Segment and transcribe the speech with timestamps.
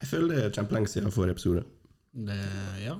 [0.00, 1.64] Jeg føler det er kjempelenge siden forrige episode.
[2.28, 2.38] Det,
[2.82, 2.96] ja.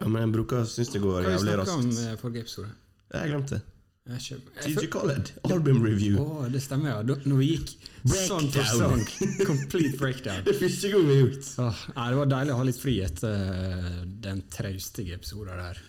[0.00, 1.70] Ja, men jeg bruker synes det går jævlig raskt.
[1.70, 2.74] Hva har vi om eh, forrige episode?
[3.14, 3.62] Jeg glemte det.
[4.04, 6.18] TG Khaled, album review.
[6.20, 7.16] Å, det stemmer, ja.
[7.24, 7.70] Når vi gikk
[8.04, 9.00] sånn for sang.
[9.48, 10.42] Complete breakdown.
[10.48, 11.48] Det første gang vi har gjort.
[11.64, 15.80] Åh, nei, det var deilig å ha litt fri etter eh, den traustige episoden der.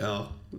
[0.00, 0.12] Ja,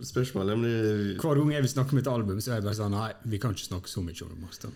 [0.05, 0.73] spørsmålet om det
[1.21, 3.39] Hver gang jeg vil snakke om et album, så er jeg bare sånn Nei, vi
[3.41, 4.39] kan ikke snakke så mye om det.
[4.41, 4.73] Mostan.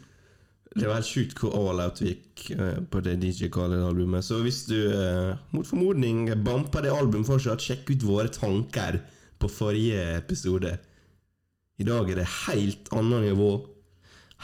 [0.75, 4.25] Det var helt sjukt hvor all out vi gikk eh, på det DJ Khaled-albumet.
[4.27, 8.97] Så hvis du eh, mot formodning bamper det albumet fortsatt, sjekk ut våre tanker
[9.39, 10.73] på forrige episode.
[11.79, 13.53] I dag er det helt annet nivå.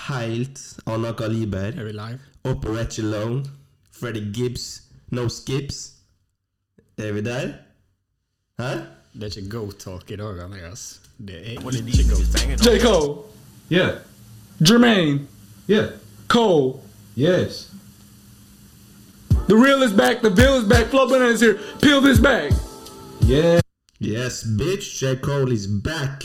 [0.08, 1.76] Helt annet kaliber.
[1.76, 2.20] Er vi live?
[2.48, 3.44] Operate Alone.
[3.92, 4.70] Freddie Gibbs.
[5.12, 5.82] No Skips.
[6.98, 7.52] Er vi der?
[8.60, 8.72] Hæ?
[9.14, 11.02] Det er ikke go-talk i dag, Andreas.
[11.20, 12.64] Det er ikke go-talk.
[12.64, 12.80] J.
[12.80, 13.18] Cole,
[13.72, 14.00] Yeah.
[14.60, 15.28] Jermaine,
[15.70, 15.92] Yeah.
[16.32, 16.82] Cole.
[17.16, 17.70] Yes.
[19.48, 21.60] The real is back, the bill is back, Flo Banana is here.
[21.82, 22.54] Peel this bag.
[23.20, 23.60] Yeah.
[24.00, 24.98] Yes, bitch.
[24.98, 25.18] J.
[25.18, 26.24] Cole is back.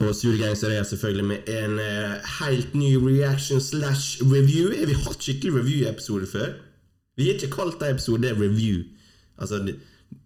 [0.00, 4.72] Og Surgangster er selvfølgelig med en eh, helt ny reaction slash review.
[4.78, 6.46] Har vi hatt skikkelig review-episode før?
[7.16, 8.82] Vi har ikke kalt det episode review.
[9.38, 9.76] Altså, det,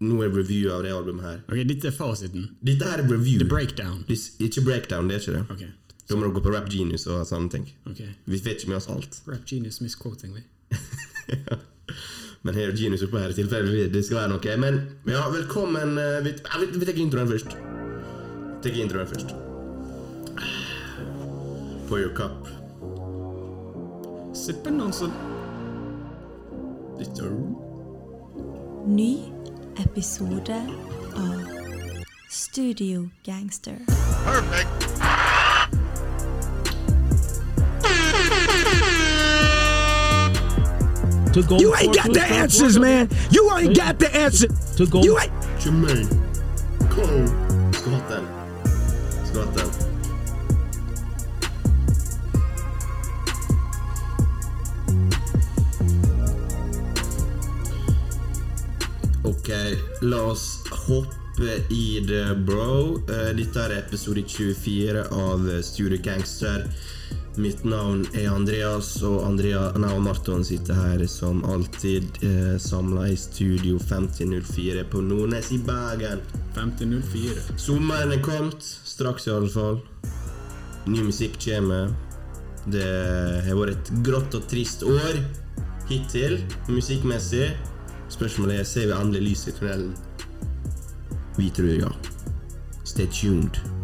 [0.00, 1.42] nå er review av det albumet her.
[1.48, 2.46] Ok, dette er fasiten.
[2.62, 3.38] Dette her er review.
[3.42, 4.04] The breakdown.
[4.06, 5.44] This, ikke breakdown, det er ikke det.
[5.50, 7.66] Ok, Da må du gå på Rap Genius og sånne ting.
[7.90, 8.14] Okay.
[8.24, 9.18] Vi vet ikke med oss alt.
[9.28, 10.44] Rap Genius misquoting me.
[12.46, 14.54] Men her er Genius oppe her i tilfelle det skal være noe.
[14.62, 14.78] Men
[15.10, 15.98] ja, velkommen.
[16.00, 17.56] eh, Vi, ja, vi, vi tar introen først.
[17.58, 19.34] Vi tar introen først.
[21.88, 22.48] På your cup.
[24.36, 24.80] Sippen
[26.98, 27.36] Litt øl.
[28.88, 29.10] Ny
[29.84, 30.62] episode
[31.18, 31.42] av
[32.32, 33.82] Studio Gangster.
[41.38, 43.08] To go You ain't got the answers, man.
[43.30, 44.48] You ain't got the answer.
[44.76, 45.02] To go.
[45.02, 45.30] You ain't.
[45.60, 46.08] Jermaine.
[46.90, 47.28] Cole.
[47.72, 48.26] Skulle hatt den.
[49.24, 49.70] Skulle hatt den.
[59.22, 59.48] Ok,
[60.00, 62.96] la oss hoppe i det, bro.
[63.06, 66.66] Eh, Dette er episode 24 av Studio Gangster.
[67.38, 73.04] Mitt navn er Andreas, og Andrea, nei, og Marton sitter her som alltid eh, samla
[73.12, 76.24] i Studio 5004 på Nordnes i Bergen.
[76.56, 77.44] 5004.
[77.60, 79.78] Sommeren er kommet, straks i alle fall.
[80.90, 81.94] Ny musikk kommer.
[82.66, 82.84] Det
[83.46, 85.22] har vært et grått og trist år
[85.88, 87.52] hittil, musikkmessig.
[88.10, 89.96] Spørsmålet er ser vi endelig lys i tunnelen.
[91.38, 91.96] Vi tror ja.
[92.82, 93.77] Stay tuned.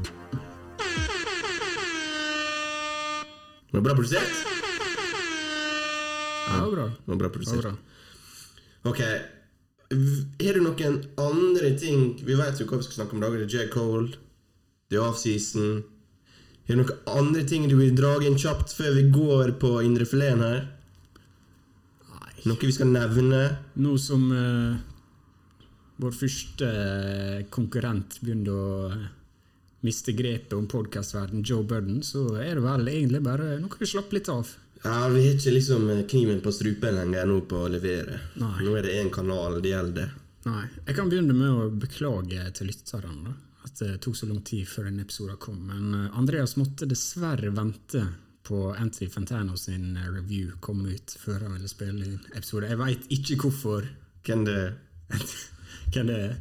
[3.74, 4.34] Var bra produsert?
[6.46, 6.84] Ja, det var bra.
[6.84, 7.56] Det var bra produsert.
[7.56, 7.72] var bra.
[8.84, 13.24] Ok, er det noen andre ting Vi vet jo hva vi skal snakke om i
[13.24, 13.34] dag.
[13.40, 13.72] Det er J.
[13.72, 14.14] Cole,
[14.90, 15.82] det er offseason.
[16.68, 20.46] Er det noen andre ting du vil dra inn kjapt før vi går på indrefileten
[20.46, 20.62] her?
[22.46, 23.42] Noe vi skal nevne?
[23.82, 24.78] Nå som uh,
[25.98, 28.96] vår første eh, konkurrent begynner å
[29.84, 33.86] eh, miste grepet om podkastverden, Joe Budden, så er det vel egentlig bare noe vi
[33.86, 34.48] slapper litt av.
[34.84, 38.18] Ja, Vi har ikke liksom kniven på strupen lenger nå på å levere.
[38.36, 38.58] Nei.
[38.64, 40.12] Nå er det én kanal det gjelder.
[40.44, 40.66] Nei.
[40.86, 43.32] Jeg kan begynne med å beklage til lytterne da,
[43.64, 45.62] at det tok så lang tid før denne episoden kom.
[45.70, 48.04] Men eh, Andreas måtte dessverre vente
[48.44, 52.68] på Anthony Fantano sin eh, review kom ut før han ville spille inn episode.
[52.68, 53.88] Jeg veit ikke hvorfor.
[54.24, 54.76] Hvem det er?
[55.94, 56.36] Hvem det er?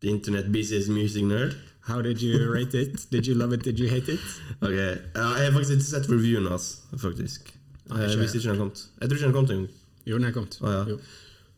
[0.00, 1.52] The Internet Business Music Nerd?
[1.84, 3.10] How did you rate it?
[3.10, 3.62] Did you love it?
[3.62, 4.20] Did you hate it?
[4.62, 7.52] Ok, ja, Jeg har faktisk ikke sett reviewen hans, faktisk.
[7.90, 8.70] Nei, Jeg visste ikke den kom.
[9.00, 9.66] Jeg tror ikke den kom engang.
[10.06, 10.56] Jo, den er kommet.
[10.64, 10.96] Å, ja.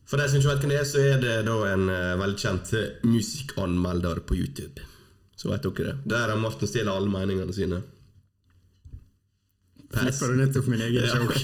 [0.07, 2.73] For deg som ikke vet hvem det er, så er det da en uh, velkjent
[2.79, 4.83] eh, musikkanmelder på YouTube.
[5.39, 5.95] Så vet dere det.
[6.11, 7.81] Der har Martin stjålet alle meningene sine.
[9.95, 11.39] Flipper du nettopp min egen joke?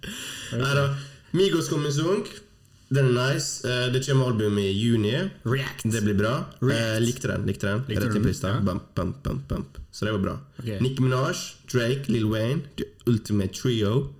[0.62, 0.86] Nei da.
[1.36, 2.26] Migos kommer med sang.
[2.88, 3.66] Den er nice.
[3.66, 5.14] Eh, det kommer album i juni.
[5.42, 5.82] React.
[5.92, 6.44] Det blir bra.
[6.60, 6.96] React.
[6.96, 7.46] Eh, likte den.
[7.46, 8.52] likte den Likte Rett inn på lista.
[8.54, 8.60] Ja.
[8.60, 9.78] Bump, bump, bump, bump.
[9.90, 10.38] Så det var bra.
[10.58, 10.78] Okay.
[10.80, 11.36] Nicki Minaj,
[11.72, 14.14] Drake, Lil Wayne, The Ultimate Trio.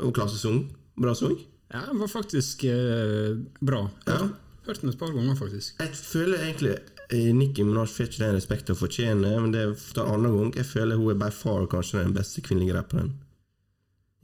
[0.00, 0.64] Og klassesang.
[0.98, 1.38] Bra sang.
[1.72, 3.86] Ja, den var faktisk eh, bra.
[4.06, 4.28] Ja.
[4.66, 5.78] hørte den et par ganger, faktisk.
[5.80, 6.78] Jeg føler egentlig
[7.12, 10.38] Nikki Nicki Minaj får ikke den respekten hun fortjener, men det er for andre annen
[10.38, 10.54] gang.
[10.56, 13.12] Jeg føler hun er by far kanskje den beste kvinnelige rapperen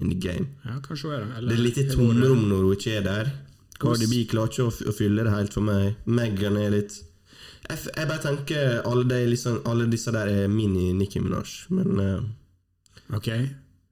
[0.01, 0.47] in the game.
[0.65, 1.37] Ja, kanskje hun er det.
[1.39, 3.33] Eller- Det er litt i tomrom når hun ikke er der.
[3.79, 5.95] Cardi B klarer ikke å, å fylle det helt for meg.
[6.07, 6.97] Megan er litt
[7.69, 13.15] Jeg, jeg bare tenker alle, de, liksom, alle disse der er mini-Nicki Minaj, men uh,
[13.15, 13.29] Ok,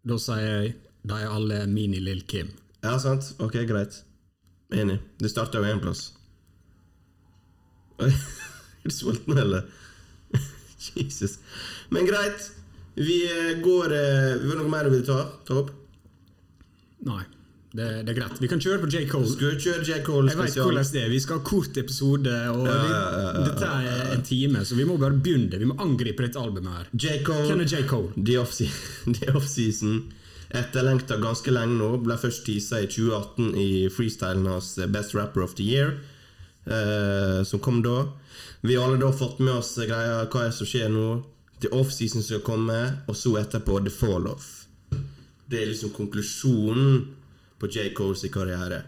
[0.06, 0.74] da sier jeg
[1.06, 2.48] De er alle mini-Lill Kim.
[2.82, 3.34] Ja, sant?
[3.38, 4.02] Ok, greit.
[4.74, 4.98] Enig.
[5.20, 6.08] Det starta jo én plass.
[8.00, 8.10] Er
[8.84, 9.62] du sulten, eller?
[10.96, 11.38] Jesus.
[11.90, 12.50] Men greit.
[12.96, 15.20] Vi eh, går eh, Vi det noe mer du vil ta?
[15.46, 15.70] Ta opp?
[17.06, 17.22] Nei,
[17.76, 18.38] det, det er greit.
[18.42, 19.04] Vi kan kjøre på J.
[19.10, 19.28] Cole.
[19.30, 19.98] Skal kjøre J.
[20.06, 21.10] Cole Jeg vet hvordan det er.
[21.12, 24.86] Vi skal ha kort episode, og Ja, det, ja, dette er en time, så vi
[24.88, 25.60] må bare begynne.
[25.60, 26.88] Vi må angripe dette albumet her.
[26.94, 27.18] J.
[27.26, 27.46] Cole.
[27.50, 27.82] Hvem er J.
[27.90, 28.12] Cole?
[28.16, 29.98] The Off- Off-Season.
[30.56, 31.92] Etterlengta ganske lenge nå.
[32.06, 35.96] Ble først teasa i 2018 i freestylen hans eh, Best Rapper of the Year,
[36.66, 38.06] eh, som kom da.
[38.66, 41.06] Vi har alle da fått med oss greia hva er det som skjer nå.
[41.62, 44.55] The Off-Season skal komme, og så etterpå The Fall Off.
[45.46, 47.04] Det er liksom konklusjonen
[47.60, 47.90] på J.
[47.96, 48.82] Coles karriere.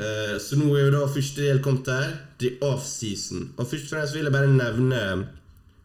[0.00, 2.16] Uh, så nå er jo da første del kommet der.
[2.42, 3.52] The Off-Season.
[3.56, 5.00] Og først og fremst vil jeg bare nevne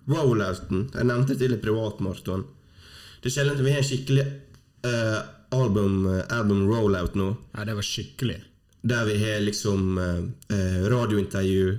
[0.07, 0.87] rollouten.
[0.95, 2.45] Jeg nevnte det til et privatmaraton.
[3.21, 4.25] Det er sjelden vi har en skikkelig
[4.87, 5.19] uh,
[5.53, 7.31] album, album rollout nå.
[7.53, 8.37] Ja, det var skikkelig.
[8.87, 11.77] Der vi har liksom uh, radiointervju,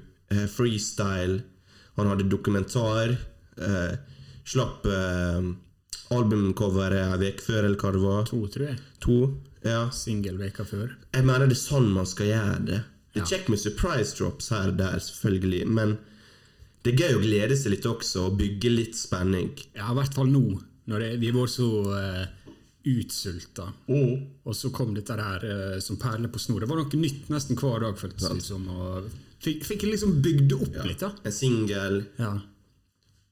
[0.52, 1.38] freestyle,
[1.96, 3.14] han hadde dokumentar.
[4.44, 4.84] Slapp
[6.14, 8.24] albumcoveret en uke før, eller hva det var.
[8.30, 8.78] To, tror jeg.
[9.04, 9.18] To.
[9.66, 9.88] Ja.
[9.92, 10.92] Singel veka før.
[11.14, 12.80] Jeg mener det er sånn man skal gjøre det.
[13.12, 13.30] Det er Ja.
[13.32, 15.98] kjekt med surprise drops her og der, selvfølgelig, men
[16.84, 19.50] det er gøy å glede seg litt også, og bygge litt spenning.
[19.74, 22.26] Ja, i hvert fall nå, når det, vi var så uh,
[22.86, 23.66] utsulta.
[23.88, 26.60] Og så kom dette her uh, som perler på snor.
[26.64, 28.68] Det var noe nytt nesten hver dag, føltes det som.
[28.70, 29.10] Og
[29.44, 31.12] fikk, fikk liksom bygd opp litt, da.
[31.24, 32.36] En singel Ja.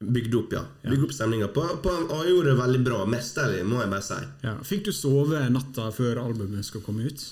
[0.01, 0.63] Bygde opp, ja.
[0.85, 2.99] Bygde opp stemninga på, på Og er gjorde det veldig bra.
[3.09, 4.19] Mesterlig, må jeg bare si.
[4.45, 4.57] ja.
[4.67, 7.25] Fikk du sove natta før albumet skal komme ut?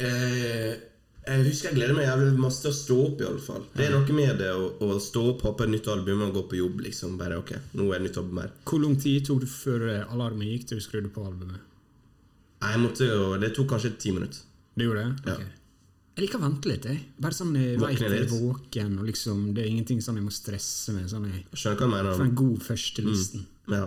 [0.00, 0.72] Eh,
[1.28, 3.66] jeg husker jeg gleder meg jævlig masse til å stå opp, i alle fall.
[3.76, 6.44] Det er noe med det å, å stå opp, hoppe et nytt album og gå
[6.52, 7.18] på jobb, liksom.
[7.20, 8.54] Bare ok, nå er det nytt album her.
[8.64, 11.60] Hvor lang tid tok det før eh, alarmen gikk til du skrudde på albumet?
[12.58, 14.40] Jeg måtte jo Det tok kanskje ti minutter.
[14.78, 15.34] Det gjorde det?
[15.34, 15.52] Ja.
[16.18, 16.86] Jeg liker å vente litt.
[16.90, 16.98] jeg.
[17.22, 20.24] Bare sånn jeg Våkne vet jeg er våken, og liksom, det er ingenting sånn jeg
[20.26, 21.06] må stresse med.
[21.06, 22.16] Sånn jeg Skjønner hva mener?
[22.18, 23.44] For en god førstelisten.
[23.70, 23.84] Ja.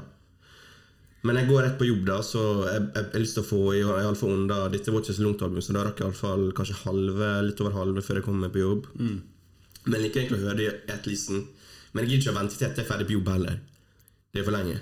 [1.27, 2.39] Men jeg går rett på jobb, da, så
[2.69, 5.25] jeg, jeg, jeg har lyst til å få i, iallfall unna Dette var ikke så
[5.25, 8.21] langt album, så da rakk jeg i alle fall kanskje halve, litt over halve før
[8.21, 8.87] jeg kom meg på jobb.
[9.83, 11.43] Men jeg liker egentlig å høre det i ett listen.
[11.91, 13.59] Men jeg gidder ikke å vente til jeg er ferdig på jobb heller.
[14.31, 14.79] Det er for lenge.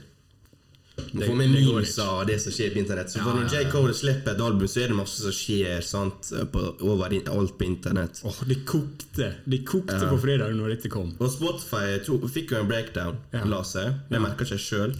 [1.13, 3.10] Må Det- få med memes av det som skjer på internett.
[3.12, 3.72] Så Ja, når ja, J.
[3.72, 7.66] Cole slipper et album, så er det masse som skjer sant, på, over alt på
[7.66, 8.22] internett.
[8.24, 11.16] Åh, det kokte Det kokte på fredag når dette kom.
[11.19, 13.44] Og Spotify to, fikk jo en breakdown, Ja.
[13.46, 14.00] la seg.
[14.10, 14.96] Det merka ikke jeg sjøl.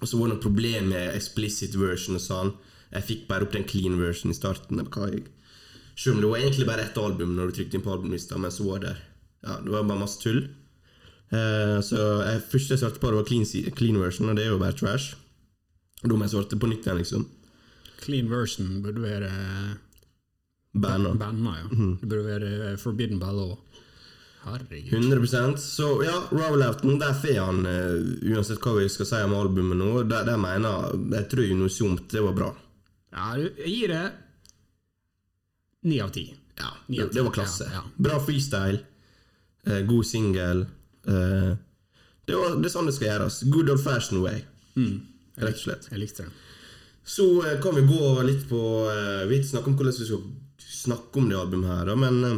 [0.00, 2.54] Og så var det noe problem med explicit version og sånn.
[2.92, 4.78] Jeg fikk bare opp den clean version i starten.
[5.96, 8.50] Selv om det var egentlig bare ett album når du trykte inn på albumlista, men
[8.50, 8.96] så var det
[9.42, 10.48] Ja, det var bare masse tull.
[11.30, 14.54] Eh, så jeg, første jeg svarte på, det var clean, clean version, og det er
[14.54, 15.14] jo bare trash.
[16.02, 17.28] Da må jeg svarte på nytt igjen, liksom.
[18.00, 19.30] Clean version burde være
[20.72, 21.14] Banna.
[21.14, 21.66] banna, ja.
[21.70, 21.96] Mm.
[22.00, 23.56] Det burde være forbidden by law.
[24.40, 24.92] Herregud.
[24.92, 29.76] 100% Så ja, rollouten, der får han uh, Uansett hva vi skal si om albumet
[29.76, 32.48] nå, der, der mener jeg tror Jeg noe unisont det var bra.
[33.12, 34.06] Ja, jeg gir det
[35.90, 36.26] ni av ti.
[36.60, 37.68] Ja, det, det var klasse.
[37.68, 37.92] Ja, ja.
[38.08, 38.80] Bra freestyle.
[39.68, 40.64] uh, god singel.
[41.06, 41.52] Eh,
[42.26, 43.40] det, var- det er sånn det skal gjøres.
[43.52, 44.42] Good old fashion way.
[44.76, 45.00] Mm.
[45.40, 45.88] Rett og slett.
[45.90, 46.32] Jeg likte det.
[47.10, 50.20] Så uh, kan vi gå litt på uh, Vi snakker om hvordan vi skal
[50.70, 52.36] snakke om det albumet her, da, men uh,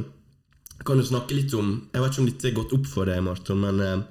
[0.87, 3.21] kan du snakke litt om Jeg vet ikke om dette er gått opp for deg,
[3.27, 4.05] Marton, men uh,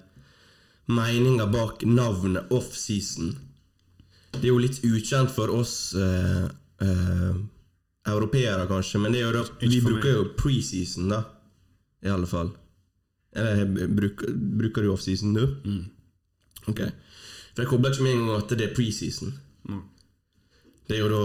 [0.91, 3.31] meninga bak navnet Offseason.
[4.35, 6.51] Det er jo litt ukjent for oss uh,
[8.07, 10.15] europeere, kanskje, men det er jo da, vi bruker meg.
[10.19, 11.23] jo preseason, da.
[12.05, 12.51] I alle fall.
[13.35, 14.25] Eller bruk,
[14.59, 15.45] bruker, du offseason, nå?
[15.65, 15.85] Mm.
[16.67, 16.81] Ok.
[17.55, 19.31] For jeg kobler ikke med en gang at det er preseason.
[19.69, 19.81] Mm.
[20.87, 21.23] Det er jo da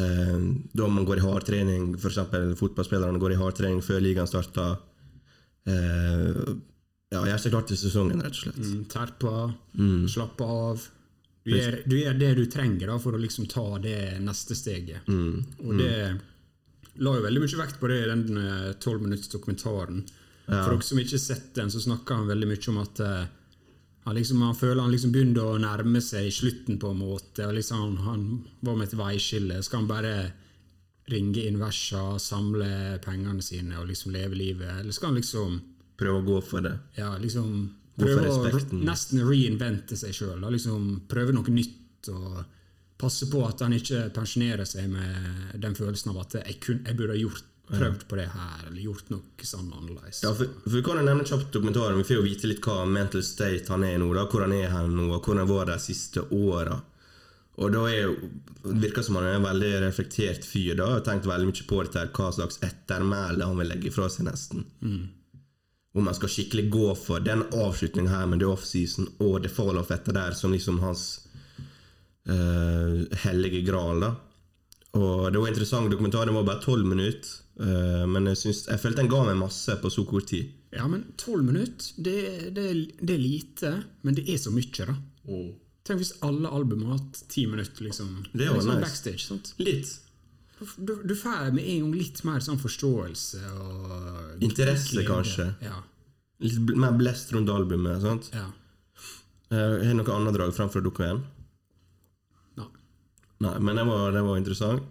[0.00, 0.38] eh,
[0.80, 2.18] da man går i hardtrening, f.eks.
[2.60, 4.78] fotballspillerne går i hardtrening før ligaen starter.
[5.68, 6.42] Eh,
[7.12, 8.60] ja, gjør seg klar til sesongen, rett og slett.
[8.64, 9.36] Mm, Terpa,
[9.76, 10.08] Mm.
[10.08, 10.88] slappe av.
[11.44, 15.04] Du gjør, du gjør det du trenger da, for å liksom ta det neste steget.
[15.10, 15.42] Mm.
[15.66, 15.94] Og det
[17.02, 19.28] la jo veldig mye vekt på det i den tolv minutts
[20.52, 20.64] dokumentaren.
[20.64, 23.24] For dere som ikke har sett den, så snakker han veldig mye om at uh,
[24.04, 27.46] han, liksom, han føler han liksom begynner å nærme seg slutten på en måte.
[27.46, 28.24] og liksom Han, han
[28.60, 29.60] var med et veiskille.
[29.62, 30.14] Skal han bare
[31.12, 34.80] ringe inn versa, samle pengene sine og liksom leve livet?
[34.80, 35.60] Eller skal han liksom
[36.02, 36.72] Prøve å gå for det.
[36.96, 38.48] ja, liksom prøve å
[38.82, 40.42] nesten reinvente seg sjøl.
[40.50, 42.10] Liksom prøve noe nytt.
[42.10, 42.42] og
[42.98, 46.98] Passe på at han ikke pensjonerer seg med den følelsen av at jeg, kun, jeg
[46.98, 50.22] burde ha gjort, prøvd på det her, eller gjort noe sånn annerledes.
[50.24, 51.98] Ja, for, for Vi kan jo nevne kjapt dokumentaren.
[51.98, 54.12] Vi får jo vite litt hva mental state han er i nå.
[54.16, 56.78] da, Hvor han er her nå, og hvordan var de siste åra.
[57.60, 58.14] Og da er
[58.62, 60.74] virker som han er en veldig reflektert fyr.
[60.78, 64.26] da, og tenkt veldig mye på dette, hva slags ettermæle han vil legge fra seg,
[64.28, 64.64] nesten.
[65.92, 69.92] Om han skal skikkelig gå for den avslutningen her med The Offseason og The fall-off
[69.92, 71.26] etter der som liksom hans
[72.30, 74.00] uh, hellige gral.
[74.00, 74.14] da.
[74.96, 77.41] Og Det var en interessant dokumentar, den var bare tolv minutter.
[77.60, 80.52] Eh, men jeg, synes, jeg følte den ga meg masse på så kort tid.
[80.72, 82.16] Ja, men tolv minutter, det,
[82.56, 82.68] det,
[83.02, 84.96] det er lite, men det er så mye, da.
[85.82, 88.22] Tenk hvis alle album har hatt ti minutter, liksom.
[88.32, 88.86] Det var liksom nice.
[88.86, 89.26] backstage.
[89.26, 89.52] sant?
[89.58, 89.90] Litt.
[90.78, 95.48] Du, du får med en gang litt mer sånn forståelse og Interesse, kanskje.
[95.64, 95.80] Ja.
[96.42, 98.00] Litt mer blest rundt albumet.
[98.04, 98.30] sant?
[98.34, 98.48] ja.
[99.52, 101.18] Eh, Har du noe annet drag framfor dere igjen?
[102.56, 102.68] Nei.
[103.44, 104.86] Nei, men det var, det var interessant.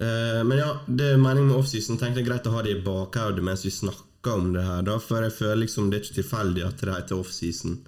[0.00, 1.98] Eh, men ja, det er meningen med offseason.
[2.00, 4.82] Tenkte jeg greit å ha det i bakhodet mens vi snakker om det her.
[4.86, 7.78] da, For jeg føler liksom det er ikke tilfeldig at det heter offseason,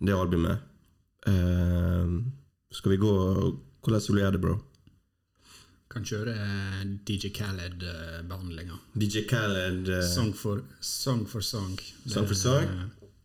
[0.00, 0.66] det albumet.
[1.28, 2.16] Eh,
[2.72, 3.14] skal vi gå
[3.80, 4.54] Hvordan vil du gjøre det, bro?
[5.90, 8.76] Kan kjøre eh, DJ Khaled-behandlinga.
[8.92, 11.24] DJ Khaled uh, Song for song.
[11.26, 11.78] For song.
[12.04, 12.68] Det, Song for song?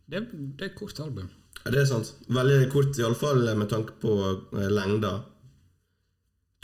[0.08, 1.28] Det, det er et kort album.
[1.60, 2.14] Ja, Det er sant.
[2.32, 4.16] Veldig kort, iallfall med tanke på
[4.72, 5.12] lengda.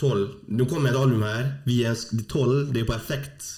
[0.01, 0.29] Tolv.
[0.49, 1.49] Nå kommer et album her.
[1.69, 2.73] Vi er sk- tolv.
[2.75, 3.49] Det er perfekt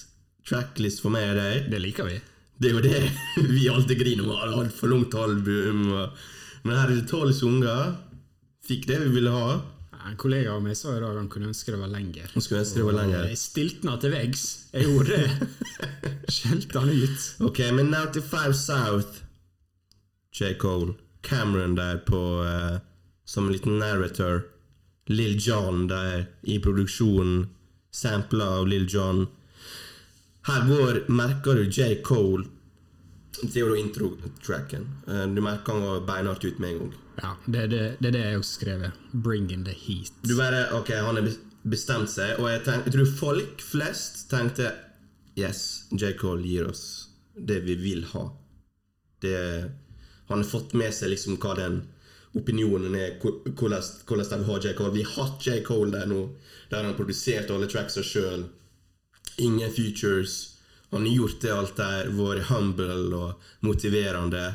[0.45, 1.69] tracklist for meg og deg.
[1.71, 2.17] Det liker vi.
[2.61, 2.99] Det er jo det
[3.55, 4.59] vi alltid griner om.
[4.61, 5.85] Altfor langt album.
[6.65, 7.95] Men her er det tolv sanger.
[8.65, 9.55] Fikk det vi ville ha.
[10.05, 12.27] En kollega av meg sa i dag han kunne ønske det var lenger.
[12.35, 13.23] Han skulle ønske det var lenger.
[13.31, 14.43] Jeg stilte den til veggs.
[14.75, 15.47] Jeg gjorde det.
[16.35, 17.23] Skjelte han ut.
[17.47, 19.23] Ok, men 95 South
[20.37, 20.51] J.
[20.61, 20.93] Cole.
[21.25, 22.75] Cameron der på uh,
[23.25, 24.43] som en liten narrator.
[25.09, 27.47] Lill John der i produksjonen.
[27.95, 29.27] Sampler av Lill John.
[30.47, 32.01] Her går, merker du J.
[32.05, 32.45] Cole
[33.41, 34.83] Det er jo introtracken.
[35.07, 36.93] Eh, Du merker han går beinhardt ut med en gang.
[37.21, 38.91] Ja, det, er det, det er det jeg også skrevet.
[39.11, 40.11] Bring in the heat.
[40.23, 41.29] Du bare, ok, han har
[41.63, 44.73] bestemt seg, og jeg, tenk, jeg tror folk flest tenkte
[45.35, 46.13] Yes, J.
[46.19, 46.85] Cole gir oss
[47.35, 48.29] det vi vil ha.
[49.23, 49.35] Det,
[50.29, 51.81] han har fått med seg liksom hva den
[52.35, 54.73] opinionen er, hvordan, de vil ha J.
[54.75, 54.93] Cole.
[54.93, 55.61] Vi har hatt J.
[55.63, 56.21] Cole der nå,
[56.69, 58.45] der han har produsert alle tracksa sjøl.
[59.37, 60.55] Ingen features.
[60.91, 64.45] Han har gjort det alt der, vært humble og motiverende.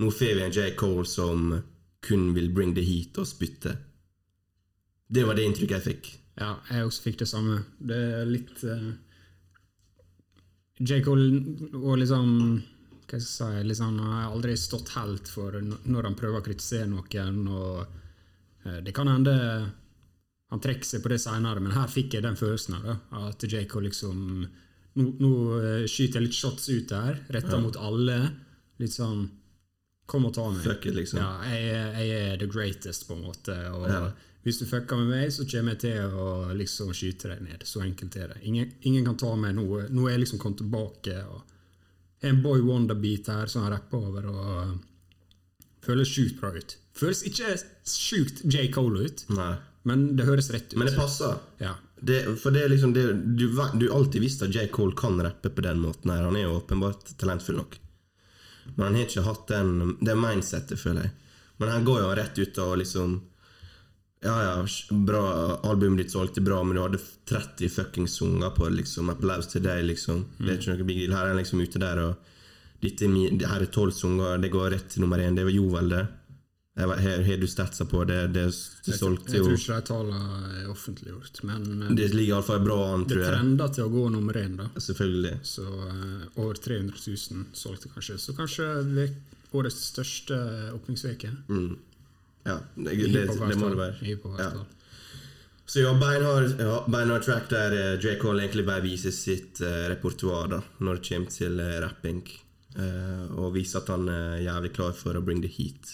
[0.00, 0.70] Nå får vi en J.
[0.78, 1.60] Cole som
[2.00, 3.76] kun vil bring the heat og spytte.
[5.10, 6.10] Det var det inntrykket jeg fikk.
[6.40, 7.64] Ja, jeg også fikk det samme.
[7.78, 8.92] Det er litt uh,
[10.80, 11.02] J.
[11.04, 11.26] Cole
[11.82, 12.30] og liksom
[13.10, 16.46] Hva skal jeg si liksom, Han har aldri stått helt for når han prøver å
[16.46, 17.40] kritisere noen.
[17.48, 17.86] og
[18.66, 19.34] eh, Det kan hende
[20.50, 23.44] han trekker seg på det seinere, men her fikk jeg den følelsen av det, at
[23.46, 23.60] J.
[23.86, 24.22] Liksom
[24.98, 25.28] Nå, nå
[25.60, 28.16] eh, skyter jeg litt shots ut der, retta mot alle.
[28.82, 29.28] Litt sånn
[30.10, 30.64] Kom og ta meg.
[30.66, 31.20] Fuck it, liksom.
[31.22, 31.68] Ja, jeg,
[32.10, 33.54] jeg er the greatest, på en måte.
[33.70, 34.00] Og Ja.
[34.42, 36.26] hvis du fucker med meg, så kommer jeg til å
[36.58, 37.62] liksom skyte deg ned.
[37.62, 38.40] Så enkelt er det.
[38.50, 39.68] Ingen, ingen kan ta meg nå.
[39.86, 41.14] Nå er jeg liksom kommet tilbake.
[41.30, 41.44] og
[42.22, 44.78] har En Boy Wonder-beat her som han rapper over, og
[45.84, 46.76] føles sjukt bra ut.
[46.96, 47.54] Føles ikke
[47.88, 48.68] sjukt J.
[48.74, 49.54] Cole ut, Nei.
[49.88, 50.78] men det høres rett ut.
[50.78, 51.38] Men det passer.
[51.62, 51.76] Ja.
[52.00, 53.46] Det, for det er liksom det, du,
[53.76, 54.68] du alltid visst at J.
[54.72, 56.12] Cole kan rappe på den måten.
[56.12, 57.78] her Han er jo åpenbart talentfull nok.
[58.74, 61.16] Men han har ikke hatt den, det mindsettet, føler jeg.
[61.60, 63.18] Men han går jo rett ut og liksom
[64.22, 65.22] Ja, ja, bra
[65.64, 66.98] albumet ditt solgte bra, men du hadde
[67.30, 69.08] 30 fuckings sanger på liksom.
[69.12, 70.26] Applaus til deg, liksom.
[70.36, 71.14] Det er ikke noe big deal.
[71.16, 74.36] Her er han liksom ute der, og dette er mi, det her er tolv sanger,
[74.42, 75.38] det går rett til nummer én.
[75.38, 76.04] Det var Jovel, det.
[76.80, 78.20] Har du statsa på det?
[78.36, 78.44] Det,
[78.86, 82.78] det solgte Jeg tror ikke de tallene er offentliggjort, men eh, Det ligger iallfall bra
[82.92, 83.26] an, tror jeg.
[83.26, 84.56] Det trender til å gå nummer én.
[84.60, 84.68] da.
[84.76, 85.34] Selvfølgelig.
[85.42, 88.20] Så uh, over 300 000 solgte kanskje.
[88.20, 88.68] Så kanskje
[89.56, 90.38] årets største
[90.76, 91.32] åpningsuke.
[92.50, 94.18] Ja, det, det, det må det være.
[94.38, 94.52] Ja.
[95.70, 98.16] Så ja, beinhard, ja, beinhard track der eh, J.
[98.18, 102.24] Cole egentlig bare viser sitt uh, repertoar da, når det kommer til uh, rapping.
[102.74, 105.92] Uh, og viser at han er jævlig klar for å bring the heat.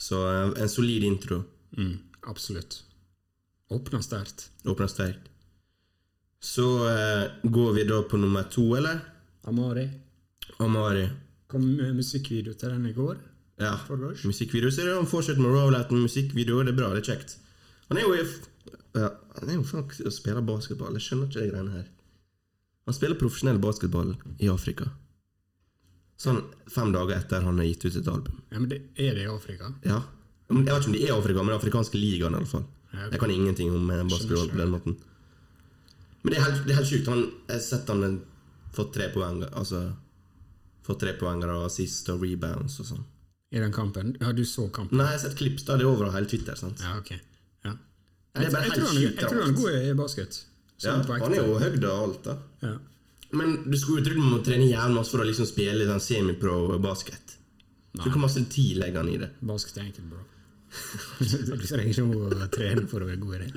[0.00, 1.42] Så uh, en solid intro.
[1.76, 1.92] Mm,
[2.32, 2.78] absolutt.
[3.76, 4.48] Åpna sterkt.
[4.64, 5.28] Åpner sterkt.
[6.40, 6.64] Så
[7.42, 9.00] går vi da på nummer to, eller?
[9.50, 9.88] Amari
[10.62, 11.08] Amari.
[11.46, 13.18] kom med musikkvideo til den i går.
[13.60, 13.72] Ja.
[13.88, 14.74] Musikkvideoer.
[14.84, 16.62] Er han fortsetter med rollouten, musikkvideo.
[16.62, 17.38] Det er bra, det er kjekt.
[17.88, 18.14] Han er jo
[18.96, 19.10] ja,
[19.40, 20.96] Han er jo faktisk og spiller basketball.
[20.96, 21.88] Jeg skjønner ikke de greiene her.
[22.86, 24.90] Han spiller profesjonell basketball i Afrika.
[26.20, 26.38] Sånn
[26.72, 28.38] fem dager etter han har gitt ut et album.
[28.52, 29.72] Ja, men det er det i Afrika?
[29.84, 30.00] Ja.
[30.46, 32.64] Jeg vet ikke om de er i Afrika, men den afrikanske ligaen i alle fall.
[32.92, 33.08] Ja.
[33.10, 34.96] Jeg kan ingenting om basketball på den måten.
[36.22, 37.10] Men det er helt, det er helt sjukt.
[37.10, 38.20] Han, jeg har sett han
[38.76, 39.82] fått tre poeng Altså
[40.86, 43.04] Fått tre poenger og assist og rebounds og sånn.
[43.50, 44.16] I den kampen?
[44.20, 44.98] Ja, du så kampen?
[44.98, 46.58] Nei, jeg har sett klipp da, det er over hele Twitter.
[46.58, 46.82] sant?
[46.82, 47.12] Ja, ok.
[47.66, 47.72] Ja.
[48.36, 50.42] Jeg, jeg, tror han, jeg tror han er god i basket.
[50.82, 52.36] Ja, Sånn han er jo høyde og alt, da.
[52.66, 52.74] Ja.
[53.36, 56.02] Men du skulle jo trodd man må trene jævlig masse for å liksom spille sånn
[56.02, 57.36] semipro basket.
[57.96, 58.04] Nei.
[58.04, 59.30] Så hvor masse tid legger han i det?
[59.46, 60.24] Basket er enkelt, bro.
[61.20, 63.50] du trenger ikke å trene for å være god i det.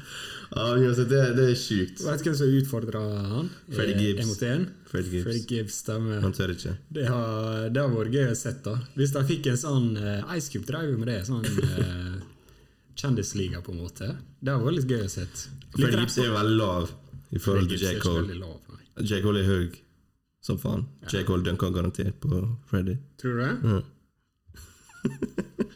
[0.50, 2.02] Ja, uansett, det, det er sjukt.
[2.06, 3.02] Vet du hvem som utfordra
[3.34, 3.50] han?
[3.70, 4.22] Freddie Eh, Gibbs.
[4.24, 4.66] En mot en?
[4.90, 5.28] Freddie Gibbs.
[5.28, 6.22] Fred Gibbs stemmer.
[6.26, 6.74] Han tør ikke.
[6.98, 8.56] Det har, det har vært gøy å se.
[8.96, 11.22] Hvis de fikk en sånn uh, Ice Cube drev jo med det.
[11.30, 12.18] Sånn Uh,
[13.00, 14.10] kjendisliga, på en måte.
[14.44, 15.28] Det var litt gøy å se.
[15.76, 16.90] Freddy Gibbs er veldig lav
[17.30, 17.94] i forhold til J.
[18.04, 18.40] Cole.
[18.42, 18.58] Lav.
[19.00, 19.22] J.
[19.24, 19.78] Cole er høy
[20.44, 20.88] som faen.
[21.08, 21.24] J.
[21.28, 22.98] Cole dunker garantert på Freddy.
[23.22, 23.56] Tror du det?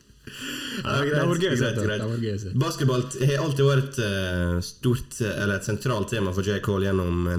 [0.84, 1.70] Ja, det var gøy å se.
[1.78, 2.52] greit, Det å se.
[2.60, 6.60] Basketball har alltid vært et eh, stort Eller et sentralt tema for J.
[6.66, 7.38] Cole gjennom eh,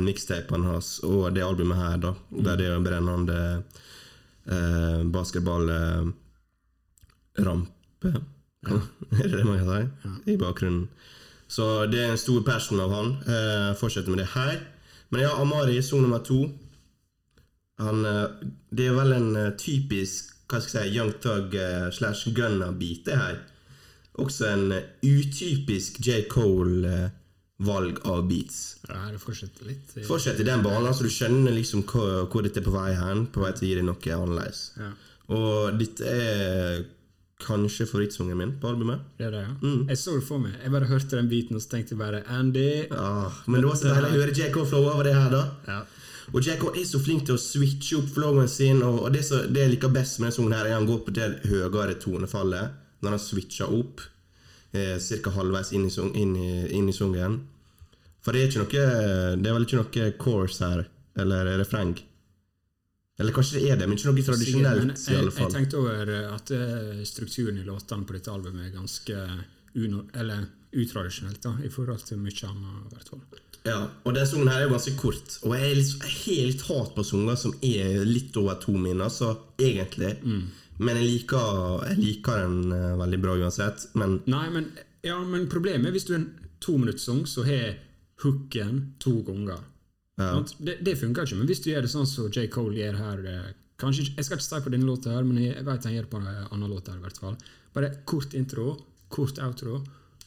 [0.64, 2.14] hans og det albumet her, da.
[2.30, 3.38] Der det er en brennende
[4.48, 6.12] eh, basketballrampe
[8.64, 10.32] Er det det man kan si?
[10.32, 10.88] I bakgrunnen.
[11.48, 13.10] Så det er en stor passion av han.
[13.28, 14.56] Eh, fortsetter med det her.
[15.12, 16.46] Men ja, Amari, son nummer to.
[17.78, 19.28] Han, eh, det er vel en
[19.60, 23.38] typisk hva skal jeg si, Young Thug eh, slash Gunna-bit er her.
[24.22, 26.24] Også en eh, utypisk J.
[26.30, 28.58] Cole-valg av beats.
[28.88, 29.94] Ja, det fortsetter litt.
[29.96, 32.92] eh, fortsetter i den banen, så du skjønner liksom hvor, hvor dette er på vei
[32.98, 33.26] hen.
[33.34, 34.66] På vei til å gi deg noe annerledes.
[34.78, 34.92] Ja.
[35.34, 36.84] Og dette er
[37.44, 39.00] kanskje favorittsangen min på albumet.
[39.18, 39.54] Det det, ja.
[39.64, 39.88] Mm.
[39.90, 40.54] Jeg så det for meg.
[40.62, 43.80] Jeg bare hørte den biten og så tenkte jeg bare Andy Ah, men det var
[43.80, 44.52] så deilig å høre J.
[44.54, 45.42] Cole-flow over det her, da.
[45.68, 45.80] Ja.
[46.32, 49.66] Og Jack er så flink til å switche opp flowen sin, og, det, så, det
[49.66, 53.16] jeg liker best med denne sangen, her er han går på det høyere tonefallet når
[53.16, 54.00] han switcher opp
[54.72, 55.34] eh, ca.
[55.36, 57.42] halvveis inn i, inn, i, inn i sangen.
[58.24, 58.68] For det er noe
[59.36, 60.86] Det er vel ikke noe chorus her,
[61.20, 61.92] eller refreng.
[63.20, 65.52] Eller kanskje det er det, men ikke noe tradisjonelt, i jeg, alle jeg fall.
[65.52, 69.26] tenkte over at eh, strukturen i låtene på dette albumet er ganske
[69.78, 73.53] uno, eller utradisjonelt da, i forhold til mye annet.
[73.64, 76.90] Ja, og den sangen her er jo ganske kort, og jeg, er litt, litt hat
[76.92, 80.18] på sanger som er litt over to min, så egentlig.
[80.76, 83.86] Men jeg liker, jeg liker den uh, veldig bra uansett.
[83.96, 84.68] Men Nei, men,
[85.06, 86.30] ja, men problemet er hvis du er en
[86.64, 87.78] tominuttssang, så har
[88.24, 89.62] hooken to ganger.
[90.20, 90.30] Ja.
[90.58, 92.46] Det, det funker ikke, men hvis du gjør det sånn som J.
[92.52, 93.48] Cole gjør her eh,
[93.82, 96.06] kanskje, Jeg skal ikke si på denne låta, her, men jeg, jeg vet han gjør
[96.06, 96.92] det på en annen låt.
[96.92, 97.40] her i hvert fall.
[97.74, 98.76] Bare kort intro,
[99.10, 99.80] kort outro,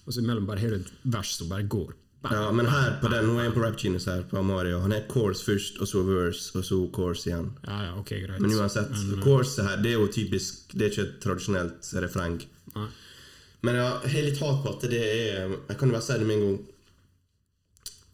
[0.04, 1.96] og så imellom bare har du et vers som bare går.
[2.32, 4.80] Ja, men her på den, nå er jeg på Rap Genius her, på Amario.
[4.84, 7.52] Han er chorus først, og så verse, og så chorus igjen.
[7.68, 8.40] Ja, ja, ok, greit.
[8.44, 12.42] Men uansett, Men, Course her, det er jo typisk Det er ikke et tradisjonelt refreng.
[12.76, 12.88] nei.
[13.66, 16.28] Men jeg har litt hat på at det er Jeg kan jo bare si det
[16.28, 16.58] med en gang.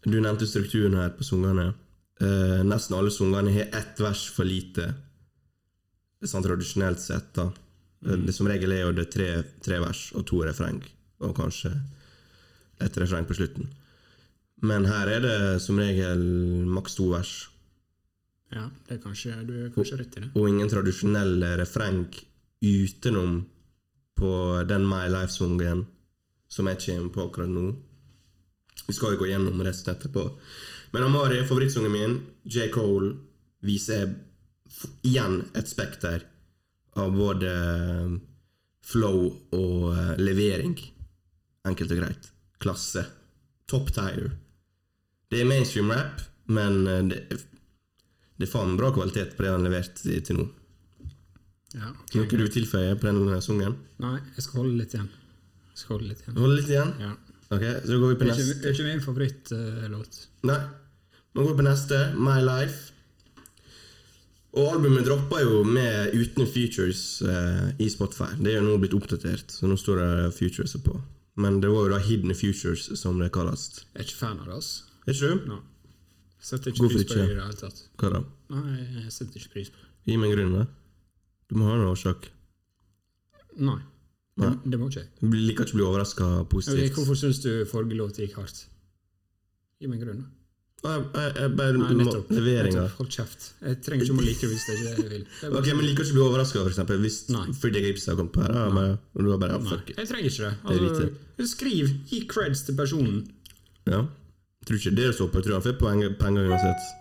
[0.06, 1.74] Du nevnte strukturen her på sangene.
[2.22, 4.94] Eh, nesten alle sangene har ett vers for lite.
[6.24, 7.50] Sånn tradisjonelt sett, da.
[8.04, 8.26] Mm.
[8.26, 10.82] Det Som regel er jo det tre, tre vers og to refreng,
[11.24, 11.72] og kanskje
[12.84, 13.70] et refreng på slutten.
[14.64, 16.22] Men her er det som regel
[16.72, 17.34] maks to vers.
[18.54, 20.30] Ja, det er kanskje, du er kanskje rett i det.
[20.38, 22.06] og ingen tradisjonelle refreng
[22.64, 23.42] utenom
[24.16, 24.32] på
[24.70, 25.88] den My Life-sangen
[26.54, 27.72] som jeg kommer på akkurat nå.
[28.88, 30.28] Vi skal jo gå gjennom resten etterpå.
[30.94, 32.20] Men Amari favorittsangen min.
[32.44, 32.70] J.
[32.74, 33.16] Cole
[33.66, 34.12] viser
[35.02, 36.26] igjen et spekter
[37.00, 38.14] av både eh,
[38.86, 40.78] flow og eh, levering.
[41.66, 42.30] Enkelt og greit.
[42.62, 43.08] Klasse.
[43.70, 44.30] Top tier.
[45.34, 46.22] Det er mainstream rap,
[46.54, 47.40] men eh, det,
[48.38, 50.48] det er faen bra kvalitet på det han har levert til nå.
[51.74, 52.22] Ja, okay.
[52.22, 53.78] Noe du tilføyer på den sangen?
[54.04, 55.10] Nei, jeg skal holde litt igjen.
[55.74, 56.38] Jeg skal holde litt igjen.
[56.38, 56.94] Holde litt igjen.
[57.02, 57.14] Ja.
[57.54, 58.58] Ok, så går vi på neste.
[58.62, 60.20] det er ikke min favorittlåt.
[60.50, 60.60] Nei.
[61.34, 62.02] Nå går vi på neste.
[62.18, 62.94] My Life.
[64.54, 68.36] Og albumet droppa jo med uten features eh, i Spotify.
[68.38, 70.94] Det er jo nå blitt oppdatert, så nå står det futures på.
[71.42, 73.64] Men det var jo da hidden futures, som det kalles.
[73.82, 74.60] jeg er ikke fan av det.
[74.62, 74.72] ass.
[75.08, 75.48] Ikke du?
[75.52, 75.62] Nei.
[76.44, 77.82] Setter ikke Hvorfor pris på det i det hele tatt.
[78.00, 78.22] Hva da?
[78.52, 79.90] Nei, jeg setter ikke pris på det.
[80.10, 80.66] Gi meg en grunn, da.
[81.48, 82.30] Du må ha en årsak.
[83.64, 83.80] Nei.
[84.42, 84.54] Nei.
[84.66, 85.10] det må ikke jeg.
[85.22, 86.80] Du liker ikke å bli overraska positivt.
[86.80, 86.96] positivt.
[86.98, 88.64] hvorfor syns du forrige låt gikk hardt?
[89.80, 90.24] Gi meg en grunn.
[90.24, 90.32] da.
[90.84, 92.32] Jeg, jeg, bare Nei, nettopp.
[92.36, 92.82] Leveringa.
[92.98, 93.46] Hold kjeft.
[93.64, 95.22] Jeg trenger ikke å like det hvis det ikke er det jeg vil.
[95.40, 97.00] Det Ok, men liker ikke å bli overraska, eksempel.
[97.06, 97.46] Hvis Nei.
[97.56, 100.02] Freddie Gibbs har kommet på her, bare, og du bare ja, Nei, fuck it.
[100.02, 100.90] jeg trenger ikke det.
[100.98, 103.24] Det Altså, skriv, gi creds til personen.
[103.88, 104.02] Ja.
[104.64, 105.42] Tror ikke det står på.
[105.42, 106.92] Jeg tror han får poeng, penger uansett.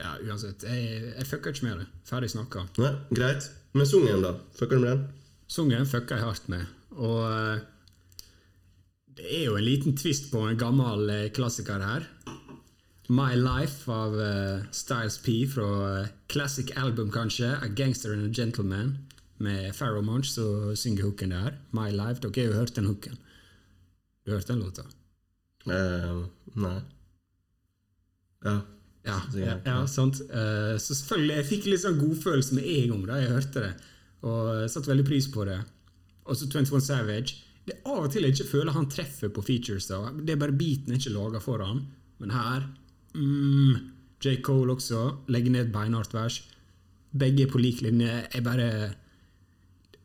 [0.00, 0.64] Ja, uansett.
[0.66, 1.86] Jeg, jeg fucker ikke med det.
[2.08, 2.64] Ferdig snakka.
[2.80, 3.50] Nei, Greit.
[3.74, 4.34] Men sungen, da?
[4.58, 5.04] Fucker du med den?
[5.50, 6.66] Sungen fucker jeg hardt med.
[6.94, 7.62] Og eh,
[9.18, 12.08] det er jo en liten twist på en gammel eh, klassiker her.
[13.12, 15.66] My Life av uh, Styles P fra
[16.00, 17.50] uh, classic album, kanskje.
[17.60, 18.96] A Gangster and a Gentleman.
[19.36, 21.58] Med Pharaoh Munch som synger hooken der.
[21.76, 22.22] My Life.
[22.24, 23.18] Dere har jo hørt den hooken.
[24.24, 24.88] Du har hørt den låta?
[25.70, 26.24] Eh,
[26.60, 26.78] nei.
[28.44, 28.60] Ja.
[29.04, 30.22] Ja, ja, ja sant.
[30.30, 33.72] Uh, så selvfølgelig, jeg fikk litt sånn godfølelse med en gang da jeg hørte det,
[34.24, 35.58] og jeg satte veldig pris på det.
[36.24, 37.42] Og så 21 Savage.
[37.64, 39.90] Det er av og til jeg ikke føler han treffer på features.
[39.90, 40.08] da.
[40.16, 41.82] Det er bare beaten jeg ikke lager for han.
[42.20, 42.64] Men her
[43.12, 43.76] mm,
[44.24, 44.38] J.
[44.44, 45.04] Cole også.
[45.32, 46.40] Legger ned et beinhardt vers.
[47.12, 48.22] Begge er på lik linje.
[48.32, 48.68] Jeg bare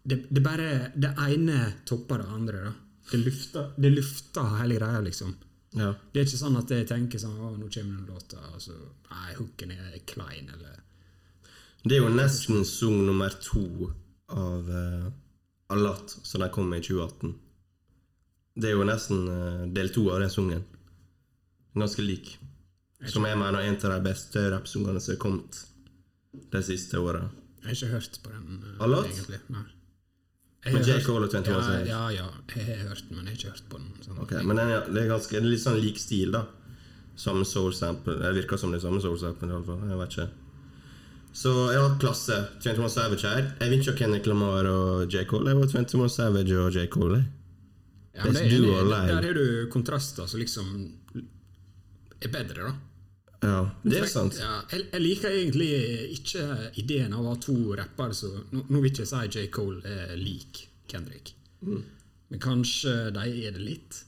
[0.03, 2.63] det, det bare Det ene topper det andre.
[2.67, 2.73] da.
[3.11, 5.35] Det lufter, det lufter hele greia, liksom.
[5.77, 5.93] Ja.
[6.11, 8.73] Det er ikke sånn at jeg tenker sånn Å, nå kommer den låta, og så
[9.11, 10.79] Nei, hooken er klein, eller
[11.85, 13.91] Det er jo nesten sang nummer to
[14.33, 15.11] av uh,
[15.73, 17.35] Allat, som de kom med i 2018.
[18.59, 20.65] Det er jo nesten uh, del to av den sangen.
[21.77, 22.31] Ganske lik.
[23.07, 25.61] Som jeg mener er en av de beste rappsangene som er kommet
[26.51, 27.27] de siste åra.
[27.61, 29.05] Jeg har ikke hørt på den, Uh, Allat?
[29.13, 29.39] egentlig.
[29.53, 29.65] Nei.
[30.65, 30.99] Jeg har J.
[31.05, 31.87] Cole og 21 Savage.
[31.87, 33.91] ja, ja, jeg har hørt den, men jeg har ikke hørt på den.
[34.03, 34.17] Sånn.
[34.25, 36.43] Ok, Men den er, det er ganske det litt sånn lik stil, da.
[37.19, 38.17] Samme soul sample.
[38.19, 39.81] Det virker som det er samme soul sample, i alle fall.
[39.87, 40.27] Jeg vet ikke.
[41.39, 42.37] Så ja, klasse.
[42.59, 43.49] 21 Savage her.
[43.61, 45.23] Jeg vil ikke ha Kendrick Lamar og J.
[45.29, 45.53] Cole.
[45.53, 46.85] Jeg var 21 Savage og J.
[46.91, 47.21] Cole.
[47.21, 48.19] jeg.
[48.19, 50.91] ja, men det, duo det, der har du kontraster som liksom
[52.19, 52.73] er bedre, da.
[53.41, 54.35] Ja, det er sant.
[54.35, 55.69] Ja, jeg, jeg liker egentlig
[56.17, 56.43] ikke
[56.81, 59.45] ideen av å ha to rappere som nå, nå vil ikke jeg si J.
[59.55, 61.83] Cole er lik Kendrick, Mm.
[62.29, 64.03] men kanskje de er det litt.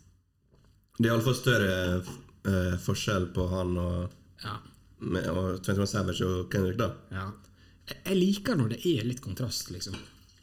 [0.97, 4.11] Det er iallfall større uh, forskjell på han og,
[4.43, 4.57] Ja.
[4.99, 6.91] med, og 21 Savage og Kendrick, da.
[7.11, 7.31] Ja.
[7.87, 9.95] Jeg, jeg liker når det er litt kontrast, liksom.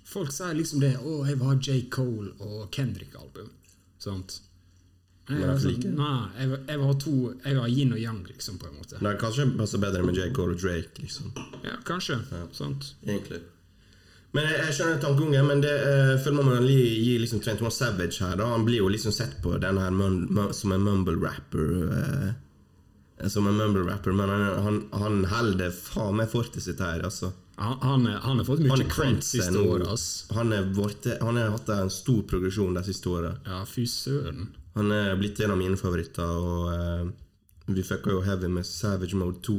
[0.08, 1.82] Folk sier liksom det 'Å, jeg vil ha J.
[1.90, 3.50] Cole og Kendrick-album'.
[3.98, 4.40] Sant?
[5.28, 7.14] Jeg, Men jeg liker nei, jeg, jeg ha to
[7.44, 8.96] Jeg ha yin og yang, liksom, på en måte.
[9.02, 10.30] Er kanskje passer bedre med J.
[10.36, 11.34] Cole og Drake, liksom.
[11.66, 12.16] Ja, kanskje.
[12.56, 12.94] Sant?
[13.04, 13.42] Egentlig.
[14.36, 18.20] Men jeg, jeg skjønner tankegangen, men det eh, føler man må gi, liksom 21 Savage
[18.24, 18.36] her.
[18.40, 21.74] da Han blir jo liksom sett på den her mun, mun, som en mumble-rapper.
[21.98, 27.32] Eh, som en mumble-rapper, men han, han, han holder faen meg fortet sitt her, altså.
[27.58, 31.90] Han, han, har fått mye Han cred kommet seg siste året, han har hatt en
[31.90, 33.32] stor progresjon de siste åra.
[33.48, 34.52] Ja, fy søren.
[34.78, 37.08] Han er blitt en av mine favoritter, og eh,
[37.74, 39.56] vi fucka jo heavy med Savage Mode 2,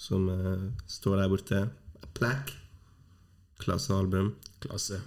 [0.00, 1.62] som eh, står der borte.
[2.16, 2.52] Plack.
[3.60, 4.34] Klassealbum.
[4.62, 5.00] Klasse.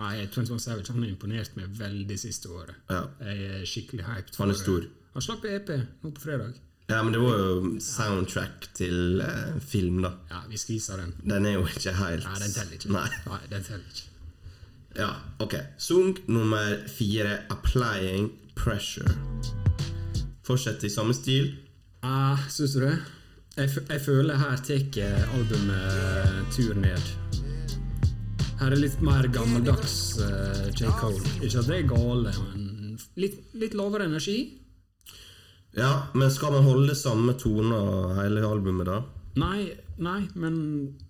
[0.00, 2.76] Nei, 21 Savage han har imponert meg veldig siste året.
[2.92, 3.02] Ja.
[3.26, 4.36] Jeg er skikkelig hyped.
[4.40, 4.90] Han er for- stor.
[5.16, 5.72] Han slapp EP
[6.04, 6.54] nå på fredag.
[6.90, 10.12] Ja, men det var jo soundtrack til eh, film, da.
[10.30, 11.12] Ja, vi skviser den.
[11.24, 12.92] Den er jo ikke helt Nei, den teller ikke.
[12.94, 13.08] Nei.
[13.26, 14.06] Nei, den teller ikke.
[14.98, 15.54] Ja, ok.
[15.78, 18.30] Sung nummer fire, 'Applying
[18.60, 19.14] Pressure'.
[20.44, 21.54] Fortsett i samme stil.
[22.02, 22.96] Ah, Syns du det?
[23.56, 27.10] Jeg, jeg føler her tar albumet tur ned.
[28.60, 30.90] Her er litt mer gammeldags uh, J.
[31.00, 31.20] Cole.
[31.40, 34.36] Ikke at det er gale, men litt, litt lavere energi.
[35.76, 37.78] Ja, men skal man holde samme tone
[38.18, 39.00] hele albumet, da?
[39.40, 39.70] Nei,
[40.02, 40.54] nei, men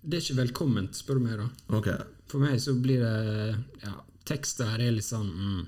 [0.03, 1.41] det er ikke velkomment, spør du meg.
[1.41, 1.77] da.
[1.79, 1.97] Okay.
[2.31, 3.97] For meg så blir det ja,
[4.29, 5.61] Teksten her er litt sånn mm,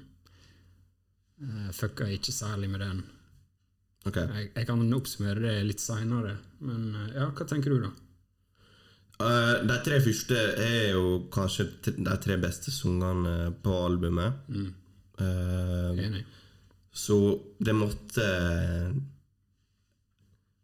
[1.44, 3.04] eh, Fucka ikke særlig med den.
[4.06, 4.18] ok.
[4.18, 7.94] Jeg, jeg kan oppsummere det litt seinere, men eh, ja, hva tenker du, da?
[9.22, 14.42] Uh, de tre første er jo kanskje de tre beste sangene på albumet.
[15.22, 16.24] Eh, Enig.
[16.90, 17.18] så
[17.62, 18.26] det måtte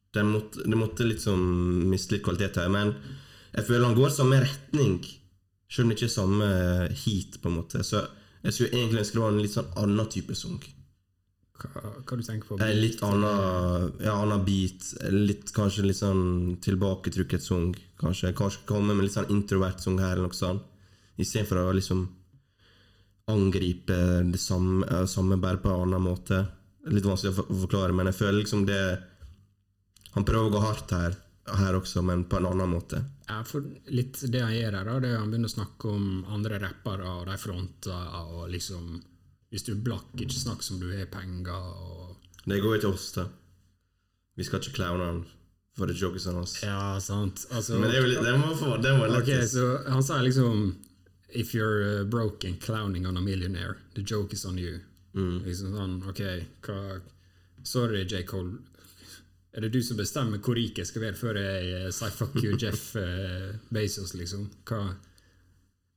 [0.09, 1.43] det måtte, det måtte liksom
[1.91, 2.95] miste litt kvalitet her, men
[3.53, 4.97] jeg føler han går samme retning,
[5.69, 6.47] selv om det ikke er samme
[7.03, 7.83] heat, på en måte.
[7.85, 8.01] Så
[8.43, 10.69] jeg skulle egentlig ønske det var en litt sånn annen type sunk.
[11.59, 12.57] Hva, hva du tenker på?
[12.63, 17.73] En Litt annen, ja, annen beat, litt, kanskje litt sånn tilbaketrukket sang.
[17.99, 20.63] Kanskje, kanskje komme med litt sånn introvert sang her, eller noe sånt.
[21.19, 22.05] Istedenfor å liksom
[23.29, 23.97] angripe
[24.31, 26.39] det samme, samme bare på en annen måte.
[26.89, 28.81] Litt vanskelig å forklare, men jeg føler liksom det
[30.15, 31.17] Han prøver å gå hardt her,
[31.57, 33.01] her også, men på en annen måte.
[33.29, 36.05] Ja, for litt det han gjør her, da, det er han begynner å snakke om
[36.29, 38.99] andre rappere og de fronter, og liksom
[39.49, 42.91] Hvis du er blakk, ikke snakk som du har penger, og Det går jo til
[42.93, 43.23] oss, da.
[44.37, 45.23] Vi skal ikke clowne han
[45.75, 46.53] for det jokesene hans.
[46.61, 47.47] Ja, sant.
[47.51, 49.53] Altså, Men det det må få, det må Ok, lettest.
[49.55, 50.75] så han sier liksom
[51.31, 54.79] If you're broken, broke and clowning on a millionaire, the joke is on you.
[55.13, 56.21] Liksom sånn, ok,
[56.65, 57.01] hva
[57.63, 58.23] Sorry, J.
[58.23, 58.57] Cole.
[59.53, 62.35] Er det du som bestemmer hvor rik jeg skal være før jeg eh, sier fuck
[62.37, 64.49] you, Jeff eh, Bezos, liksom?
[64.69, 64.83] Hva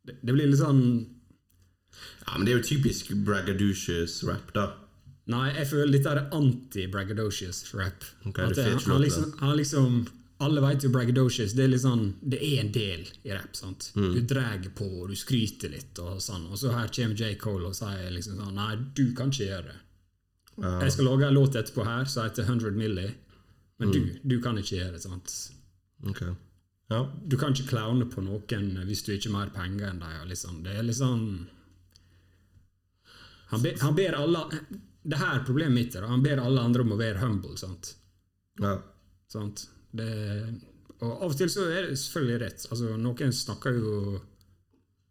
[0.03, 0.81] det, det blir litt sånn
[2.25, 4.71] Ja, men det er jo typisk braggadocious rap, da.
[5.31, 8.03] Nei, jeg føler dette er anti-braggadocious rap.
[8.27, 10.01] Okay, At er han, liksom, han liksom
[10.43, 11.55] Alle vet jo braggadocious.
[11.55, 13.53] Det er litt sånn Det er en del i rap.
[13.55, 13.93] sant?
[13.95, 14.09] Mm.
[14.17, 16.49] Du drar på, du skryter litt, og sånn.
[16.51, 17.37] Og så her kommer J.
[17.38, 19.79] Cole og sier liksom sånn Nei, du kan ikke gjøre det.
[20.62, 23.07] Jeg skal lage en låt etterpå her som heter 100 Milli,
[23.83, 25.03] men du, du kan ikke gjøre det.
[25.05, 25.35] sant?
[26.09, 26.23] Ok.
[26.92, 27.03] Ja.
[27.25, 30.16] Du kan ikke clowne på noen hvis du ikke har mer penger enn dem.
[30.31, 30.62] Liksom.
[30.64, 31.23] Det er liksom
[33.53, 34.42] Han, be, han ber alle
[35.05, 35.92] Det her er problemet mitt.
[35.95, 36.09] da.
[36.09, 37.57] Han ber alle andre om å være humble.
[37.61, 37.95] sant?
[38.61, 38.77] ja.
[39.33, 39.66] sant?
[39.92, 40.09] Det,
[41.03, 42.66] og av og til så er det selvfølgelig rett.
[42.71, 43.97] Altså, noen snakker jo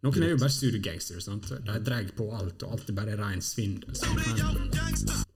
[0.02, 1.28] Noen er jo bare studiegangsters.
[1.28, 1.52] sant?
[1.68, 3.94] De drar på alt, og alt er bare rein svindel.
[3.94, 5.28] sant?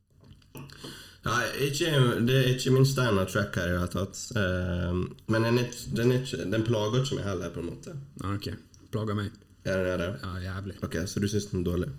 [1.26, 1.90] Nei, ikke,
[2.28, 4.20] det er ikke min standard track her i det hele tatt.
[4.38, 5.00] Uh,
[5.34, 7.96] men den, ikke- den, ikke, den plager ikke meg heller, på en måte.
[8.22, 8.50] ja, ok,
[8.94, 9.32] plager meg.
[9.66, 10.10] Er den det?
[10.22, 10.76] Ja, jævlig.
[10.86, 11.90] Ok, så du syns den er dårlig?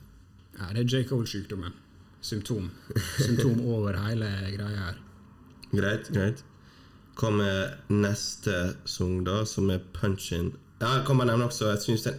[0.61, 1.03] Ja, det er J.
[1.09, 1.75] Cole-sykdommen.
[2.23, 2.71] Symptom.
[3.19, 5.01] Symptom over hele greia her.
[5.75, 6.45] Greit, greit.
[7.19, 8.55] Hva med neste
[8.89, 10.53] sang, da, som er Punchin?
[10.81, 12.19] Ja, jeg kan bare nevne også Jeg syns den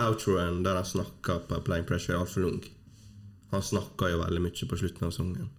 [0.00, 2.64] outroen der han snakker på Playing Pressure, er altfor lang.
[3.52, 5.50] Han snakker jo veldig mye på slutten av sangen.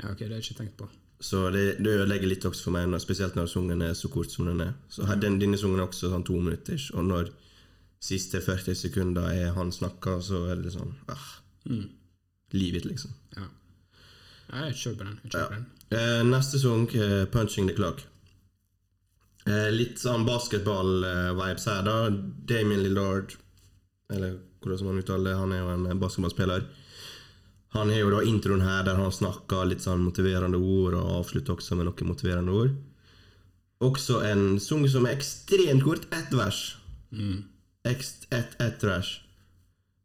[0.00, 0.88] Ja, ok, det har jeg ikke tenkt på.
[1.22, 4.32] Så det, det ødelegger litt også for meg, når, spesielt når sangen er så kort
[4.32, 4.72] som den er.
[4.90, 7.30] Så her, den, Denne sangen er også sånn to minutter, og når
[8.02, 11.28] siste 40 sekunder er han snakka, så er det sånn ah,
[12.52, 13.12] Livet, liksom.
[13.36, 13.46] Ja.
[14.48, 15.20] Ja, jeg kjøper den.
[15.22, 15.68] Jeg kjøper den.
[15.92, 18.02] Eh, neste sang, 'Punching the Clock'.
[19.46, 22.10] Eh, litt sånn basketball-vibes her, da.
[22.50, 23.36] Damien Lillard,
[24.10, 26.66] eller hvordan man uttaler det, han er jo en basketballspiller.
[27.72, 31.56] Han har jo da introen her der han snakker litt sånn motiverende ord, og avslutter
[31.56, 32.74] også med noen motiverende ord.
[33.82, 36.04] Også en sang som er ekstremt kort.
[36.14, 36.60] Ett vers.
[37.88, 39.16] Ekst, ett, ett vers.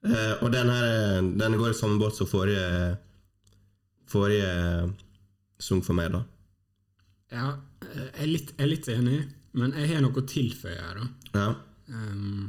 [0.08, 2.97] Eh, og den her Den går i samme båt som forrige
[4.08, 4.51] Forrige
[5.60, 6.21] sang for meg, da.
[7.34, 7.47] Ja,
[7.84, 9.17] jeg er litt, jeg er litt enig,
[9.58, 11.01] men jeg har noe å tilføye her.
[11.01, 11.08] da.
[11.34, 11.47] Ja.
[11.91, 12.45] Um,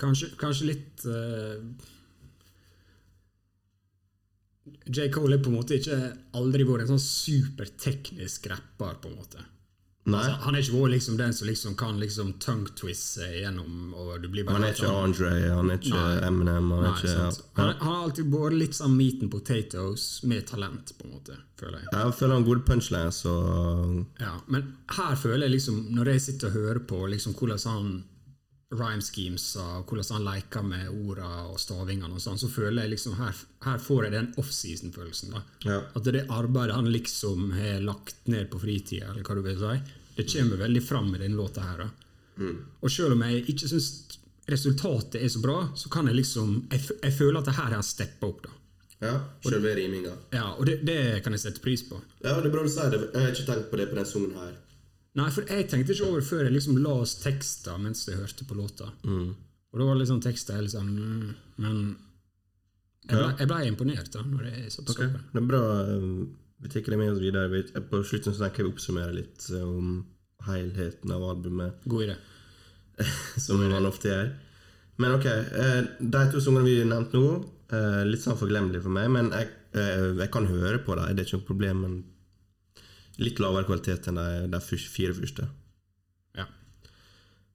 [0.00, 1.60] kanskje, kanskje litt eh,
[4.86, 5.08] J.
[5.14, 6.00] Cole er på en måte ikke
[6.38, 9.00] aldri vært en sånn superteknisk rapper.
[9.00, 9.46] på en måte.
[10.08, 14.28] Altså, han er ikke vært liksom den som liksom kan liksom tongue-twiste gjennom og du
[14.32, 16.14] blir bare Han er ikke Andre, han er ikke Nei.
[16.26, 16.70] Eminem.
[16.72, 17.26] Han Nei, ikke, ja.
[17.58, 21.36] Han, han har alltid vært litt sånn meat and potatoes med talent, på en måte,
[21.60, 21.90] føler jeg.
[21.92, 26.48] Jeg føler han gode punchlines og Ja, men her føler jeg liksom, når jeg sitter
[26.48, 27.92] og hører på liksom hvordan han
[28.70, 32.92] rhyme schemes og hvordan han leker med ordene og stavingene og sånn, så føler jeg
[32.92, 33.34] liksom her,
[33.66, 35.32] her får jeg den offseason-følelsen.
[35.34, 35.42] da.
[35.66, 35.80] Ja.
[35.98, 39.74] At det arbeidet han liksom har lagt ned på fritida, eller hva du vil si,
[40.16, 41.84] det kommer veldig fram i denne låta her.
[41.86, 41.90] da.
[42.80, 43.90] Og selv om jeg ikke syns
[44.50, 47.82] resultatet er så bra, så kan jeg liksom Jeg, jeg føler at det her har
[47.86, 48.50] steppa opp, da.
[49.00, 49.12] Ja,
[49.44, 50.12] selve riminga.
[50.32, 51.98] Ja, Og det, det kan jeg sette pris på.
[52.22, 53.06] Ja, det er bra du sier det.
[53.14, 54.56] Jeg har ikke tenkt på det på denne sangen her.
[55.18, 58.54] Nei, for jeg tenkte ikke over før jeg liksom las tekster mens jeg hørte på
[58.58, 58.90] låta.
[59.10, 61.80] Og da var liksom tekster liksom mm, Men
[63.08, 65.42] jeg ble, jeg ble imponert da når jeg satt og så Ok, på det.
[65.42, 65.62] Er bra.
[65.90, 67.62] um, Vi tar det med oss videre.
[67.90, 70.04] På slutten så tenker jeg vi oppsummerer litt uh, om
[70.46, 72.16] helheten av albumet, God idé.
[73.44, 74.30] som man ofte gjør.
[75.00, 77.28] Men ok, eh, de to sangene vi nevnte nå,
[77.72, 81.24] eh, litt sånn forglemmelige for meg, men jeg, eh, jeg kan høre på dem, det
[81.24, 81.80] er ikke noe problem.
[81.86, 81.94] Men
[83.20, 85.46] litt lavere kvalitet enn de, de fire første.
[86.38, 86.46] Ja.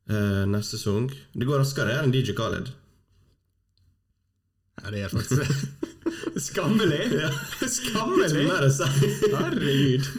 [0.10, 2.70] Uh, neste sang Det går raskere enn DJ Khaled.
[4.84, 5.86] ja, det er faktisk det.
[6.48, 7.06] Skammelig!
[7.10, 8.46] Ikke Skammelig!
[9.34, 10.12] Herregud.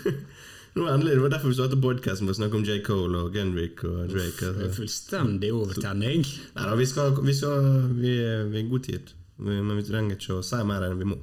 [0.76, 2.74] Nå endelig, Det var derfor vi startet podkasten, for å snakke om J.
[2.84, 4.50] Cole og Gendrick og Drake.
[4.50, 4.72] Altså.
[4.76, 6.26] Fullstendig overtenning.
[6.56, 8.12] Neida, vi, skal, vi, skal, vi,
[8.50, 11.08] vi er i god tid, vi, men vi trenger ikke å si mer enn vi
[11.08, 11.16] må.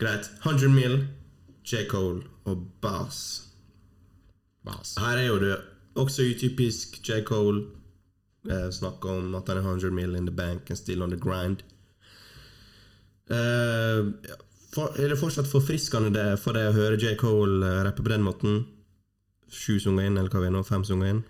[0.00, 0.26] Greit.
[0.42, 0.96] 100 Mill,
[1.70, 1.86] J.
[1.88, 3.48] Cole og Bass.
[4.66, 4.96] Bass.
[4.98, 5.56] Her er jo det
[5.94, 7.22] også utypisk J.
[7.24, 7.66] Cole.
[8.50, 10.16] Eh, snakker om at han er 100 mill.
[10.16, 11.62] in the bank and still on the grind.
[13.30, 14.34] Eh,
[14.74, 17.16] for, er det fortsatt forfriskende det, for deg å høre J.
[17.20, 18.64] Cole eh, rappe på den måten?
[19.50, 20.62] Sju sanger inn, eller hva vi er nå?
[20.66, 21.22] Fem sanger inn?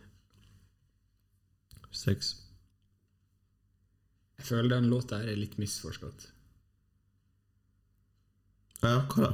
[1.90, 2.34] Seks?
[4.38, 6.30] Jeg føler den låta her er litt misforstått.
[8.80, 9.32] Ja, hva da?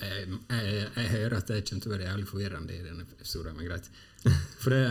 [0.00, 3.56] Jeg, jeg, jeg hører at det kommer til å være jævlig forvirrende i denne episoden,
[3.56, 3.88] men greit.
[4.62, 4.82] For det,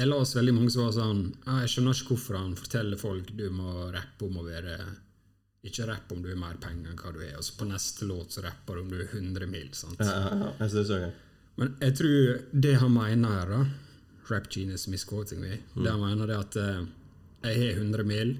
[0.00, 3.32] jeg las veldig mange som var sånn «Ah, Jeg skjønner ikke hvorfor han forteller folk
[3.36, 4.76] du må rappe om å være
[5.68, 8.08] Ikke rappe om du er mer penger enn hva du er, og så på neste
[8.08, 9.68] låt så rapper du om du er 100 mil.
[9.76, 10.00] sant?
[10.00, 11.10] Ja, ja, ja, jeg synes gøy.
[11.60, 13.60] Men jeg tror det han mener her, da
[14.30, 15.58] Rap Genius misquoting me.
[15.74, 15.82] Mm.
[15.84, 16.82] Det han mener, er at eh,
[17.44, 18.32] jeg har 100 mil,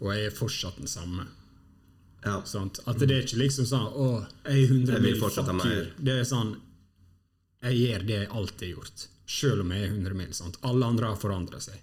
[0.00, 1.26] og jeg er fortsatt den samme.
[2.24, 2.38] Ja.
[2.86, 4.04] At det er ikke liksom sånn Å,
[4.48, 5.34] jeg er 100 Jeg vil mil, fuck
[5.68, 6.04] you.
[6.08, 6.54] Det er sånn
[7.64, 10.32] Jeg gjør det jeg alltid har gjort, selv om jeg er 100 mil.
[10.36, 10.56] Sant?
[10.68, 11.78] Alle andre har forandra seg.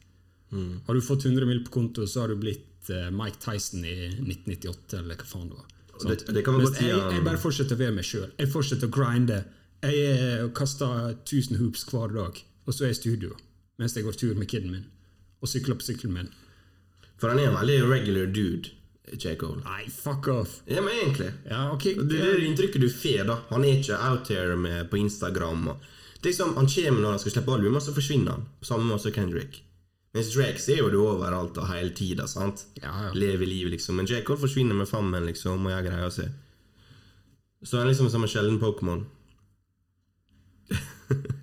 [0.52, 0.82] Mm.
[0.88, 3.96] Har du fått 100 mil på konto, så har du blitt eh, Mike Tyson i
[4.20, 5.68] 1998, eller hva faen det var.
[6.02, 6.44] Det- det
[6.82, 8.30] jeg, jeg bare fortsetter å være meg sjøl.
[8.38, 9.44] Jeg fortsetter å grinde.
[9.82, 13.36] Jeg kaster 1000 hoops hver dag, og så er jeg i studio
[13.82, 14.84] mens jeg går tur med kiden min
[15.42, 16.28] og sykler på sykkelen min.
[17.18, 18.70] For han er en veldig regular dude,
[19.12, 19.36] J.
[19.36, 19.62] Cole.
[19.66, 20.62] Nei, fuck off!
[20.66, 21.32] Ja, men egentlig.
[21.50, 21.94] Ja, okay.
[21.96, 23.26] Det er det inntrykket du får.
[23.28, 25.68] da Han er ikke out here med, på Instagram.
[25.68, 25.90] Og,
[26.24, 28.48] liksom, Han kommer når han skal slippe album, og så forsvinner han.
[28.60, 29.64] På samme måte som Kendrick.
[30.14, 32.28] Mens Drake ser jo det overalt og hele tida.
[32.36, 32.52] Ja,
[32.84, 33.12] ja.
[33.14, 33.96] Lever livet, liksom.
[33.96, 34.24] Men J.
[34.28, 36.28] Cole forsvinner med fammen liksom, og jeg greier å se.
[37.64, 39.06] Så han er liksom som en sjelden Pokémon.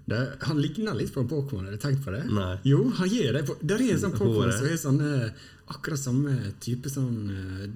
[0.09, 0.19] Det,
[0.49, 2.23] han ligner litt på en Pokémon, har du tenkt på det?
[2.33, 2.55] Nei.
[2.65, 3.43] Jo, han gjør det.
[3.51, 5.31] på- Der er en sånn Pokémon som er sånn eh,
[5.69, 7.67] akkurat samme type sånn uh,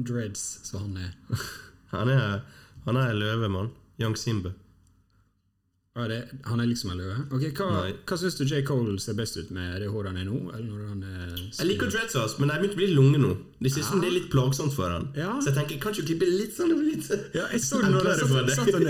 [0.00, 1.42] dreads som han er.
[1.92, 2.40] Han er,
[2.86, 3.70] han er en løve.
[4.00, 4.54] Young Simba.
[5.92, 7.14] Ja, det, han er liksom en løve?
[7.36, 7.90] Okay, Hva, Nei.
[8.08, 8.62] hva syns du J.
[8.64, 10.38] Cole ser best ut med det håret han er nå?
[10.56, 13.32] Eller når han er Jeg liker dreadsas, men de begynte å bli lunge nå.
[13.60, 15.10] Det ser ut som det er litt plagsomt for han.
[15.20, 15.34] Ja.
[15.36, 18.56] Så jeg tenker, kan ikke klippe litt sånn litt Ja, jeg så det når jeg
[18.56, 18.88] satt, og han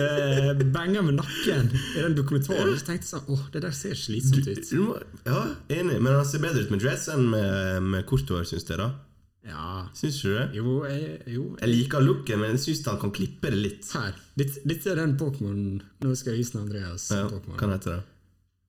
[0.63, 2.71] eh, banga med nakken i den dokumentaren.
[2.79, 4.63] Så tenkte jeg sånn Åh, det der ser slitsomt ut.
[4.71, 5.43] Du må, ja,
[5.75, 8.79] enig, men han ser bedre ut med dress enn med, med kort hår, syns jeg.
[8.79, 8.93] da
[9.43, 10.45] Ja, Syns du det?
[10.55, 13.89] jo, jeg, jo Jeg liker looken, men jeg syns han kan klippe det litt.
[13.91, 14.15] Her.
[14.39, 17.59] Dette, er den Pokémon Nå skal jeg vise Andreas Ja, Pokémon.
[17.59, 18.03] heter hete det.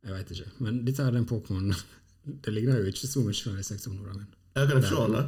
[0.04, 0.48] Jeg veit ikke.
[0.66, 1.70] Men dette er den Pokémon
[2.44, 4.26] Det ligner jo ikke så mye fra de seks områdene.
[4.56, 5.24] Ja, kan jeg se den, da?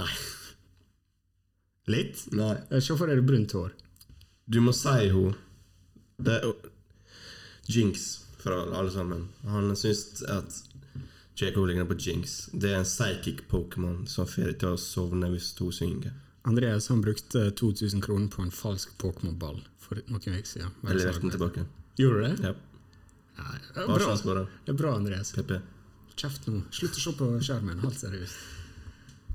[0.00, 0.10] Nei.
[1.90, 2.24] Litt?
[2.38, 2.54] Nei.
[2.80, 3.72] Se for deg brunt hår.
[4.50, 5.34] Du må si henne.
[6.20, 6.50] Det er
[7.70, 8.08] Jinx
[8.40, 9.28] fra alle sammen.
[9.46, 10.56] Han syns at
[11.40, 11.66] J.
[11.66, 12.50] Ligner på Jinx.
[12.52, 16.12] Det er en psychic Pokémon som får deg til å sovne hvis to synger.
[16.48, 20.70] Andreas han brukte 2000 kroner på en falsk Pokémon-ball for noen uker siden.
[20.84, 21.60] Jeg leverte den tilbake.
[22.00, 22.34] Gjorde du det?
[22.48, 22.52] Ja.
[23.40, 23.96] Nei, det, er bra.
[24.36, 24.46] det.
[24.68, 25.28] er bra, Andreas.
[25.36, 25.50] PP.
[26.20, 26.56] Kjeft nå.
[26.76, 27.80] Slutt å se på skjermen.
[27.84, 28.36] Helt seriøst.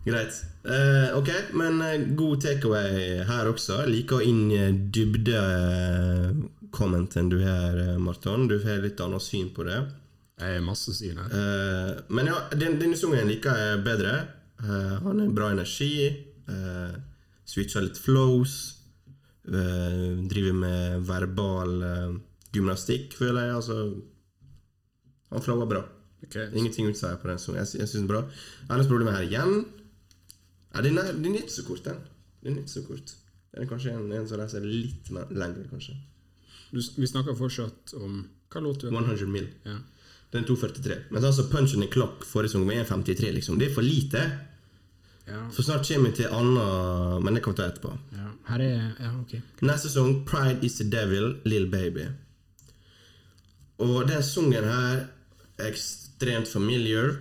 [0.05, 0.33] Greit.
[0.61, 3.73] Uh, ok, men uh, god takeaway her også.
[3.81, 8.47] Jeg liker å inn i dybde-commenten du har, eh, Marton.
[8.49, 9.79] Du får litt annet syn på det.
[10.35, 11.31] Jeg er masse syn her.
[11.31, 14.15] Uh, men ja, den, denne sangen liker jeg bedre.
[14.59, 16.09] Uh, han har bra energi.
[16.49, 16.95] Uh,
[17.47, 18.55] switcher litt flows.
[19.45, 22.13] Uh, driver med verbal eh,
[22.55, 23.55] gymnastikk, føler jeg.
[23.59, 23.75] Altså,
[25.29, 25.83] han flower bra.
[26.25, 26.49] Okay.
[26.57, 27.39] Ingenting å si på den.
[27.41, 27.61] sangen.
[27.61, 28.23] jeg, jeg synes den er bra.
[28.71, 29.59] Hennes problem her igjen
[30.75, 32.01] ja, den, er, den er ikke så kort, den.
[32.43, 33.13] Den er ikke så kort.
[33.53, 35.93] Den er kanskje en, en som leser litt lengre, kanskje.
[36.73, 39.47] du, vi snakker fortsatt om Hva låt du 100 mil.
[39.67, 39.77] Ja.
[40.35, 40.97] Den er 2,43.
[41.11, 43.31] Men altså Punch the Clock forrige sesong var 1,53.
[43.37, 43.59] liksom.
[43.59, 44.23] Det er for lite.
[45.27, 45.45] Ja.
[45.55, 47.93] For snart kommer vi til annet Men det kommer vi til etterpå.
[48.13, 48.27] ja.
[48.49, 49.39] Her er Ja, ok.
[49.61, 52.05] Neste sesong, 'Pride Is The Devil', Little Baby.
[53.79, 55.07] Og den sangen her
[55.57, 57.15] er ekstremt familiar.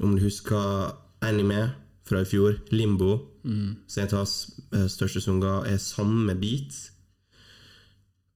[0.00, 1.72] Om du husker anime
[2.04, 3.76] fra i fjor, Limbo, en
[4.10, 6.90] hans eh, største sanger, er samme beat.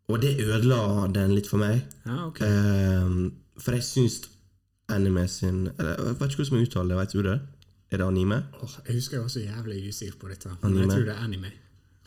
[0.08, 1.82] Og det ødela den litt for meg.
[2.06, 2.40] Ja, ok.
[2.40, 4.20] Ehm, for jeg syns
[4.88, 7.38] anime sin eller, Jeg vet ikke hvordan man uttaler det, vet du det?
[7.90, 8.38] Er det anime?
[8.62, 10.48] Oh, jeg husker jeg var så jævlig usikker på dette.
[10.62, 10.80] Men Anime.
[10.82, 11.50] jeg tror det er anime.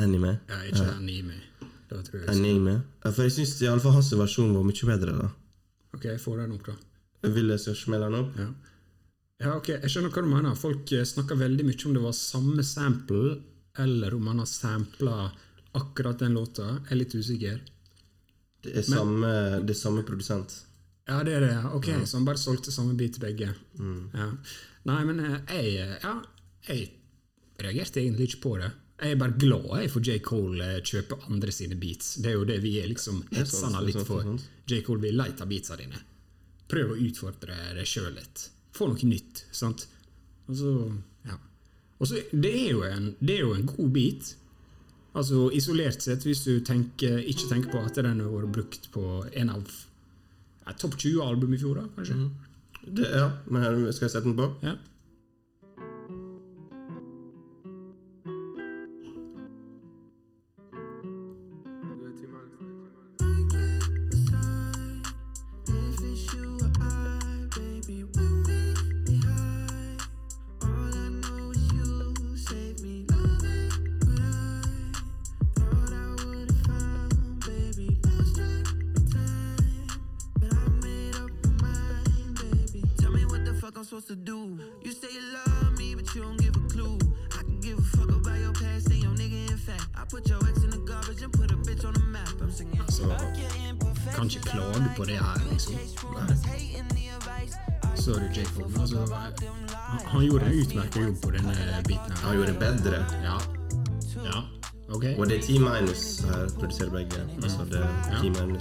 [0.02, 0.32] Anime?
[0.50, 1.38] Ja, ikke anime.
[1.90, 2.76] Da tror jeg Anime.
[3.04, 5.16] Ja, For jeg syns iallfall hans versjon var mye bedre.
[5.18, 5.30] da
[5.94, 6.76] Ok, jeg får den opp, da.
[7.26, 8.38] Jeg vil jeg skal smelle den opp.
[8.40, 8.48] Ja.
[9.44, 10.56] ja, ok, jeg skjønner hva du mener.
[10.56, 13.36] Folk eh, snakker veldig mye om det var samme sample,
[13.78, 15.18] eller om han har sampla
[15.78, 16.70] akkurat den låta.
[16.86, 17.60] Jeg er litt usikker.
[18.62, 19.30] Det er samme,
[19.66, 20.54] det er samme produsent.
[21.12, 21.52] Ja, det er det.
[21.52, 21.72] ja.
[21.76, 23.52] Ok, Så han bare solgte samme bit til begge.
[24.16, 24.30] Ja.
[24.88, 26.14] Nei, men eh, jeg, eh, ja,
[26.70, 26.88] jeg
[27.62, 28.72] reagerte egentlig ikke på det.
[29.02, 30.18] Jeg er bare glad jeg for J.
[30.26, 32.16] Cole eh, kjøper andre sine beats.
[32.22, 34.26] Det er jo det vi er liksom hetsende litt for.
[34.70, 34.82] J.
[34.86, 36.02] Cole vil lete av beatsa dine.
[36.72, 38.48] Prøv å utfordre deg sjøl litt.
[38.78, 39.46] Få noe nytt.
[39.52, 39.88] sant?
[40.48, 40.76] Og så,
[41.28, 41.38] ja.
[42.00, 44.36] Og så, det, er jo en, det er jo en god beat.
[45.18, 49.06] Altså Isolert sett, hvis du tenker, ikke tenker på at den har vært brukt på
[49.28, 49.66] en av
[50.66, 52.18] ja, topp 20-album i fjor, da, kanskje.
[52.82, 54.48] Det, ja, men Skal jeg sette den på?
[54.66, 54.76] Ja.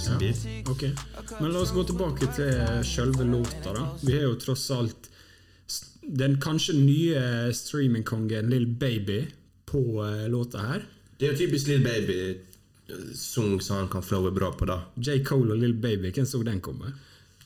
[0.09, 0.19] Ja.
[0.19, 0.69] beat.
[0.71, 0.83] Ok,
[1.41, 3.73] Men la oss gå tilbake til selve låta.
[3.75, 3.87] da.
[4.03, 5.11] Vi har jo tross alt
[6.03, 9.27] den kanskje nye streamingkongen Lill Baby
[9.67, 10.83] på eh, låta her.
[11.19, 14.81] Det er jo typisk Lill Baby eh, som han kan flowe bra på, da.
[14.97, 15.21] J.
[15.25, 16.93] Cole og Lill Baby, hvem så den komme?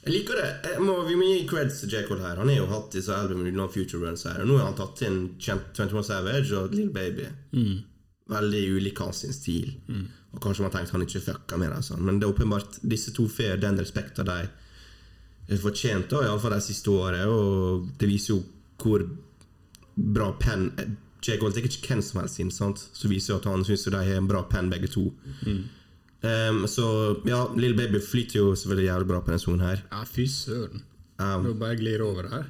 [0.04, 0.48] Jeg liker det.
[0.74, 2.02] Jeg må, vi må gi creds til J.
[2.08, 2.36] Cole her.
[2.36, 4.42] Han har jo hatt disse albumene No Future Runs her.
[4.44, 7.24] Og nå har han tatt inn Champ 21 Savage og Lill Baby.
[8.32, 9.74] Veldig ulik hans stil.
[10.32, 12.02] Og kanskje man tenkte han ikke fucka med dem, sånn.
[12.04, 17.26] men det er åpenbart disse to får den respekten de fortjente, iallfall de siste årene.
[17.28, 18.40] Og det viser jo
[18.80, 19.04] hvor
[19.94, 20.70] bra penn
[21.24, 21.38] J.
[21.40, 22.82] Cole er ikke hvem som helst sin, sant?
[22.92, 25.06] så viser jo at han syns de har en bra penn, begge to.
[26.24, 26.86] Um, så
[27.28, 29.80] ja, Little Baby flyter jo selvfølgelig jævlig bra på denne sangen her.
[29.92, 30.84] Ja, fy søren.
[31.20, 32.48] Um, Nå bare glir over her.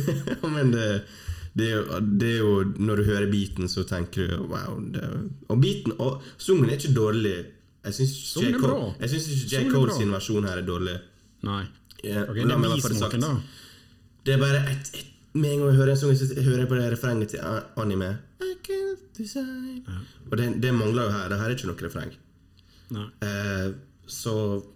[0.56, 0.88] Men det,
[1.54, 1.68] det,
[2.20, 4.78] det er jo Når du hører beaten, så tenker du wow.
[4.94, 5.04] Det,
[5.48, 7.34] og beaten Og sangen er ikke dårlig.
[7.84, 9.70] Jeg syns ikke J.
[9.70, 10.96] Cole, sin versjon her er dårlig.
[11.46, 11.64] Nei.
[12.04, 13.34] Ja, Ok, la det er bismaken, da.
[14.26, 16.68] Det er bare et, et Med en gang jeg hører en sang, så hører jeg
[16.70, 17.40] på det refrenget til
[17.82, 18.10] anime.
[18.40, 19.82] I can't decide.
[20.30, 21.28] Og det, det mangler jo her.
[21.28, 22.12] Det her er ikke noe refreng.
[22.94, 23.72] Eh,
[24.06, 24.34] så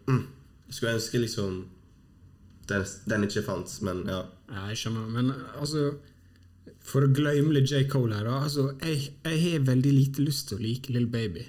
[0.09, 0.25] mm,
[0.67, 1.65] Jeg skulle ønske liksom
[2.69, 4.23] den, den ikke fantes, men ja.
[4.51, 5.93] Ja, jeg skjønner, men altså
[6.89, 7.85] For å glemme litt J.
[7.91, 8.29] Cole her.
[8.33, 11.45] Altså, jeg, jeg har veldig lite lyst til å like Lill Baby.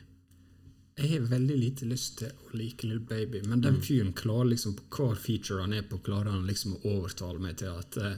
[1.00, 4.74] Jeg har veldig lite lyst til å like Lill Baby, men den fyren klarer liksom
[4.76, 8.18] på hver feature han er på, klarer han liksom å overtale meg til at uh,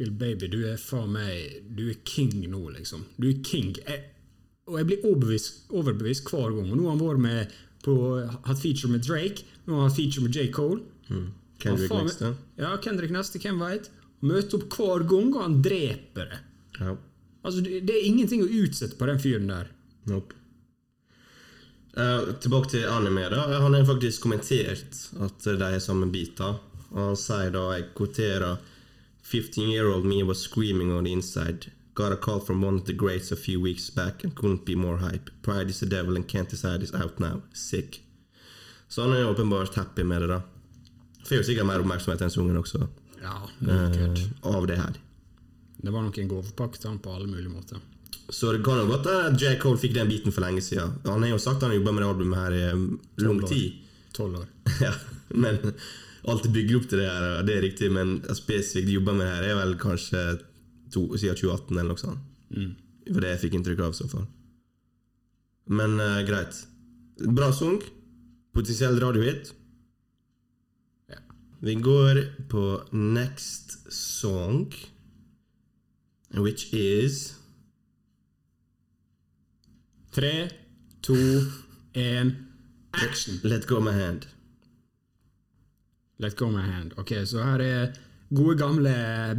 [0.00, 3.06] Lill Baby, du er faen meg Du er king nå, liksom.
[3.14, 3.70] Du er king.
[3.86, 4.00] Jeg,
[4.66, 6.66] og jeg blir overbevist, overbevist hver gang.
[6.72, 7.54] Og nå har han vært med
[7.84, 7.94] på
[8.48, 10.48] hatt feature med Drake, nå har han feature med J.
[10.50, 10.82] Cole.
[11.62, 12.32] Kendrick Han faen neste.
[12.58, 13.92] Ja, Kendrick neste, hvem veit?
[14.24, 16.40] Møter opp hver gang, og han dreper det.
[16.80, 16.96] Ja.
[17.44, 19.68] Altså, det det er ingenting å utsette på den fyren der.
[20.08, 20.40] Nope.
[21.94, 23.28] Uh, tilbake til anime.
[23.30, 26.56] da Han har faktisk kommentert at de er samme biter.
[26.90, 28.58] Og han sier da, jeg kvoterer
[29.22, 31.70] 15 year old me was screaming on the inside.
[31.94, 34.74] Got a call from one of the greats a few weeks back and couldn't be
[34.74, 35.30] more hype.
[35.42, 37.42] Pride is the devil and can't decide is out now.
[37.52, 38.00] Sick.
[38.88, 40.40] Så han er åpenbart happy med det, da.
[41.28, 42.86] Får jo sikkert mer oppmerksomhet enn sungen også,
[43.24, 43.40] Ja,
[43.72, 44.22] eh,
[44.54, 45.00] av det her.
[45.84, 47.80] Det var nok en gavepakke til han på alle mulige måter.
[48.28, 49.56] Så det kan jo godt at J.
[49.60, 50.94] Cole fikk den biten for lenge siden.
[51.04, 52.86] Han har jo sagt han har jobba med det albumet her i um,
[53.20, 53.80] lang tid.
[54.16, 54.46] Tolv år.
[54.86, 54.92] ja,
[55.28, 55.60] men
[56.30, 59.50] alt bygger opp til det her, det er riktig, men spesifikt jobba med det her
[59.50, 60.22] er vel kanskje
[60.94, 62.30] to, siden 2018 eller noe sånt.
[62.54, 64.24] Det For det jeg fikk inntrykk av, i så fall.
[65.68, 66.62] Men uh, greit.
[67.24, 67.76] Bra sang.
[68.56, 69.52] Potensiell radiohit.
[71.64, 74.74] Vi går på next song,
[76.34, 77.34] which is
[80.12, 80.48] Tre,
[81.02, 81.14] to,
[81.92, 82.32] én,
[82.92, 83.40] action!
[83.42, 84.26] Let Go My Hand.
[86.18, 86.92] Let go my hand.
[86.96, 87.92] Ok, så her er
[88.34, 88.92] gode, gamle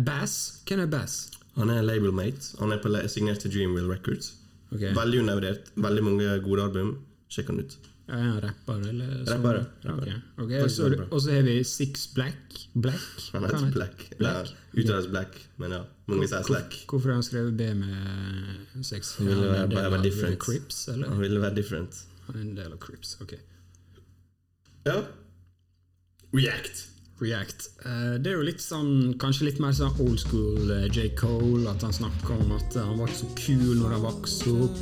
[0.06, 0.64] Bass.
[0.68, 1.32] Hvem er Bass?
[1.56, 2.58] Han er labelmate.
[2.60, 4.34] Han er på signert til Dreamwheel Records.
[4.72, 4.96] Okay.
[4.96, 5.72] Veldig undervurdert.
[5.76, 6.98] Veldig mange gode album.
[7.30, 7.78] Sjekk han ut.
[8.08, 9.14] Er han rapper, eller?
[9.26, 9.42] sånn?
[9.44, 10.10] Rapper, Okay.
[10.12, 10.44] Ja, ok.
[10.44, 11.08] Ok, Faktisk så- veldig bra.
[11.12, 12.68] Og så har vi Six Black.
[12.76, 13.30] Black?
[13.34, 14.10] Han heter Black.
[14.20, 14.48] Black?
[14.52, 15.84] Ja, Uttales Black, men ja.
[16.08, 16.74] Mange sier Slack.
[16.88, 19.16] Hvorfor har han skrevet B med sex?
[19.18, 20.40] Han ville være, være different.
[20.40, 21.08] Crips, eller?
[21.10, 22.04] Han ville være different.
[22.28, 23.34] Han er en del av Crips, ok.
[24.86, 25.02] Ja.
[26.34, 26.86] React.
[27.22, 27.70] React.
[27.86, 31.10] Uh, det er jo litt sånn, kanskje litt mer sånn old school uh, J.
[31.16, 34.82] Cole, at han snakker om at eh, han var så kul når han vokste opp.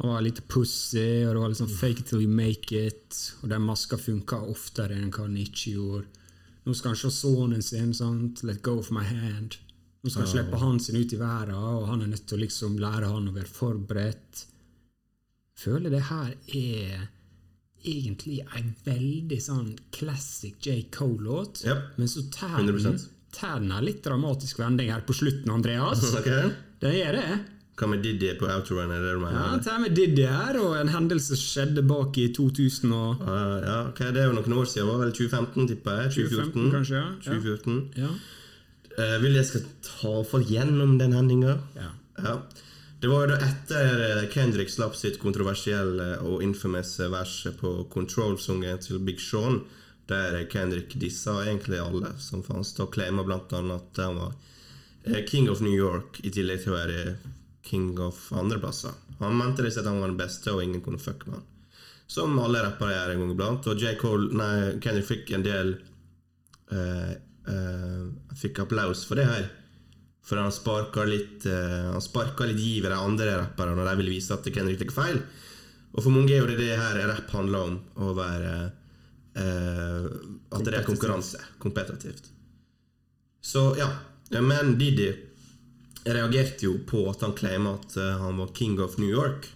[0.00, 3.20] Han var litt pussy, og det var sånn fake it till you make it.
[3.42, 6.24] Og den maska funka oftere enn hva ikke gjorde.
[6.64, 8.42] Nå skal han se sønnen sin, sant?
[8.42, 9.58] let go of my hand.
[10.02, 12.42] Nå skal han slippe han sin ut i verden, og han er nødt til å
[12.42, 14.44] liksom lære han å være forberedt.
[15.60, 17.06] Føler det her er
[17.84, 20.88] egentlig en veldig sånn classic J.
[20.92, 21.62] Cole-låt.
[21.68, 21.94] yep.
[22.00, 22.64] Men så tar
[23.60, 26.04] den, litt dramatisk vending her på slutten, Andreas.
[26.20, 26.52] Okay.
[26.80, 27.38] Den gjør det.
[27.74, 28.90] Hva med Diddy på outrun?
[28.94, 29.40] Er det det du Ja, mener?
[29.50, 33.56] Ja, tar med Diddy her, og en hendelse som skjedde bak i 2000 og uh,
[33.64, 34.86] ja, okay, Det er jo noen år siden.
[34.86, 36.12] Det var vel 2015, tipper jeg?
[36.14, 36.52] 2014?
[36.54, 37.08] 2015 kanskje, ja.
[37.10, 37.38] Ja.
[37.40, 37.80] 2014.
[37.98, 38.12] Ja.
[38.94, 41.58] Uh, vil jeg skal ta for gjennom den hendinga?
[41.80, 41.90] ja.
[42.22, 42.38] Ja.
[43.04, 48.78] Det var jo da etter eh, Kendrick slapp sitt kontroversielle og infamous vers på Control-sangen
[48.80, 49.58] til Big Sean,
[50.08, 54.32] der Kendrick dissa egentlig alle som fantes, og claima blant annet at han var
[55.04, 57.02] eh, King of New York, i tillegg til å være
[57.74, 58.94] king of andre plasser.
[59.18, 61.50] Han mente det at han var den beste, og ingen kunne fucke med han.
[62.06, 63.68] Som alle rappere gjør en gang iblant.
[63.70, 63.96] Og J.
[64.00, 64.54] Cole, nei,
[64.84, 65.74] Kendrick fikk en del
[66.70, 67.12] eh,
[67.50, 68.02] eh,
[68.38, 69.48] fikk applaus for det her.
[70.24, 73.98] For han sparka litt uh, Han sparka litt giv i de andre rapperne når de
[73.98, 75.18] ville vise at Kendrick tok feil.
[75.92, 77.76] Og for mange er jo det det her rapp handler om.
[78.00, 78.54] Å være
[79.34, 81.42] At det er konkurranse.
[81.60, 82.30] Kompetitivt.
[83.44, 83.90] Så ja.
[84.40, 85.10] Men Didi
[86.04, 89.48] reagerte jo på at han claima at eh, han var king of New York.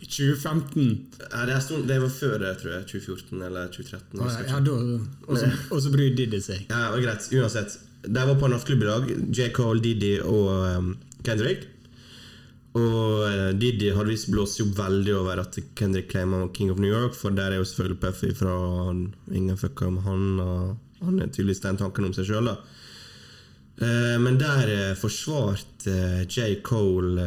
[0.00, 2.86] I 2015 Ja, det, det var før det, tror jeg.
[2.92, 4.20] 2014 eller 2013.
[4.20, 6.66] jeg ja, ja, og, så, brydde Diddy seg.
[6.68, 7.28] Ja, det var greit.
[7.32, 7.78] Uansett.
[8.04, 9.14] De var på en nattklubb i dag.
[9.32, 9.48] J.
[9.56, 10.90] Cole, Diddy og um,
[11.24, 11.64] Kendrick.
[12.76, 16.90] Og uh, Diddy hadde visst blåst opp veldig over at Kendrick claima King of New
[16.90, 18.54] York, for der er jo selvfølgelig Puffy fra
[19.32, 22.58] Ingen fucka med han, og han er tydeligvis den tanken om seg sjøl, da.
[23.80, 26.60] Eh, men der eh, forsvarte eh, J.
[26.62, 27.24] Cole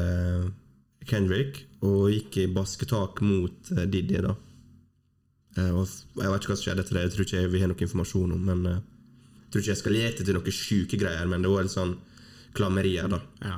[1.08, 4.34] Kendrick og gikk i basketak mot Diddy, da.
[5.58, 7.82] Og jeg vet ikke hva som skjedde etter det, jeg tror ikke vi har noe
[7.86, 11.50] informasjon om, men jeg tror ikke jeg skal lete til noen sjuke greier, men det
[11.50, 11.96] var litt sånn
[12.58, 13.20] klammerier, da.
[13.42, 13.56] Ja.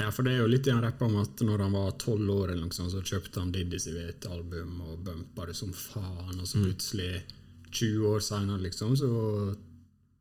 [0.00, 2.54] ja, for det er jo litt han rapper om at når han var tolv år,
[2.54, 6.46] eller noe sånt, så kjøpte han Diddy sitt album og bumpa det som faen, og
[6.48, 7.12] så plutselig,
[7.76, 9.12] 20 år senere, liksom, så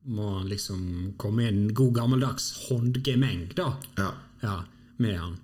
[0.06, 3.72] må liksom komme inn god gammeldags håndgemeng, da.
[3.98, 4.12] Ja.
[4.44, 4.60] Ja,
[5.02, 5.38] med han.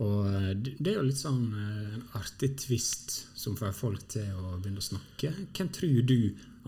[0.00, 4.26] Og eh, det er jo litt sånn eh, en artig twist som får folk til
[4.32, 5.34] å begynne å snakke.
[5.56, 6.16] Hvem tror du,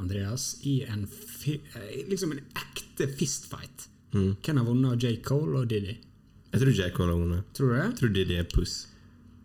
[0.00, 1.06] Andreas, i en
[1.48, 5.14] eh, liksom en ekte fistfight Hvem har vunnet J.
[5.24, 5.94] Cole og Diddy?
[6.52, 6.88] Jeg tror J.
[6.92, 7.52] Cole har vunnet.
[7.56, 7.84] Tror du det?
[7.86, 8.74] Jeg tror Diddy er puss.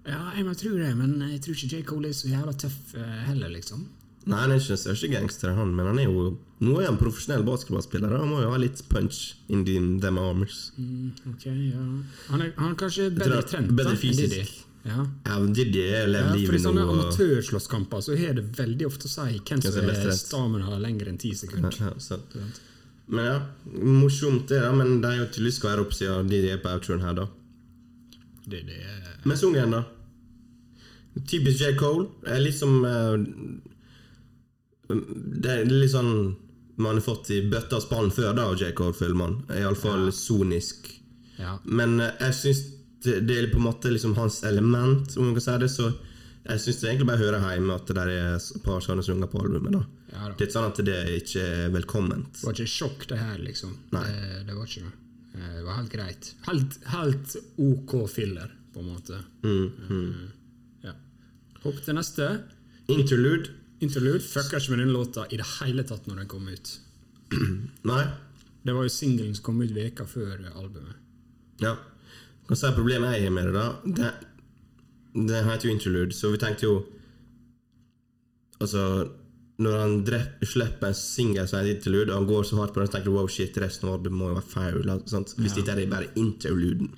[0.08, 1.86] Ja, jeg tror det, men jeg tror ikke J.
[1.88, 3.86] Cole er så jævla tøff eh, heller, liksom.
[4.28, 6.28] Nei, han er ikke den største gangsteren, han, men han er jo
[6.60, 10.72] Nå er han profesjonell basketballspiller, han må jo ha litt punch in the, them armors.
[11.30, 11.84] Ok, ja.
[12.32, 14.40] Han er, han er kanskje bedre trent bedre da, enn Didi.
[14.88, 15.04] Ja.
[15.28, 16.64] Ja, Didi Diddy er Ja, I livet nå.
[16.64, 21.12] sånne og- amatørslåsskamper så har det veldig ofte å si hvem som er stamina lenger
[21.12, 21.78] enn ti sekunder.
[21.78, 22.42] Ja, ja,
[23.08, 23.38] Men ja,
[23.78, 24.72] morsomt det, da.
[24.74, 27.28] Men de er jo tydeligvis skal være opp siden Didi er på outroen her, da.
[28.48, 29.84] Det, det er Men sungen, da?
[31.28, 31.76] Typisk J.
[31.78, 32.10] Cole.
[32.42, 33.18] Litt som eh,
[34.88, 36.36] Det er litt sånn
[36.78, 38.70] man har fått i bøtta og spann før, da, av J.
[38.78, 40.14] Cole, føler Iallfall ja.
[40.14, 40.92] sonisk.
[41.40, 41.56] Ja.
[41.66, 42.62] Men eh, jeg syns
[43.06, 45.72] det, det er på en måte liksom hans element, om man kan si det.
[45.74, 45.90] Så
[46.48, 49.42] jeg syns det egentlig bare hører hjemme at det er et par sånne sanger på
[49.42, 49.74] albumet.
[49.80, 49.84] da
[50.14, 50.36] Ja da.
[50.38, 52.30] Det ikke sånn at det ikke er velkomment.
[52.38, 53.74] Det var ikke sjokk, det her, liksom.
[53.98, 54.06] Nei.
[54.08, 54.96] Det, det var ikke det.
[55.34, 56.32] Eh, Det var helt greit.
[56.48, 59.24] Helt, helt OK filler, på en måte.
[59.44, 60.26] Eh,
[60.86, 60.94] Ja.
[61.66, 62.30] Hopp til neste.
[62.88, 63.57] Interlude.
[63.84, 66.72] Interlude fucker ikke med den låta i det hele tatt når den kom ut.
[67.92, 68.06] Nei.
[68.66, 70.98] Det var jo singelen som kom ut veka før albumet.
[71.62, 71.76] Ja.
[72.48, 73.68] Hva er problemet jeg har med det, da?
[73.86, 74.10] Det,
[75.30, 76.78] det heter jo Interlude, så vi tenkte jo
[78.58, 78.82] Altså,
[79.62, 79.92] når han
[80.42, 83.12] slipper en singel som heter Interlude, og han går så hardt på den, så tenker
[83.12, 84.90] du wow, shit, resten av albumet må jo være feil.
[85.12, 85.36] Sant?
[85.38, 86.90] Hvis dette er bare interluden.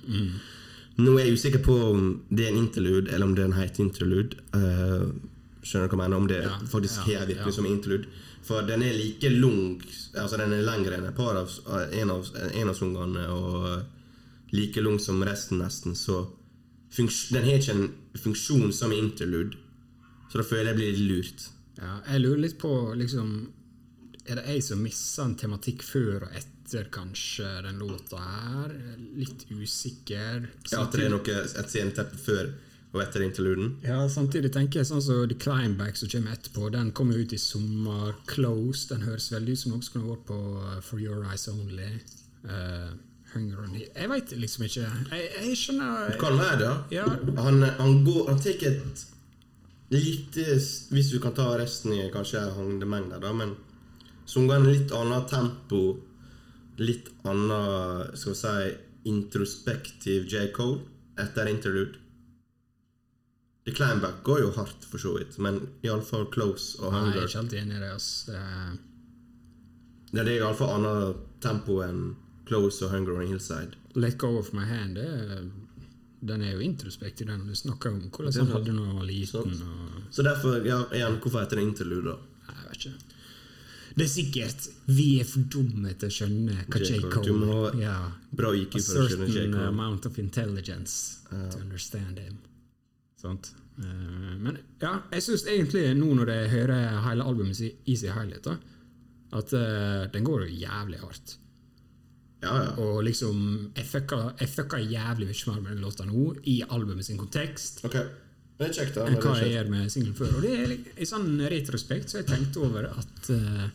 [1.00, 3.58] Nå er jeg usikker på om det er en interlude, eller om det er en
[3.58, 4.40] heter Interlude.
[4.56, 5.04] Eh,
[5.62, 6.16] skjønner du hva jeg mener?
[6.16, 8.08] Om det Ja, faktisk ja, har virkelig som interlude.
[8.42, 9.82] For den er like lang
[10.16, 11.50] Altså den er lengre enn et par av
[11.92, 15.94] en av, en av sangene, og like lang som resten, nesten.
[15.94, 16.24] Så
[16.96, 19.58] den har ikke en funksjon som interlude.
[20.30, 21.48] Så da føler jeg blir litt lurt.
[21.80, 23.30] Ja, jeg lurer litt på liksom
[24.28, 28.74] Er det jeg som misser en tematikk før og etter kanskje den låta her?
[29.16, 30.44] Litt usikker.
[30.70, 32.52] Ja, at det er noe, et sceneteppe før
[32.90, 33.76] og etter interluden.
[33.86, 36.70] Ja, samtidig tenker jeg sånn som The Climbback som kommer etterpå.
[36.74, 38.16] Den kommer ut i sommer.
[38.30, 38.88] Close.
[38.90, 41.92] Den høres veldig ut som noe som kunne vært på uh, For Your Eyes Only.
[42.42, 42.90] Uh,
[43.30, 43.94] Hunger on Heat.
[43.94, 44.90] Jeg veit liksom ikke.
[45.14, 46.74] Jeg, jeg skjønner kan være det.
[46.96, 47.06] Ja.
[47.38, 49.06] Han, han går Han tar et
[49.90, 50.46] lite
[50.90, 53.54] Hvis du kan ta resten i kanskje handemengder, da, men
[54.26, 55.82] som går en litt annet tempo.
[56.80, 58.76] Litt annet, skal vi si,
[59.10, 60.48] introspektiv J.
[60.54, 60.82] Cole
[61.20, 61.98] etter interlude.
[63.70, 67.26] The Climbback går jo hardt, for så vidt, men iallfall Close og Nei, jeg er
[67.28, 67.90] ikke helt enig i det.
[67.94, 68.24] ass.
[68.26, 68.78] Det er-
[70.12, 72.16] Ja, det er iallfall annet tempo enn
[72.48, 73.76] Close og Hunger og Hillside.
[73.94, 75.44] Let Go of My Hand det er,
[76.22, 77.46] Den er jo introspektiv, den.
[77.46, 79.36] Du snakker om hvordan han hadde noe da han var liten.
[79.40, 82.16] Og, Så derfor, ja, igjen, hvorfor heter det interlude, da?
[82.50, 82.92] Nei, jeg vet ikke.
[83.96, 87.00] Det er sikkert Vi er for dumme til å skjønne hva J.
[87.00, 87.10] Cole.
[87.12, 88.12] Cole Du må ha.
[88.34, 89.32] Bra IQ for å skjønne J.
[89.32, 92.36] certain amount of intelligence to understand him.
[93.20, 93.52] Sant?
[93.80, 98.48] Eh, men ja, jeg syns egentlig, nå når jeg hører hele albumet i sin helhet,
[99.30, 101.36] at uh, den går jo jævlig hardt.
[102.40, 102.70] Ja, ja.
[102.80, 103.36] Og liksom
[103.76, 107.84] Jeg fucka jeg fucka jævlig mye mer med den låta nå, i albumet sin kontekst,
[107.84, 108.08] Okay.
[108.58, 109.04] det er kjekt da.
[109.06, 110.34] enn hva jeg gjør med singelen før.
[110.38, 113.68] Og det er i sånn retrospekt så har jeg tenkt over at uh,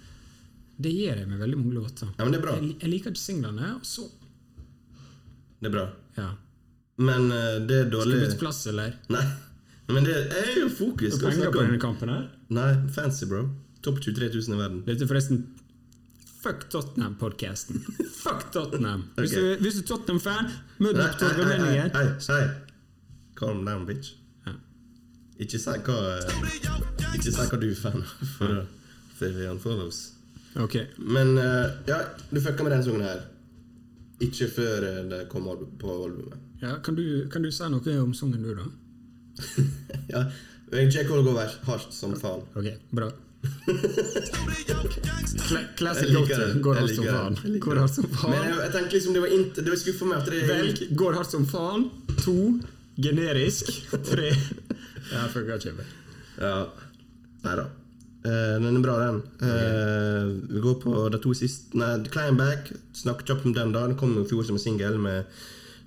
[0.76, 2.10] Det gjør jeg med veldig mange låter.
[2.18, 2.58] Ja, men det er bra.
[2.60, 4.10] Jeg, jeg liker ikke singlene, og så
[5.62, 5.86] Det er bra.
[6.18, 6.34] Ja.
[6.98, 8.96] Men eh, det er dårlig Skal du bytte plass, eller?
[9.16, 9.26] Nei.
[9.92, 11.18] Men det er jo fokus.
[11.18, 12.26] Skal penger på denne kampen her?
[12.56, 13.44] Nei, fancy, bro.
[13.86, 14.82] Topp 23 000 i verden.
[14.88, 15.44] Dette er forresten
[16.46, 17.82] Fuck Tottenham-podkasten.
[18.24, 19.08] Fuck Tottenham.
[19.18, 19.42] Hvis, Ok.
[19.42, 22.44] du, hvis du er Tottenham-fan, møt opp til Hei, hei, hei.
[23.38, 24.14] Calm down, bitch.
[24.46, 24.54] Ja.
[25.42, 25.98] Ikke si hva
[27.16, 28.66] Ikke si hva du er fan av, for å
[29.16, 29.48] for vi
[29.88, 30.02] oss
[30.56, 30.76] Ok.
[31.00, 31.98] Men uh, ja,
[32.30, 33.26] du fucka med den sangen her.
[34.24, 35.50] Ikke før eh, det kom
[35.82, 36.45] på albumet.
[36.62, 38.66] Ja, kan, du, kan du si noe om sangen, du, da?
[40.14, 40.26] ja,
[40.72, 41.04] J.
[41.10, 42.44] Cole går hardt som faen.
[42.56, 43.12] Ok, bra.
[45.78, 47.60] Classic go-to Går hardt som faen.
[47.60, 48.34] Går hardt som Men faen.
[48.40, 51.20] jeg, jeg tenkte liksom det var, int det var skuffa meg at det Velg går
[51.20, 51.88] hardt som faen.
[52.24, 52.38] To
[52.96, 53.72] generisk.
[54.10, 54.32] Tre
[55.12, 55.90] Ja, funka ikke.
[56.42, 56.56] Ja.
[57.46, 57.66] Nei da.
[58.26, 59.20] Uh, den er bra, den.
[59.46, 62.72] Eh, vi går på de to siste Nei, Climbback.
[62.98, 63.86] Snakk kjapt om den, da.
[63.86, 65.30] Den kom i fjor som en singel med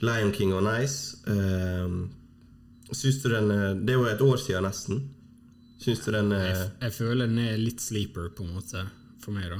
[0.04, 1.18] Lion King og Nice.
[1.26, 2.06] Uh,
[2.94, 5.00] syns du den eh, Det er jo et år siden, nesten.
[5.82, 8.84] Syns du den eh, Jeg, jeg føler den er litt sleeper, på en måte,
[9.22, 9.58] for meg, da.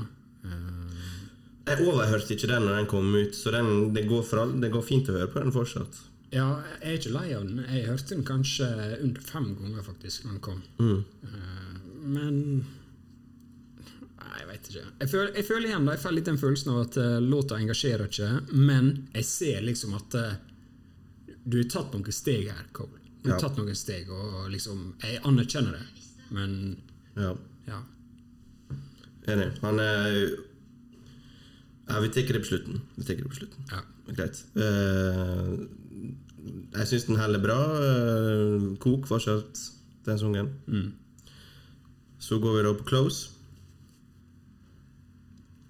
[0.49, 1.18] Uh,
[1.68, 4.86] Jeg overhørte ikke den når den kom ut, så den, det, går for det går
[4.86, 6.01] fint å høre på den fortsatt.
[6.32, 6.47] ja,
[6.80, 7.61] jeg er ikke lei av den.
[7.68, 8.70] Jeg hørte den kanskje
[9.03, 10.62] under fem ganger, faktisk, når den kom.
[10.80, 11.76] Eh,
[12.09, 12.41] men
[14.29, 14.85] Nei, jeg veit ikke.
[15.01, 18.09] Jeg føler, jeg føler igjen jeg får litt den følelsen av at uh, låta engasjerer
[18.11, 20.35] ikke, men jeg ser liksom at uh,
[21.49, 22.99] du har tatt noen steg her, Cole.
[23.22, 23.49] Du har Ja.
[23.49, 26.76] tatt noen steg, og liksom Jeg anerkjenner det, men
[27.16, 27.33] Ja,
[27.66, 27.81] ja.
[29.29, 29.49] Enig.
[29.64, 30.37] Han er
[31.89, 32.83] Ja, vi tar det på slutten.
[32.97, 33.64] Vi tar det på slutten.
[33.72, 33.81] ja.
[34.12, 34.43] Greit.
[34.57, 35.66] Uh,
[36.79, 37.59] jeg syns den heller bra.
[37.81, 39.59] Uh, kok fortsatt,
[40.07, 40.53] den sangen.
[42.20, 43.29] Så går vi da på Close.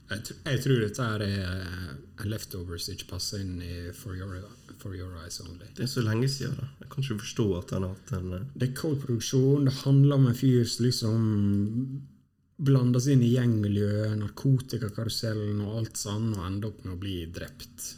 [0.08, 4.38] Jeg, jeg tror dette er eh, leftovers ikke passer inn i For Your,
[4.80, 5.66] for your Eyes Only.
[5.76, 6.54] Det er så lenge siden.
[6.56, 9.66] da Jeg kan ikke forstå at han har hatt en eh, Det er cold produksjon,
[9.68, 11.28] det handler om en fyr som liksom
[12.58, 17.18] blander seg inn i gjengmiljø, narkotikakarusellen og alt sånn, og ender opp med å bli
[17.30, 17.90] drept.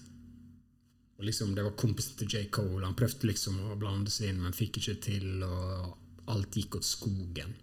[1.20, 2.42] Og liksom, Det var kompisen til J.
[2.52, 2.82] Cole.
[2.84, 5.94] Han prøvde liksom å blande seg inn, men fikk ikke til, og
[6.34, 7.54] alt gikk åt skogen.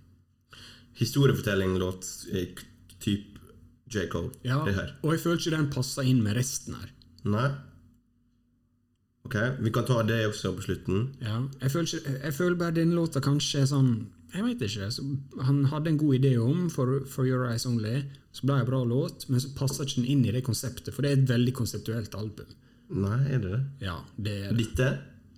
[0.98, 2.66] Historiefortelling låt k-
[3.04, 3.36] typ
[3.94, 4.08] J.
[4.12, 4.32] Cole.
[4.44, 4.94] Ja, Det her.
[5.04, 6.90] Og jeg føler ikke den passer inn med resten her.
[7.26, 7.48] Nei?
[9.28, 11.02] Ok, vi kan ta det også på slutten.
[11.22, 13.90] Ja, jeg føler, ikke, jeg føler bare den låta kanskje er sånn
[14.34, 14.88] Jeg vet ikke.
[14.92, 15.04] Så
[15.48, 18.02] han hadde en god idé om For, for Your Eyes Only.
[18.36, 20.94] Så ble det en bra låt, men så passer ikke den inn i det konseptet.
[20.94, 22.52] For det er et veldig konseptuelt album.
[22.92, 23.62] Nei, er det det?
[23.88, 24.58] Ja, det er det.
[24.66, 24.90] Dette?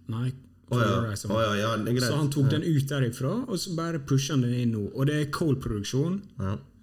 [0.10, 0.32] Nei,
[0.70, 0.86] Oh ja.
[1.02, 1.16] Only.
[1.41, 2.02] ja, ja.
[2.06, 4.84] Så han tok den ut derifra, og så bare pusher han den inn nå.
[4.93, 6.20] Og det er Cole-produksjon.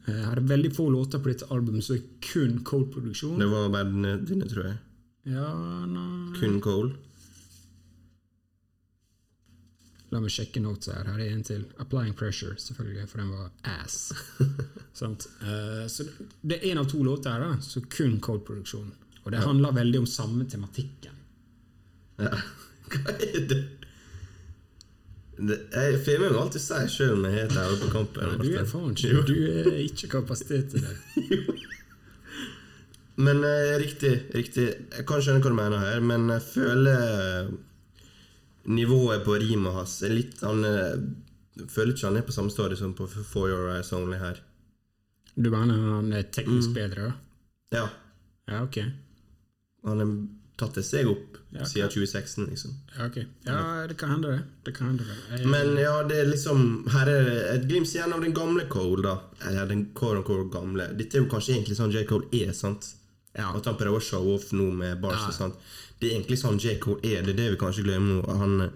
[0.06, 3.38] Jeg har veldig få låter på dette albumet, det er kun Cole-produksjon.
[3.42, 4.76] Det var bare dine, tror jeg.
[5.26, 5.48] Ja,
[5.90, 6.92] nei Kun Cole.
[10.14, 11.08] La meg sjekke notes her.
[11.10, 11.64] Her er en til.
[11.82, 14.12] 'Applying Pressure', selvfølgelig, for den var ass.
[15.00, 15.26] Sant?
[15.42, 16.06] Eh, så
[16.42, 18.92] det- er en av to låter her, da, så kun Cold-produksjon.
[19.24, 21.12] Og det handler veldig om samme tematikken.
[22.22, 22.30] Ja.
[22.94, 23.64] Hva er det?
[25.36, 28.38] Det jeg filmer jo alltid seg sjøl når jeg heter her på kampen.
[28.40, 30.94] Du er faen ikke Du er ikke kapasitet til det.
[33.26, 34.66] Men eh, riktig, riktig.
[34.92, 37.46] Jeg kan skjønne hva du mener her, men jeg føler
[38.68, 40.98] nivået på rimet hans er litt Han eh,
[41.56, 44.36] jeg føler ikke han er på samme stadium som på For Your Eyes Only her.
[45.36, 47.12] Du mener han er teknisk bedre?
[47.72, 47.78] da?
[47.78, 47.86] Ja,
[48.52, 48.76] Ja, ok.
[49.86, 50.10] han har
[50.56, 51.68] tatt et steg opp Ja, okay.
[51.70, 52.72] siden 2016, liksom.
[52.96, 53.16] Ja, ok.
[53.46, 54.40] Ja, det kan hende det.
[54.64, 55.16] Det kan hende det.
[55.38, 58.64] Jeg, Men ja, det er liksom Her er det et glimt igjen av den gamle
[58.72, 59.14] Cole, da.
[59.48, 60.88] Eller den quote core gamle.
[60.98, 62.04] Dette er jo kanskje egentlig sånn J.
[62.08, 62.90] Cole er, sant?
[63.36, 63.50] Ja.
[63.52, 65.58] At han prøver å show off nå med bars og sånt.
[66.00, 66.78] Det er egentlig sånn J.
[66.82, 67.22] Cole er.
[67.24, 68.38] Det er det vi kanskje glemmer nå.
[68.40, 68.70] Han,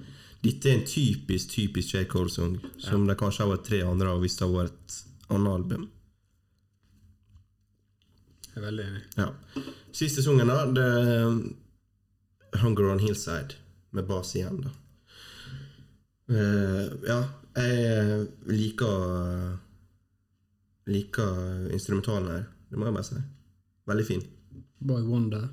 [0.45, 2.05] dette er en typisk typisk J.
[2.09, 5.57] Cole-sang, som det kanskje har vært tre andre av hvis det hadde vært et annet
[5.57, 5.89] album.
[8.51, 9.03] jeg er veldig enig.
[9.17, 9.29] Ja.
[9.93, 10.65] Siste sangen, da.
[10.77, 10.87] Det
[12.53, 13.55] Hunger on Hillside,
[13.91, 14.75] med bas igjen, da.
[16.31, 17.21] Uh, ja,
[17.59, 19.59] jeg liker
[20.91, 22.45] Liker instrumentalen her.
[22.71, 23.19] Det må jeg bare si.
[23.91, 24.23] Veldig fin.
[24.83, 25.49] Boy Wonder,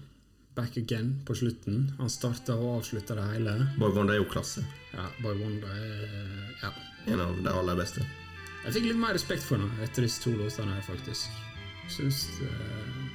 [0.55, 1.91] back again på slutten.
[1.99, 3.55] Han starta og avslutta det hele.
[3.77, 4.63] Boy Wonder er jo klasse.
[4.93, 6.71] Ja, Boy Wonder er Ja.
[7.07, 8.01] En av de aller beste.
[8.65, 11.29] Jeg fikk litt mer respekt for henne etter disse to låtene her, faktisk.
[11.87, 13.06] Syns uh,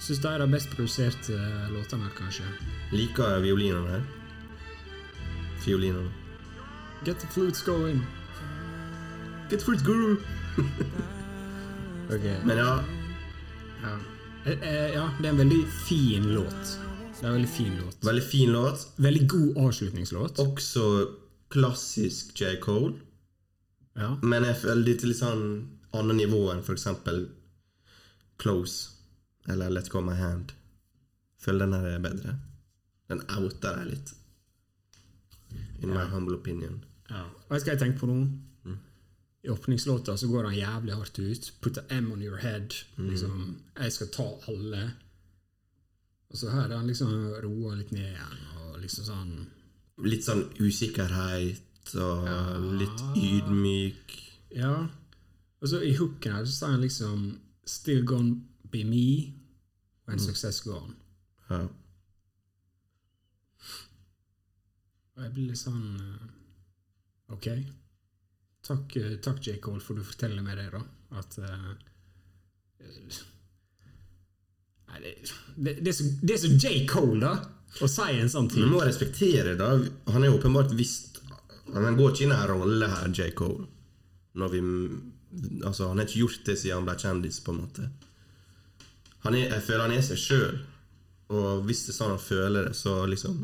[0.00, 2.46] Syns de er de best produserte eh, låtene kanskje.
[2.92, 4.04] Liker violinene her.
[5.60, 6.08] Fiolinene.
[7.04, 8.00] Get the flutes going.
[9.50, 10.16] Get fruit guru!
[12.14, 12.36] okay.
[12.44, 12.84] Men ja,
[13.82, 13.98] Ja.
[14.44, 16.78] Eh, eh, ja, det er en veldig fin låt.
[17.20, 18.04] Det er en veldig fin låt.
[18.04, 18.86] veldig fin låt.
[18.96, 20.38] Veldig god avslutningslåt.
[20.38, 20.84] Også
[21.48, 22.56] klassisk J.
[22.60, 22.94] Cole.
[23.96, 24.14] Ja.
[24.22, 25.44] Men jeg føler det er litt sånn
[25.92, 27.26] annet nivå enn eksempel
[28.40, 28.99] Close
[29.48, 30.52] eller Let Go My Hand.
[31.40, 32.36] Føler den her er bedre.
[33.08, 34.14] Den outer deg litt.
[35.80, 36.84] In my humble opinion.
[37.08, 37.24] Ja.
[37.48, 38.20] Vet du hva jeg tenker på nå?
[39.42, 41.52] I åpningslåta så går han jævlig hardt ut.
[41.60, 42.74] Put a M on your head.
[42.96, 44.82] Liksom, jeg skal ta alle.
[46.30, 48.44] Og så her er han liksom roa litt ned igjen.
[48.66, 49.32] Og liksom sånn
[50.00, 52.28] Litt sånn usikkerhet og
[52.80, 54.14] litt ydmyk.
[54.56, 54.88] Ja.
[55.60, 57.24] Og så i hooken her så sier han liksom
[57.68, 58.38] Still gonna
[58.70, 59.04] be me
[60.06, 60.96] when success gone.
[61.50, 61.66] Ja.
[65.20, 66.28] Og jeg blir litt sånn eh,
[67.34, 67.46] Ok.
[68.66, 69.58] Takk, eh, takk J.
[69.62, 70.80] Cole, for du forteller meg det, da.
[71.20, 71.70] At uh,
[74.90, 75.12] Nei, det,
[75.54, 76.72] det, det, er så, det er så J.
[76.90, 77.34] Cole, da!
[77.78, 78.66] Å si en sånn ting.
[78.66, 79.70] Du må respektere det.
[80.10, 81.20] Han er åpenbart visst
[81.70, 83.30] Han går ikke inn i en rolle her, J.
[83.38, 83.68] Cole.
[84.50, 84.62] Vi
[85.62, 87.84] Altså, han har ikke gjort det siden han ble kjendis, på en måte.
[89.24, 90.58] Han er, jeg føler han er seg sjøl.
[91.30, 93.40] Og hvis det er sånn han føler det, så liksom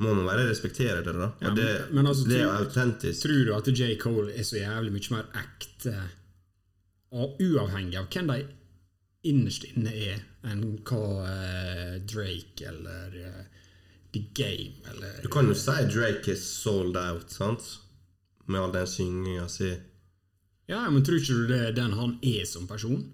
[0.00, 1.26] må man bare respektere det, da.
[1.36, 3.20] Og Ja, det, men- men altså, det er autentisk.
[3.22, 3.96] Tror du at J.
[4.00, 5.92] Cole er så jævlig mye mer ekte,
[7.12, 8.46] og uavhengig av hvem de
[9.28, 13.44] innerst inne er, enn hva uh, Drake eller uh,
[14.14, 17.66] The Game eller Du kan jo si Drake er sold out, sant?
[18.48, 19.74] Med all den synginga si.
[20.70, 23.04] Ja, men tror ikke du det er den han er som person?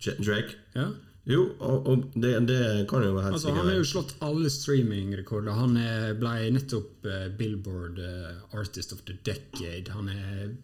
[0.00, 0.56] Drake?
[0.74, 0.88] Ja.
[1.28, 4.48] Jo, og, og det, det kan jo være helt Altså, han har jo slått alle
[4.50, 5.52] streamingrekorder.
[5.58, 9.92] Han er- ble nettopp uh, Billboard uh, Artist of the Decade.
[9.92, 10.54] Han er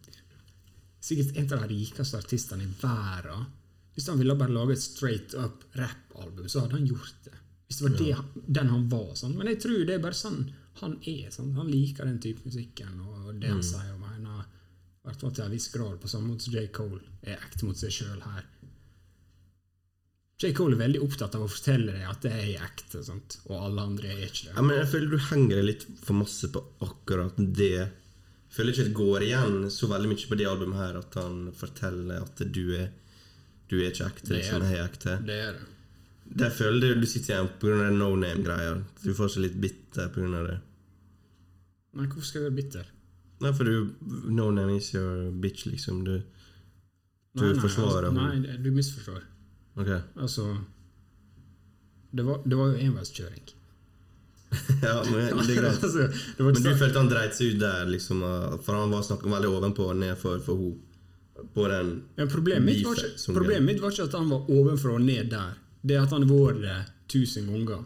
[1.04, 3.44] sikkert en av de rikeste artistene i verden.
[3.94, 7.36] Hvis han ville bare lage et straight up rap-album, så hadde han gjort det.
[7.68, 9.12] Hvis det var det, den han var.
[9.18, 9.36] Sånn.
[9.38, 10.42] Men jeg tror det er bare sånn
[10.80, 11.30] han er.
[11.32, 11.52] Sånn.
[11.56, 14.44] Han liker den type musikken og det han sier og mener.
[15.06, 16.66] I hvert fall til en viss grad, på samme måte som J.
[16.74, 18.44] Cole er ekte mot seg sjøl her.
[20.36, 20.50] J.
[20.52, 23.38] Cole er veldig opptatt av å fortelle deg at det er ekte, sant?
[23.48, 26.50] og alle andre er ikke Ja, men jeg føler du henger deg litt for masse
[26.52, 27.70] på akkurat det.
[27.78, 31.38] Jeg føler ikke det går igjen så veldig mye på det albumet her at han
[31.56, 32.90] forteller at du er
[33.66, 34.60] du er ikke ekte, Det er liksom.
[34.62, 34.68] det.
[34.70, 35.14] Jeg er ekte.
[35.26, 35.64] Det er det.
[36.42, 38.76] Der føler det, du sitter igjen den no name-greia.
[39.02, 40.58] Du får seg litt bitter av det.
[41.96, 42.92] Nei, hvorfor skal jeg være bitter?
[43.40, 43.94] Nei, for du
[44.32, 46.04] No name is your bitch, liksom.
[46.04, 48.28] Du, du Nei, nei, forsvarer altså.
[48.44, 49.24] Nei, du misforstår.
[49.76, 49.90] Ok.
[50.16, 50.46] Altså
[52.10, 53.46] Det var, det var jo enveiskjøring.
[54.82, 55.84] Ja, men det er greit.
[55.84, 58.22] altså, det Men du følte han dreit seg ut der, liksom,
[58.64, 60.82] for han var snakket veldig ovenpå og nedfor for henne.
[61.52, 64.94] På den ja, problemet, mitt var ikke, problemet mitt var ikke at han var ovenfra
[64.96, 65.58] og ned der.
[65.84, 66.76] Det er at han har vært det
[67.12, 67.82] tusen ganger.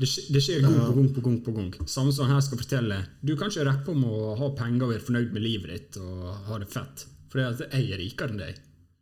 [0.00, 1.38] Det, det skjer gang på gang på gang.
[1.44, 2.98] på gang Samme som han her skal fortelle.
[3.22, 6.26] Du kan ikke rappe om å ha penger og være fornøyd med livet ditt og
[6.48, 7.06] ha det fett.
[7.30, 8.58] for jeg er rikere enn deg.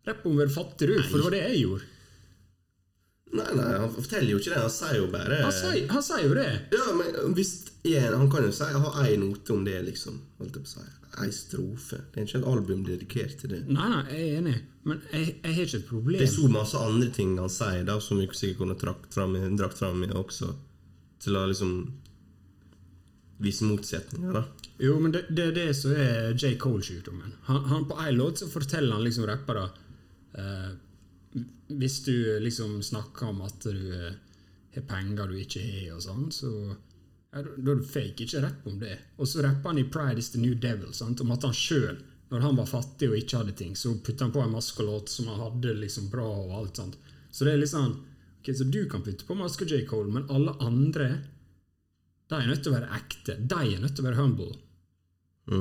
[0.09, 1.88] Rapp å være for det var det jeg gjorde.
[3.30, 4.61] Nei, nei, han forteller jo ikke det.
[4.64, 6.46] Han sier jo bare Han sier, han sier jo det.
[6.74, 7.51] Ja, men hvis
[7.86, 10.16] en, Han kan jo si ha ei note om det, liksom.
[10.40, 10.88] Holdt jeg på å si.
[11.22, 12.01] Ei strofe.
[12.11, 13.61] Det er ikke et album dedikert til det.
[13.68, 14.57] Nei, nei, jeg er enig,
[14.88, 16.18] men jeg, jeg har ikke et problem.
[16.18, 19.36] Det er så masse andre ting han sier, da som vi sikkert kunne trakt fram,
[19.38, 20.51] i- drakt fram i også.
[21.22, 21.74] Til å liksom
[23.40, 24.42] vise motsetninger, da.
[24.80, 26.55] Jo, men det, det er det som er J.
[26.61, 27.32] Cole-sykdommen.
[27.48, 29.68] Han, han På en låt så forteller han liksom rappere
[31.70, 34.14] Hvis du liksom snakker om at du eh,
[34.74, 36.51] har penger du ikke har, og sånn, så
[37.31, 38.26] ja, da da er du fake.
[38.26, 38.97] Ikke rapp om det.
[39.18, 41.20] Og så rapper han i Pride is the New Devil sant?
[41.22, 42.01] om at han sjøl,
[42.31, 45.31] når han var fattig og ikke hadde ting, så putta han på en maskelåt som
[45.31, 46.99] han hadde liksom bra og alt sånt.
[47.31, 47.93] Så det er litt sånn
[48.41, 49.85] ok, Så du kan putte på maske J.
[49.87, 51.11] Cole, men alle andre
[52.31, 53.35] de er nødt til å være ekte.
[53.51, 54.53] De er nødt til å være humble.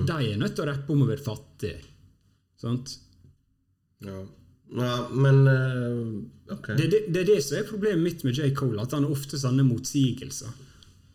[0.05, 1.77] De er nødt til å rappe om å være fattig.
[2.61, 2.91] Sant?
[4.05, 4.19] Ja,
[4.77, 6.75] ja men uh, okay.
[6.77, 8.51] Det, det, det er det som er problemet mitt med J.
[8.55, 10.51] Cole, at han er ofte sånne motsigelser.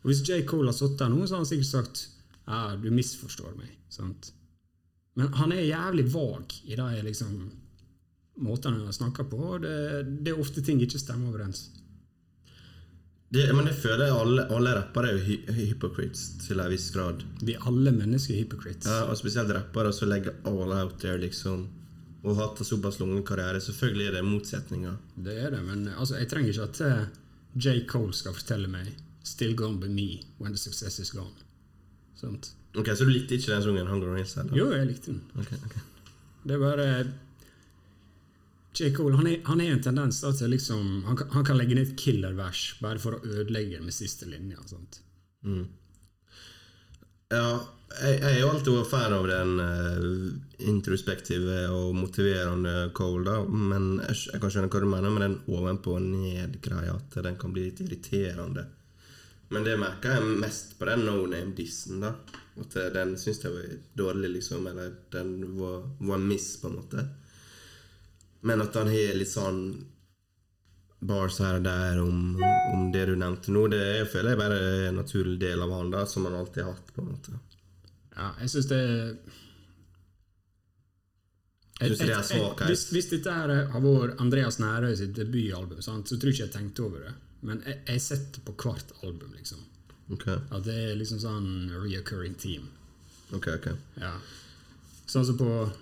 [0.03, 0.43] Og Hvis J.
[0.49, 2.09] Cole har sittet der nå, så har han sikkert sagt
[2.45, 3.71] ja, du misforstår meg.
[3.93, 4.33] Sant?
[5.15, 7.39] Men han er jævlig vag i de liksom,
[8.45, 9.39] måtene han snakker på.
[9.55, 9.79] og Det,
[10.27, 11.69] det er ofte ting ikke stemmer overens.
[13.35, 15.25] Det, men jeg føler alle, alle rappere er jo
[15.57, 17.25] hy hypocrites til en viss grad.
[17.43, 18.87] Vi er alle mennesker hypocrites.
[18.87, 21.65] Ja, og spesielt rappere som legger all out there, liksom.
[22.25, 23.61] Og hatt en såpass lang karriere.
[23.61, 24.97] Selvfølgelig er det motsetninger.
[25.27, 27.07] Det er det, men altså, jeg trenger ikke at eh,
[27.55, 27.75] J.
[27.89, 28.93] Cole skal fortelle meg
[29.25, 31.45] 'Still gone by me when the success is gone'.
[32.17, 32.53] Sånt.
[32.77, 34.57] Ok, Så du likte ikke den sangen 'Hunger on Hillside'?
[34.57, 35.23] Jo, jeg likte den.
[35.39, 35.81] Okay, okay.
[36.45, 37.13] Det er bare
[38.75, 38.91] J.
[38.97, 41.77] Cole han er, han er en tendens da, til liksom han kan, han kan legge
[41.79, 44.59] ned et killervers bare for å ødelegge den med siste linja.
[44.67, 45.01] Sant?
[47.31, 47.61] Ja,
[48.01, 53.37] jeg, jeg er jo alltid vært fan av den uh, introspektive og motiverende Cole, da.
[53.45, 56.97] Men jeg, jeg kan skjønne hva du mener med den ovenpå-og-ned-greia.
[56.97, 58.67] At den kan bli litt irriterende.
[59.55, 62.15] Men det merker jeg mest på den no name-dissen, da.
[62.61, 64.67] At eh, den syns jeg var dårlig, liksom.
[64.71, 67.09] Eller den var, var miss, på en måte.
[68.45, 69.61] Men at han har litt sånn
[71.05, 72.37] bars her og der om,
[72.73, 75.75] om det du nevnte nå, det jeg føler jeg bare er en naturlig del av
[75.77, 76.95] han, da, som han alltid har hatt.
[76.95, 77.41] på en måte.
[78.17, 79.17] Ja, jeg syns det er
[81.81, 86.31] Jeg- jeg- Hvis, hvis dette her har vært Andreas Nærøy sitt debutalbum, sant, så tror
[86.31, 87.15] jeg ikke jeg tenkte over det.
[87.43, 89.59] Men jeg, jeg setter på hvert album, liksom.
[90.13, 90.39] Okay.
[90.53, 92.71] At det er liksom sånn reoccurring team.
[93.33, 93.67] ok, ok.
[94.01, 94.19] Ja.
[95.07, 95.73] Sånn som på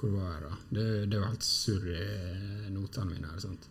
[0.00, 0.56] Hvor var jeg, da?
[0.72, 3.26] Det, det var helt surr i notene mine.
[3.28, 3.66] her, sant?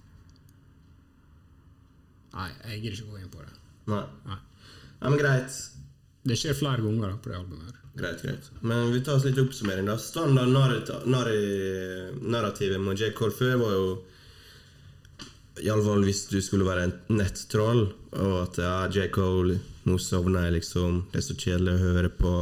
[2.34, 3.54] Nei, jeg gidder ikke gå inn på det.
[3.88, 4.04] Nei.
[4.28, 4.38] Nei.
[5.02, 5.56] Ja, men greit.
[6.28, 7.70] Det skjer flere ganger på det albumet.
[7.72, 7.76] her.
[8.00, 8.50] Greit, greit.
[8.62, 9.98] Men vi tar oss litt oppsummering, da.
[10.00, 10.52] Standard
[12.24, 13.12] narrativet med J.
[13.18, 13.90] Cole før var jo
[15.60, 19.10] Iallfall hvis du skulle være en nettroll, og at ja, J.
[19.12, 19.58] Cole,
[19.90, 21.02] nå sovner jeg, liksom.
[21.12, 22.34] Det er så kjedelig å høre på.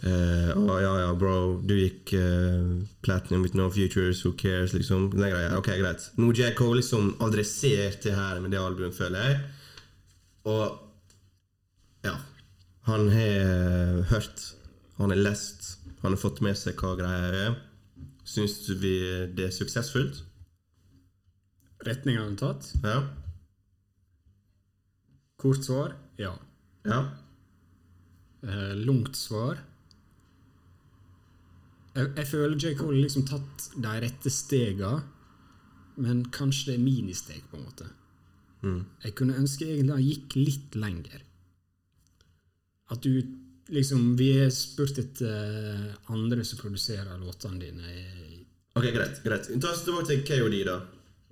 [0.00, 2.70] Eh, Å ja, ja, bro, du gikk eh,
[3.04, 5.10] platinum with no futures, who cares, liksom.
[5.12, 5.50] Den greia.
[5.58, 6.06] Ok, greit.
[6.16, 6.54] Nå J.
[6.56, 9.42] Cole liksom adressert det her med det albumet, føler jeg.
[10.48, 10.86] Og.
[12.90, 14.40] Han har hørt,
[14.98, 17.56] han har lest, han har fått med seg hva greia er.
[18.26, 18.94] Syns vi
[19.36, 20.24] det er suksessfullt?
[21.86, 22.72] Retninga han har tatt?
[22.82, 22.98] Ja?
[25.40, 26.34] Kort svar ja.
[26.84, 27.00] Ja?
[28.42, 29.62] Eh, langt svar
[31.94, 32.74] jeg, jeg føler J.
[32.78, 34.92] Cole har liksom tatt de rette stega,
[36.00, 37.88] men kanskje det er ministeg, på en måte.
[39.02, 41.24] Jeg kunne ønske egentlig han gikk litt lenger.
[42.90, 43.20] At du
[43.70, 47.92] liksom Vi har spurt etter eh, andre som produserer låtene dine.
[48.74, 49.22] Ok, greit.
[49.24, 49.46] greit.
[49.62, 50.80] Ta oss tilbake til KOD, da.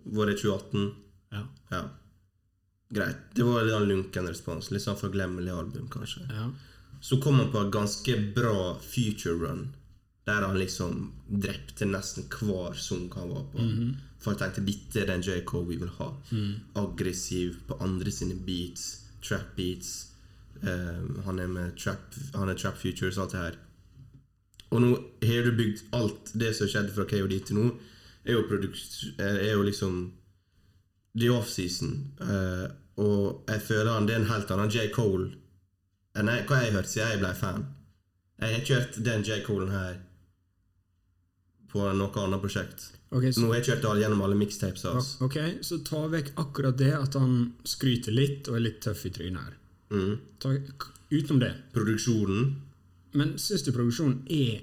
[0.05, 0.95] Var det 2018?
[1.35, 1.43] Ja.
[1.71, 1.83] Ja.
[2.95, 3.17] Greit.
[3.35, 4.71] Det var litt sånn lunken respons.
[4.73, 6.25] Litt sånn forglemmelig album, kanskje.
[6.31, 6.49] ja.
[7.01, 9.69] Så kom han på et ganske bra future run.
[10.27, 13.67] Der han liksom drepte nesten hver sang han var på.
[14.19, 15.61] For jeg tenkte dette er den J.K.
[15.69, 16.09] Vi vil ha.
[16.75, 19.05] Aggressiv på andre sine beats.
[19.23, 20.08] Trap beats.
[20.63, 23.59] Eh, han er med trap Han er trap futures, alt det her.
[24.71, 24.89] Og nå
[25.25, 27.69] har du bygd alt det som skjedde fra KOD til nå,
[28.27, 30.13] er jo, produks- eh, er jo liksom
[31.19, 32.13] The offseason.
[32.21, 32.69] Uh,
[33.01, 34.91] og jeg føler han det er en helt annen J.
[34.93, 35.31] Cole
[36.19, 37.65] enn jeg, hva jeg har hørt siden jeg ble fan.
[38.41, 39.41] Jeg har ikke hørt den J.
[39.47, 39.97] Colen her
[41.73, 42.89] på noe annet prosjekt.
[43.11, 45.15] Ok, Nå har jeg kjørt alle gjennom alle mixtapes hans.
[45.25, 49.13] ok, så ta vekk akkurat det at han skryter litt og er litt tøff i
[49.15, 49.57] trynet her.
[49.91, 50.19] Mm.
[50.41, 50.51] Ta,
[51.11, 51.55] utenom det.
[51.73, 52.49] Produksjonen
[53.15, 54.61] Men syns du produksjonen er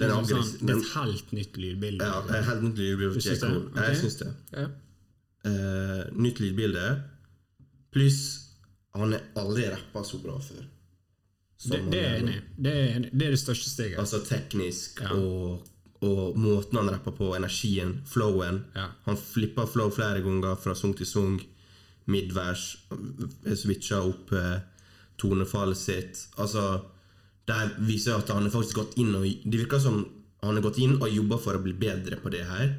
[0.00, 2.04] det er liksom sånn, det er et helt nytt lydbilde?
[2.08, 3.50] ja, er helt nytt lydbilde Du syns det?
[3.56, 3.84] Okay.
[3.92, 4.30] Jeg syns det.
[4.56, 4.64] Ja.
[5.46, 6.86] Uh, nytt lydbilde.
[7.92, 8.20] Pluss
[8.94, 10.64] han har aldri rappa så bra før.
[11.64, 12.24] Det, det er.
[12.58, 13.98] Det, er- det er det største steget.
[14.02, 15.12] Altså teknisk Ja.
[15.14, 15.62] og,
[16.02, 18.64] og måten han rapper på, energien, flowen.
[18.74, 18.88] Ja.
[19.06, 21.38] Han flipper flow flere ganger fra sang til sang.
[22.10, 22.64] Midvers.
[23.56, 24.58] Switcha opp eh,
[25.20, 26.26] tonefallet sitt.
[26.36, 26.84] Altså
[27.46, 30.04] Der viser at han har faktisk gått inn og Det virker som
[30.42, 32.72] han har gått inn og jobba for å bli bedre på det her.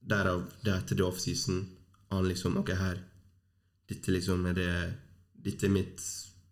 [0.00, 1.62] Derav det etter The Offseason.
[2.10, 2.98] Han liksom Ok, her
[3.88, 4.72] Dette liksom er det
[5.40, 6.02] Dette er mitt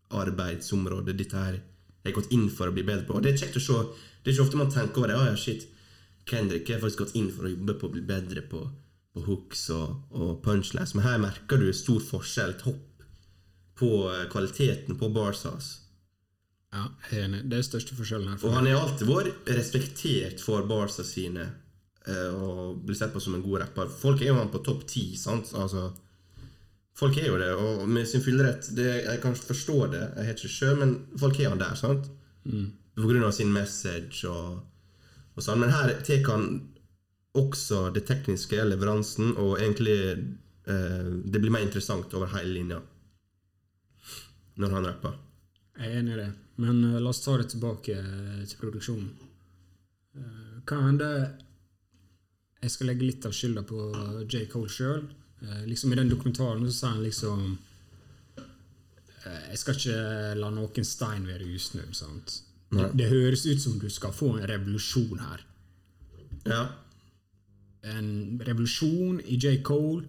[0.08, 1.16] arbeidsområde.
[1.16, 1.58] Dette her
[2.04, 3.18] jeg har gått inn for å bli bedre på.
[3.18, 3.80] Og det er kjekt å se.
[4.22, 5.16] Det er ikke ofte man tenker over det.
[5.18, 5.66] Oh, ja, shit.
[6.28, 8.62] Kendrick har faktisk gått inn for å jobbe på å bli bedre på,
[9.14, 10.94] på hooks og, og punchlines.
[10.94, 12.84] Men her merker du stor forskjell, et hopp,
[13.78, 15.68] på eh, kvaliteten på bars hans.
[16.74, 17.44] Ja, jeg er enig.
[17.48, 18.42] Det er største forskjellen her.
[18.44, 23.38] Og han har alltid vært respektert for barsa sine eh, og blir sett på som
[23.38, 23.88] en god rapper.
[24.02, 25.54] Folk er jo han på topp ti, sant?
[25.56, 25.86] Altså,
[26.98, 28.68] folk er jo det, og med sin fyllerett.
[28.76, 32.10] Det, jeg kan forstå det, jeg har ikke sjøl, men folk er han der, sant?
[32.98, 34.58] På grunn av sin message og,
[35.38, 35.62] og sånn.
[35.62, 36.50] Men her tar han
[37.36, 39.98] også det tekniske, leveransen, og egentlig
[40.68, 42.80] eh, Det blir mer interessant over hele linja
[44.58, 45.12] når han rapper.
[45.78, 46.30] Jeg er enig i det.
[46.58, 49.12] Men uh, la oss ta det tilbake uh, til produksjonen.
[50.18, 51.28] Uh, hva hender
[52.58, 53.78] jeg skal legge litt av skylda på
[54.26, 54.46] J.
[54.50, 55.04] Cole sjøl.
[55.66, 57.42] liksom I den dokumentaren så sa han liksom
[58.36, 60.00] eh, Jeg skal ikke
[60.40, 61.94] la noen stein være usnudd.
[62.68, 65.44] Det, det høres ut som du skal få en revolusjon her.
[66.50, 66.64] Ja.
[67.86, 69.58] En revolusjon i J.
[69.62, 70.04] Cole,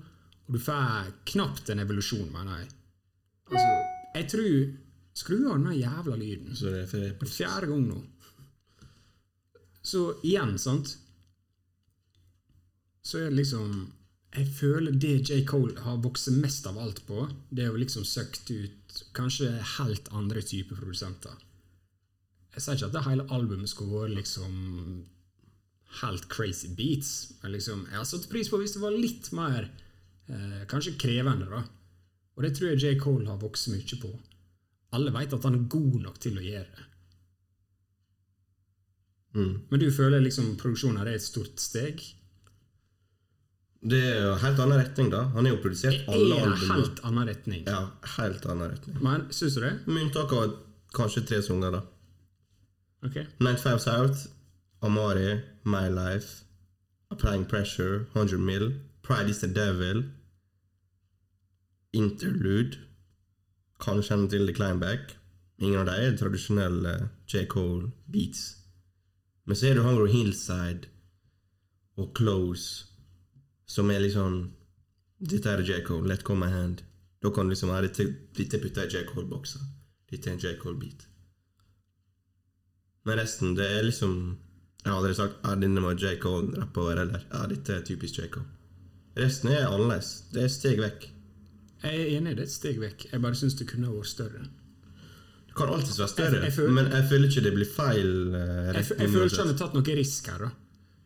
[0.48, 2.70] og du får knapt en evolusjon, mener jeg.
[3.50, 3.74] Altså,
[4.16, 4.62] jeg tror
[5.20, 6.56] Skru av den jævla lyden.
[6.56, 8.00] Så det er fjerde gang nå.
[9.82, 10.98] Så igjen, sant
[13.02, 13.72] Så er det liksom
[14.36, 15.40] Jeg føler det J.
[15.48, 19.48] Cole har vokst mest av alt på, det er jo liksom søkt ut kanskje
[19.78, 21.34] helt andre typer produsenter.
[22.54, 24.54] Jeg sier ikke at det hele albumet skulle vært liksom
[26.02, 29.66] helt crazy beats, men liksom, jeg har satt pris på hvis det var litt mer
[30.30, 31.64] eh, kanskje krevende, da.
[32.38, 33.00] Og det tror jeg J.
[33.02, 34.12] Cole har vokst mye på.
[34.96, 36.86] Alle vet at han er god nok til å gjøre det.
[39.40, 42.02] Men du føler liksom produksjonen er et stort steg?
[43.80, 45.22] Det er jo helt annen retning, da.
[45.36, 46.74] Han er jo produsert Er alle albumene.
[46.74, 47.62] helt annen retning?
[47.70, 47.84] Ja,
[48.18, 48.98] helt annen retning.
[49.06, 49.74] Men syns du det?
[49.88, 50.56] Med unntak av
[50.98, 51.84] kanskje tre sanger, da.
[53.08, 53.22] Ok.
[53.40, 54.26] 95 South,
[54.82, 56.46] Amari, My Life,
[57.12, 58.72] Applying Pressure, 100 Mill,
[59.02, 60.04] Pride is the Devil,
[61.94, 62.78] Interlude,
[63.80, 65.16] Kan kjenne til The Climeback.
[65.60, 66.94] Ingen av dem er tradisjonelle
[67.28, 67.46] J.
[67.48, 68.58] Cole beats.
[69.46, 70.90] Men så er det Hunger Hillside
[71.98, 72.86] og Close,
[73.66, 74.52] som er liksom
[75.20, 75.82] Dette er J.
[75.88, 76.84] Cole, let go my hand.
[77.24, 78.06] Da kan du liksom ha dette,
[78.38, 79.04] dette putta i J.
[79.08, 79.60] Cole-boksa.
[80.12, 80.54] Dette er en J.
[80.62, 81.08] Cole-beat.
[83.04, 84.38] Men resten, det er liksom
[84.86, 86.16] Jeg har aldri sagt at denne må J.
[86.24, 88.30] Cole rappe over, eller ja, dette er typisk J.
[88.32, 88.46] Cole.
[89.20, 90.14] Resten er annerledes.
[90.32, 91.10] Det er et steg vekk.
[91.84, 93.06] Jeg er enig, det er et steg vekk.
[93.12, 94.46] Jeg bare syns det kunne vært større.
[95.50, 98.74] Det kan alltids være større, Jeg- jeg men jeg føler ikke det blir feil Uh,
[98.74, 100.50] Jeg, jeg føler ikke han har tatt noe risk her, da.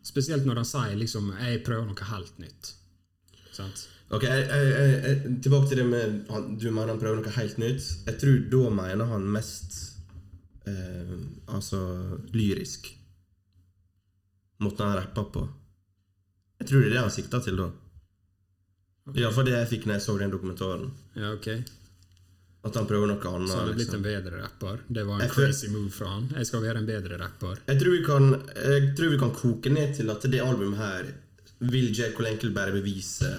[0.04, 2.72] Spesielt når han sier liksom 'jeg prøver noe helt nytt'.
[3.52, 3.88] Sant?
[4.10, 4.20] Ok,
[5.42, 7.82] Tilbake til det med han, Du mener han prøver noe helt nytt.
[8.06, 9.96] Jeg tror da mener han mest
[10.66, 11.16] uh,
[11.48, 12.86] Altså lyrisk.
[14.64, 15.44] Måten han rappa på.
[16.62, 17.70] Jeg tror det er det han sikta til da.
[19.12, 20.92] Iallfall det jeg fikk når jeg så den dokumentaren.
[21.18, 21.48] Ja, ok.
[22.64, 23.50] At han prøver noe annet.
[23.50, 24.00] Så han er blitt liksom.
[24.00, 24.78] en bedre rapper.
[24.88, 26.30] Det var en Jeg crazy move fra han.
[26.38, 27.60] Jeg skal være en bedre rapper.
[27.66, 28.30] Jeg tror, vi kan,
[28.96, 31.10] tror vi kan koke ned til at det albumet her
[31.64, 32.14] vil J.
[32.16, 33.34] Cole Enkel bare bevise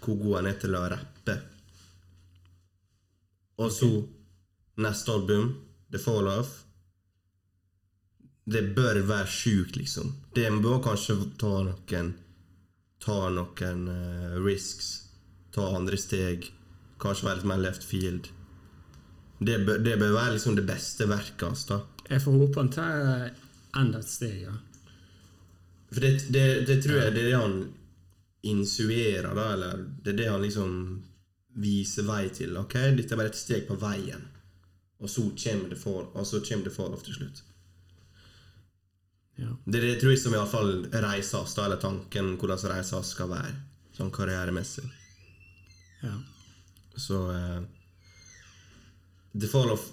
[0.00, 1.36] hvor god han er til å rappe.
[3.60, 3.90] Og så
[4.80, 5.52] neste album,
[5.92, 6.56] The Fall Off
[8.44, 10.14] Det bør være sjukt, liksom.
[10.34, 12.14] Det må kanskje ta noen
[13.00, 14.88] Ta noen uh, risks.
[15.54, 16.50] Ta andre steg.
[17.00, 18.28] Kanskje være litt mer left field.
[19.40, 21.80] Det bør, det bør være liksom det beste verket hans, da.
[22.10, 23.30] Jeg får håpe han tar
[23.80, 24.56] enda et steg, ja.
[25.90, 27.56] For det, det, det tror jeg det er det han
[28.50, 30.74] insuerer, da, eller det er det han liksom
[31.60, 32.56] viser vei til.
[32.60, 34.28] Ok, dette er bare et steg på veien,
[35.00, 37.42] og så kommer det fall, og så kommer det off til slutt.
[39.40, 39.50] Ja.
[39.64, 42.60] Det er det tror jeg som i hvert fall reiser oss, da, eller tanken hvordan
[42.72, 43.54] reisa oss skal være,
[43.96, 44.86] sånn karrieremessig.
[46.04, 46.18] ja.
[47.00, 47.60] Så uh,
[49.32, 49.84] The Fall of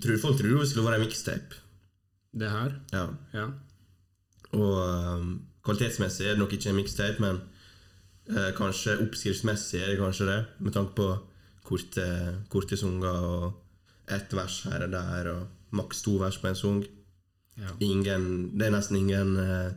[0.00, 1.60] tror, Folk tror det skulle være en mixtape.
[2.34, 2.78] Det her?
[2.94, 3.08] Ja.
[3.34, 3.48] Ja.
[4.54, 5.26] Og uh,
[5.66, 7.42] kvalitetsmessig er det nok ikke en mixtape, men
[8.30, 11.10] uh, kanskje oppskriftsmessig er det kanskje det, med tanke på
[11.66, 12.06] korte,
[12.52, 16.84] korte sanger og ett vers her og der, og maks to vers på en sang.
[17.60, 17.72] Ja.
[17.86, 18.24] Ingen
[18.58, 19.74] Det er nesten ingen eh,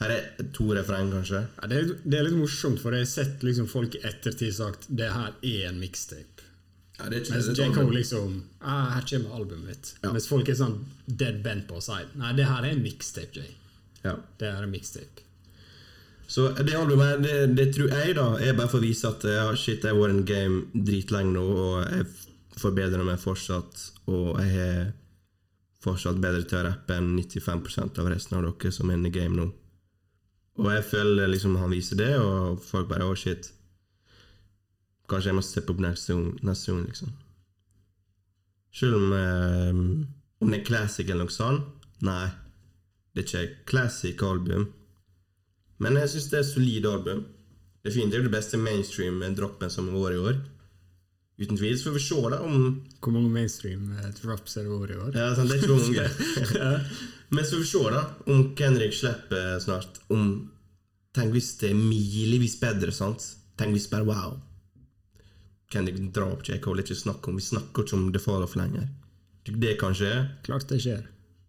[0.00, 1.42] Her er to refreng, kanskje.
[1.60, 4.54] Ja, det, er, det er litt morsomt, for jeg har sett liksom folk i ettertid
[4.56, 6.48] sagt det her er en mixtape.
[6.98, 7.68] Ja, Mens J.
[7.74, 9.92] Cole liksom ah, 'Her kommer albumet mitt'.
[10.12, 13.38] Mens folk er sånn dead bent på å si Nei, det her er en mixtape,
[13.38, 13.46] J.
[14.02, 14.16] Ja.
[14.38, 15.22] Det er en mixtape.
[16.26, 19.46] Så det albumet det, det tror jeg da er bare for å vise at ja,
[19.58, 22.06] shit, jeg har vært en game dritlenge nå, og jeg
[22.62, 24.92] forbedrer meg fortsatt, og jeg er
[25.82, 29.12] fortsatt bedre til å rappe enn 95% av resten av dere som er in the
[29.14, 29.48] game nå.
[30.60, 33.48] Og jeg føler liksom han viser det, og folk bare å shit.
[35.08, 37.12] Kanskje jeg må steppe opp neste gang, liksom.
[38.72, 39.82] Selv om um,
[40.48, 41.66] det er classic eller noe sånt?
[42.04, 42.30] Nei.
[43.12, 44.70] Det er ikke classic album.
[45.82, 47.24] Men jeg syns det er et solid album.
[47.82, 50.36] Jo det beste mainstream-droppen som har vært i år.
[51.42, 51.74] Uten tvil.
[51.78, 52.56] Så får vi se da om
[53.02, 55.10] Hvor mange mainstream eh, drops er det over i år?
[55.18, 56.06] ja, sant, Det er ikke mange.
[56.54, 56.80] mange.
[57.34, 60.02] Men så får vi se da om Kendrick slipper snart.
[60.12, 60.26] Om
[61.12, 63.24] Tenk hvis det er milevis bedre, sant?
[63.60, 64.38] Tenk hvis bare wow.
[65.72, 66.56] Kendrick drar opp J.
[66.64, 68.86] Cole, ikke snakk om Vi snakker ikke om The Fall of lenger.
[69.44, 70.12] Det kan skje.
[70.46, 71.02] Klart det skjer.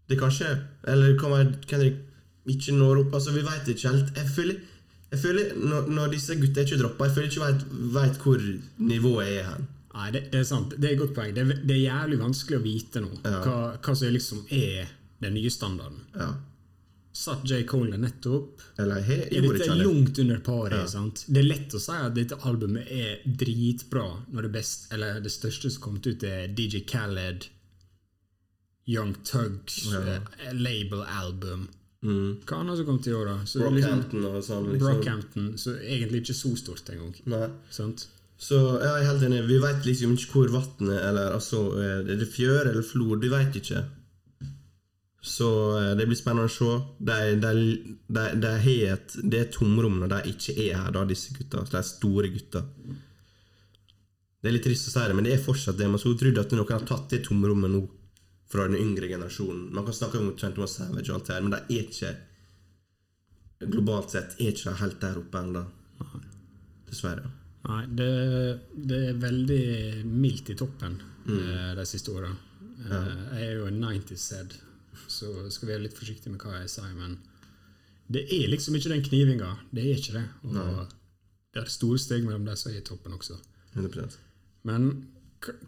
[0.10, 0.52] Det kan skje.
[0.90, 2.02] Eller kan være Kendrick
[2.50, 3.14] ikke når opp.
[3.16, 4.12] Altså, vi veit ikke helt.
[4.18, 4.56] Jeg føler,
[5.12, 8.48] jeg føler når, når disse gutta ikke dropper, jeg føler ikke vet, vet hvor
[8.90, 9.70] nivået er hen.
[9.94, 10.74] Nei, det, det er sant.
[10.80, 11.34] Det er et godt poeng.
[11.36, 13.44] Det er, det er jævlig vanskelig å vite nå Ja.
[13.46, 14.88] hva, hva som liksom er
[15.22, 16.00] den nye standarden.
[16.18, 16.32] Ja.
[17.14, 17.60] satt J.
[17.70, 18.60] Cole nettopp.
[18.82, 19.86] Eller he, Er gjorde dette det?
[19.86, 20.80] langt under paret?
[20.80, 20.88] Ja.
[20.88, 21.26] sant?
[21.30, 25.30] Det er lett å si at dette albumet er dritbra når det best, eller det
[25.32, 27.46] største som kom ut, er DJ Khaled,
[28.88, 30.00] Young Tugs, Ja.
[30.18, 31.68] uh, label-album.
[32.04, 32.42] Mm.
[32.46, 33.38] Hva annet som kom til i år, da?
[33.46, 34.66] Så liksom- Brockhampton og sånn.
[34.74, 34.80] Liksom.
[34.80, 37.54] Brockhampton, så egentlig ikke så stort engang.
[37.70, 38.08] Sant?
[38.44, 39.44] Så jeg er helt enig.
[39.48, 43.22] Vi veit liksom ikke hvor vannet eller altså Er det fjør eller flod?
[43.24, 43.84] Vi veit ikke.
[45.24, 45.48] Så
[45.80, 46.74] eh, det blir spennende å se.
[47.00, 47.52] De, de,
[48.12, 51.32] de, de har et, det er et tomrom når de ikke er her, da, disse
[51.38, 51.64] gutta.
[51.72, 52.66] De store gutta.
[54.44, 55.88] Det er litt trist å si det, men det er fortsatt det.
[55.88, 57.86] Man skulle trodd at noen har tatt det tomrommet nå
[58.52, 59.70] fra den yngre generasjonen.
[59.72, 62.14] Man kan snakke om Trent Savage og alt det her, men de er ikke
[63.64, 65.62] Globalt sett er ikke helt der oppe ennå.
[66.90, 67.30] Dessverre.
[67.64, 68.08] Nei, det,
[68.76, 71.38] det er veldig mildt i toppen Mm.
[71.40, 72.28] eh, de siste åra.
[72.84, 74.58] Eh, jeg er jo en 90s-head,
[75.08, 77.14] så skal være litt forsiktig med hva jeg sier, men
[78.12, 79.54] det er liksom ikke den knivinga.
[79.72, 80.26] Det er ikke det.
[80.52, 80.92] Og
[81.56, 83.38] det er store steg mellom de som er i toppen også.
[83.78, 84.18] 100%
[84.68, 84.90] Men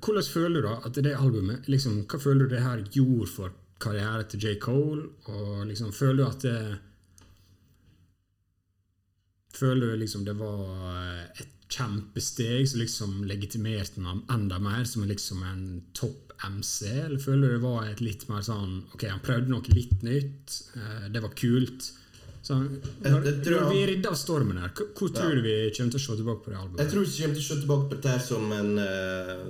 [0.04, 3.56] hvordan føler du da at det albumet liksom, Hva føler du det her gjorde for
[3.80, 4.54] karrieren til J.
[4.60, 5.08] Cole?
[5.32, 6.80] Og liksom, føler du at det
[9.56, 10.60] Føler du liksom det var
[11.00, 15.66] eh, et kjempesteg som liksom legitimerte ham enda mer som liksom en
[15.98, 16.88] topp MC?
[16.88, 20.58] Eller føler du det var et litt mer sånn Ok, han prøvde noe litt nytt,
[20.80, 21.92] eh, det var kult.
[22.46, 22.60] Så,
[23.02, 26.04] når, når vi er ridda av stormen her, hvor tror du vi kommer til å
[26.04, 26.82] se tilbake på det albumet?
[26.84, 29.48] Jeg tror vi kommer til å se tilbake på det her som en eh,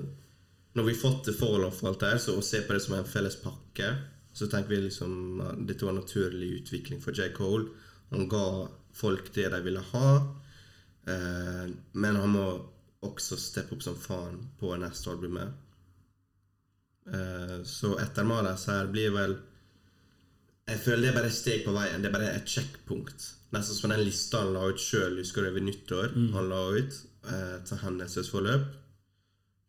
[0.79, 2.95] Når vi har fått det fall off alt her, så å se på det som
[2.95, 3.89] en felles pakke,
[4.35, 7.29] så tenker vi liksom at dette var en naturlig utvikling for J.
[7.35, 7.67] Cole.
[8.11, 8.45] Han ga
[8.95, 10.09] folk det de ville ha,
[11.07, 12.45] eh, men han må
[13.05, 15.53] også steppe opp som faen på neste albumet.
[17.05, 17.93] Eh, så
[18.25, 19.35] Malas her blir vel
[20.65, 22.01] Jeg føler det er bare et steg på veien.
[22.01, 23.27] Det er bare et sjekkpunkt.
[23.53, 26.15] Nesten som den lista han la ut sjøl ved nyttår.
[26.33, 26.95] Han la ut
[27.29, 28.65] eh, til hendelsesforløp.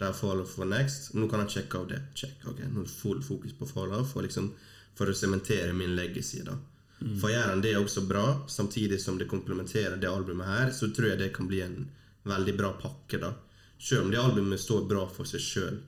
[0.01, 1.12] Der Fall-Off var next.
[1.14, 2.01] Nå kan han sjekke av det.
[2.14, 4.49] Check, ok, Nå er det full fokus på Fall-Off for, liksom,
[4.97, 6.41] for å sementere min legacy.
[6.45, 6.57] da
[6.99, 11.11] For gjør han det også bra, samtidig som det komplementerer det albumet her, så tror
[11.11, 11.90] jeg det kan bli en
[12.24, 13.20] veldig bra pakke.
[13.20, 13.34] da
[13.78, 15.78] Selv om det albumet står bra for seg sjøl.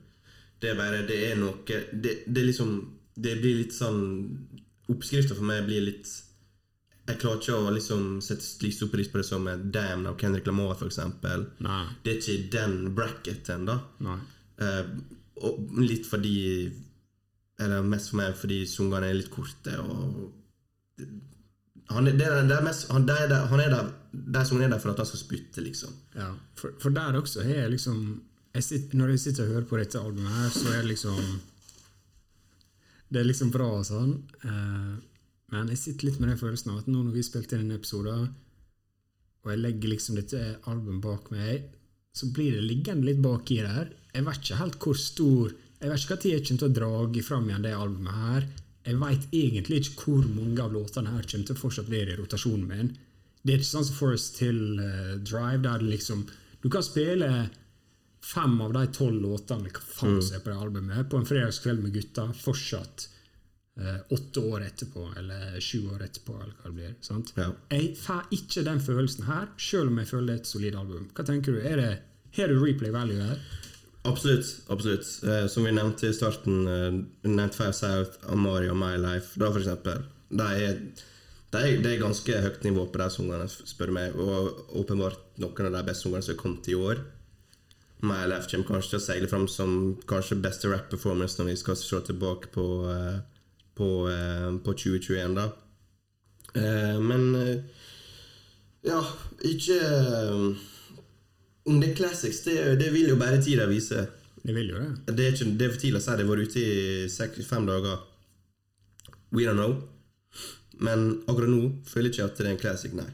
[0.59, 2.71] Det er bare Det er noe Det, det liksom
[3.15, 4.01] Det blir litt sånn
[4.91, 6.09] Oppskrifta for meg blir litt
[7.07, 10.45] Jeg klarer ikke å liksom sette like stor pris på det som Damn av Kendrick
[10.45, 10.77] Lamar.
[11.63, 11.85] Nei.
[12.03, 13.79] Det er ikke i den bracketen, da.
[14.61, 14.91] Eh,
[15.41, 16.69] og litt fordi
[17.59, 19.73] Eller mest for meg fordi sangene er litt korte.
[19.81, 20.38] Og
[21.89, 24.57] han er, det er, det er mest, han, er, der- han er der der, som
[24.57, 25.93] han er der for at han skal spytte, liksom.
[26.15, 28.01] Ja, for, for der også har jeg liksom
[28.53, 31.19] jeg sitter, Når jeg sitter og hører på dette albumet her, så er det liksom
[33.13, 34.13] Det er liksom bra og sånn.
[34.45, 34.95] eh,
[35.49, 37.77] men jeg sitter litt med den følelsen av at nå når vi spilte inn en
[37.79, 38.11] episode,
[39.41, 41.63] og jeg legger liksom dette albumet bak meg,
[42.13, 43.89] så blir det liggende litt baki der.
[44.13, 47.23] Jeg vet ikke helt hvor stor Jeg vet ikke når jeg kommer til å dra
[47.23, 48.47] fram igjen det albumet her.
[48.89, 52.17] Jeg veit egentlig ikke hvor mange av låtene her kommer til å fortsatt være i
[52.17, 52.91] rotasjonen min.
[53.43, 56.25] Det er ikke sånn som Forest Hill uh, Drive, der liksom
[56.59, 57.29] Du kan spille
[58.25, 60.33] fem av de tolv låtene hva faen mm.
[60.35, 63.05] er på det albumet, på en fredagskveld med gutta, fortsatt
[63.79, 66.97] uh, åtte år etterpå, eller sju år etterpå, eller hva det blir.
[67.05, 67.31] sant?
[67.39, 67.47] Ja.
[67.71, 71.07] Jeg får ikke den følelsen her, selv om jeg føler det er et solid album.
[71.15, 71.63] Hva tenker du?
[71.63, 71.89] Er det,
[72.35, 73.39] Har du replay value her?
[74.01, 74.61] Absolutt.
[74.67, 75.23] absolutt.
[75.23, 79.51] Eh, som vi nevnte i starten, eh, nevnte Fire South, Amari og My Life, da
[79.51, 80.03] for eksempel.
[80.29, 80.79] De er,
[81.51, 84.15] de det er ganske høyt nivå på de sangene, spør du meg.
[84.15, 87.03] Og åpenbart noen av de beste sangene som har kommet i år.
[88.01, 91.55] My Life kommer kanskje til å seile fram som kanskje beste rap performance når vi
[91.59, 93.19] skal se tilbake på, eh,
[93.75, 93.89] på,
[94.63, 95.49] på 2021, da.
[96.55, 97.63] Men
[98.81, 99.03] ja,
[99.45, 99.77] ikke
[101.69, 104.07] Om det er classics, det, det vil jo bare tida vise.
[104.41, 105.13] Det vil jo det.
[105.13, 106.15] Det er, ikke, det er for tidlig å si.
[106.17, 108.01] Det har vært ute i seks, fem dager.
[109.35, 109.77] We don't know.
[110.79, 113.09] Men akkurat nå føler jeg ikke at det er en classic, nei.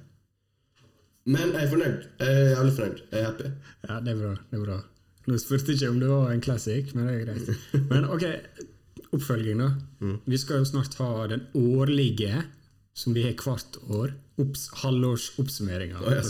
[1.26, 2.03] Men jeg er fornøyd.
[2.22, 2.99] Jeg er jævlig fornøyd.
[3.10, 3.52] Jeg er happy.
[3.88, 4.34] Ja, det er bra.
[4.52, 4.77] det er bra.
[5.26, 7.64] Nå spurte jeg ikke om det var en classic, men det er greit.
[7.91, 8.26] Men ok,
[9.10, 9.72] oppfølging, da.
[10.06, 10.19] Mm.
[10.30, 12.44] Vi skal jo snart ha den årlige,
[12.94, 16.03] som vi har hvert år, opps, halvårsoppsummeringa.
[16.03, 16.22] Oh, ja,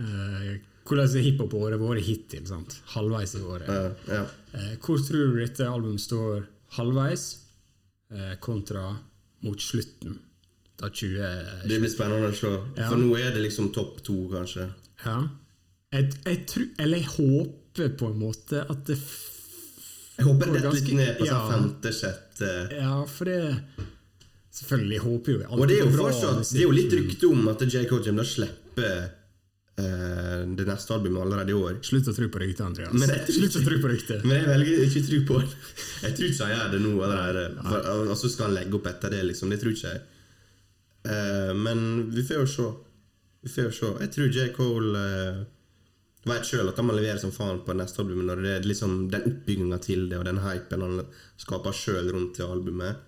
[0.00, 0.54] Eh,
[0.88, 2.46] hvordan har hiphop-året vært hittil?
[2.48, 2.78] sant?
[2.94, 3.68] Halvveis i året.
[3.68, 4.24] Ja, ja.
[4.56, 6.46] Eh, hvor tror du dette albumet står
[6.78, 7.26] halvveis
[8.14, 8.88] eh, kontra
[9.46, 10.18] mot slutten?
[10.80, 11.68] Da 20...
[11.68, 12.54] Det blir spennende å se.
[12.78, 12.88] Ja.
[12.88, 14.70] For nå er det liksom topp to, kanskje.
[15.04, 15.18] Ja.
[15.92, 20.76] Jeg, jeg tror, eller jeg håper på en måte at det Jeg håper det detter
[20.76, 23.38] litt ned på sånn femte, sjette Ja, for det
[24.54, 27.50] Selvfølgelig håper jo jeg Og det er jo fortsatt Det er jo litt rykte om
[27.50, 27.82] at J.
[27.90, 29.08] Cole slipper
[29.80, 31.80] eh, det neste albumet allerede i år.
[31.86, 32.94] Slutt å tro på ryktet, Andreas.
[32.94, 34.24] Men jeg Slutt å tro på ryktet.
[34.26, 35.50] Men jeg velger ikke å tro på det.
[36.04, 37.44] Jeg tror ikke han gjør det nå allerede.
[37.66, 39.52] For, og så skal han legge opp etter det, liksom.
[39.52, 40.02] Det tror ikke jeg.
[41.14, 42.68] Eh, men vi får jo se.
[43.40, 43.94] Vi får jo se.
[44.04, 44.48] Jeg tror J.
[44.56, 45.44] Cole uh,
[46.28, 49.06] vet sjøl at han må levere som faen på neste album når det er liksom
[49.12, 50.98] den oppbygginga til det og den hypen han
[51.40, 53.06] skaper sjøl rundt det albumet.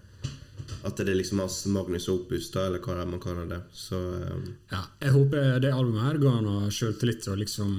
[0.83, 3.61] At det er liksom hans Magnus Opus, da, eller hva man kaller det.
[3.77, 4.49] Så um.
[4.73, 7.77] Ja, jeg håper det albumet her ga han sjøltillit til å liksom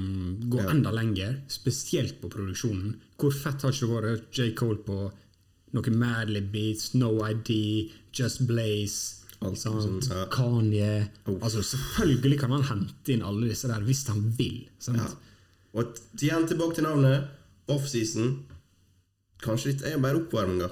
[0.53, 2.95] gå enda lenger, spesielt på produksjonen.
[3.19, 4.53] Hvor fett har ikke vært J.
[4.57, 5.01] Cole på
[5.73, 7.51] noen Madly beats, No ID,
[8.13, 10.23] Just Blaze, Alt sånn, sånt, ja.
[10.31, 10.91] Kanye
[11.33, 14.61] Altså Selvfølgelig kan han hente inn alle disse der hvis han vil.
[14.95, 15.07] Ja.
[15.75, 17.27] Og igjen tilbake til navnet.
[17.73, 18.37] Offseason.
[19.43, 20.69] Kanskje dette er bare oppvarminga.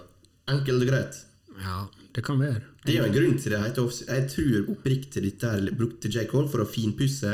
[0.51, 1.19] Enkelt og greit.
[1.59, 1.81] Ja,
[2.13, 2.61] det kan være.
[2.85, 3.61] Det er en grunn til det.
[4.07, 6.25] Jeg tror oppriktig dette er brukte J.
[6.31, 7.31] Cole for å finpusse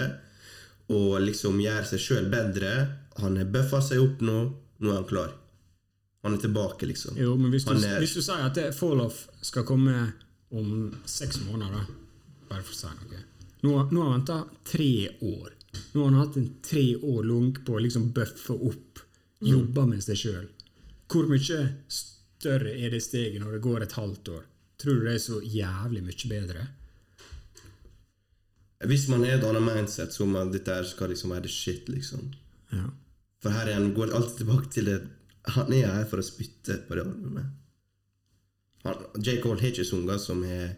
[0.94, 2.74] og liksom gjøre seg sjøl bedre.
[3.22, 4.38] Han har bøffa seg opp nå.
[4.80, 5.32] Nå er han klar.
[6.24, 7.16] Han er tilbake, liksom.
[7.18, 10.14] Jo, men hvis du, er- hvis du sier at Falloff skal komme
[10.52, 11.88] om seks måneder,
[12.48, 13.18] Bare for å si noe.
[13.66, 15.50] Nå, nå har han venta tre år.
[15.94, 19.02] Nå har han hatt en tre år lang på å liksom bøffe opp,
[19.44, 20.46] jobbe med seg sjøl.
[21.12, 21.58] Hvor mye
[21.92, 24.46] større er det steget når det går et halvt år?
[24.78, 26.68] Tror du det er så jævlig mye bedre?
[28.86, 32.28] Hvis man er et annet mindset som at dette skal liksom være the shit, liksom.
[32.72, 32.86] Ja.
[33.42, 34.98] For her igjen går alltid tilbake til det
[35.56, 37.46] Han er her for å spytte på det albumet.
[38.84, 39.38] Han, J.
[39.42, 40.76] Cole har ikke sanger som er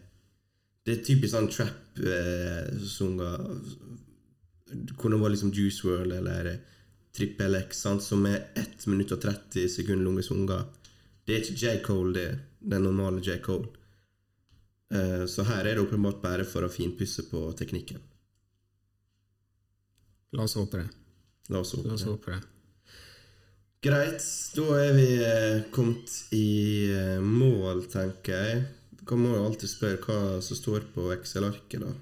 [0.86, 3.56] Det er typisk sånn trap-sanger eh,
[5.00, 6.52] Kunne vært liksom Juice World eller
[7.16, 10.68] Trippel X, sant, som er 1 minutt og 30 sekunder lange sanger.
[11.26, 11.72] Det er ikke J.
[11.82, 12.28] Cole, det.
[12.62, 13.40] Den normale J.
[13.42, 13.79] Cole.
[14.90, 18.00] Eh, så her er det åpenbart bare for å finpusse på teknikken.
[20.34, 20.88] La oss håpe det.
[21.50, 22.40] La oss håpe La oss håpe det.
[23.80, 28.60] Greit, da er vi eh, kommet i eh, mål, tenker jeg.
[29.00, 31.94] Du må jo alltid spørre hva som står på Excel-arket, da.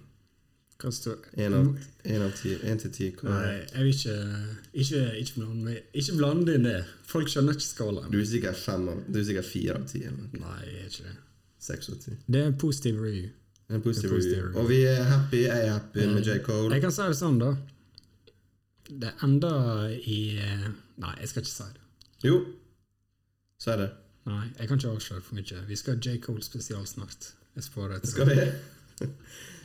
[0.79, 1.71] Hva står Én av,
[2.07, 3.13] en av ti, en til ti.
[3.19, 4.19] Hva Nei, jeg vil ikke
[4.83, 6.83] Ikke, ikke, blande, ikke blande inn det.
[7.09, 8.13] Folk skjønner ikke skalaen.
[8.13, 10.05] Du er sikkert fem av, du er sikkert fire av ti.
[10.09, 11.17] Nei, jeg er ikke det.
[11.59, 12.15] Seks av ti.
[12.27, 13.31] Det er en positiv review.
[13.69, 14.47] En positiv Det positiv review.
[14.49, 14.63] review.
[14.63, 15.43] Og vi er happy.
[15.45, 16.39] Jeg er happy med J.
[16.47, 16.71] Cole.
[16.75, 17.51] Jeg kan si det sånn, da.
[18.89, 19.51] Det enda
[19.93, 20.21] i
[20.99, 21.83] Nei, jeg skal ikke si det.
[22.25, 22.39] Jo,
[23.61, 23.91] si det.
[24.29, 25.61] Nei, Jeg kan ikke avsløre for mye.
[25.69, 26.19] Vi skal ha J.
[26.25, 27.33] Cole spesial snart.
[27.57, 28.41] Jeg spår til Skal vi?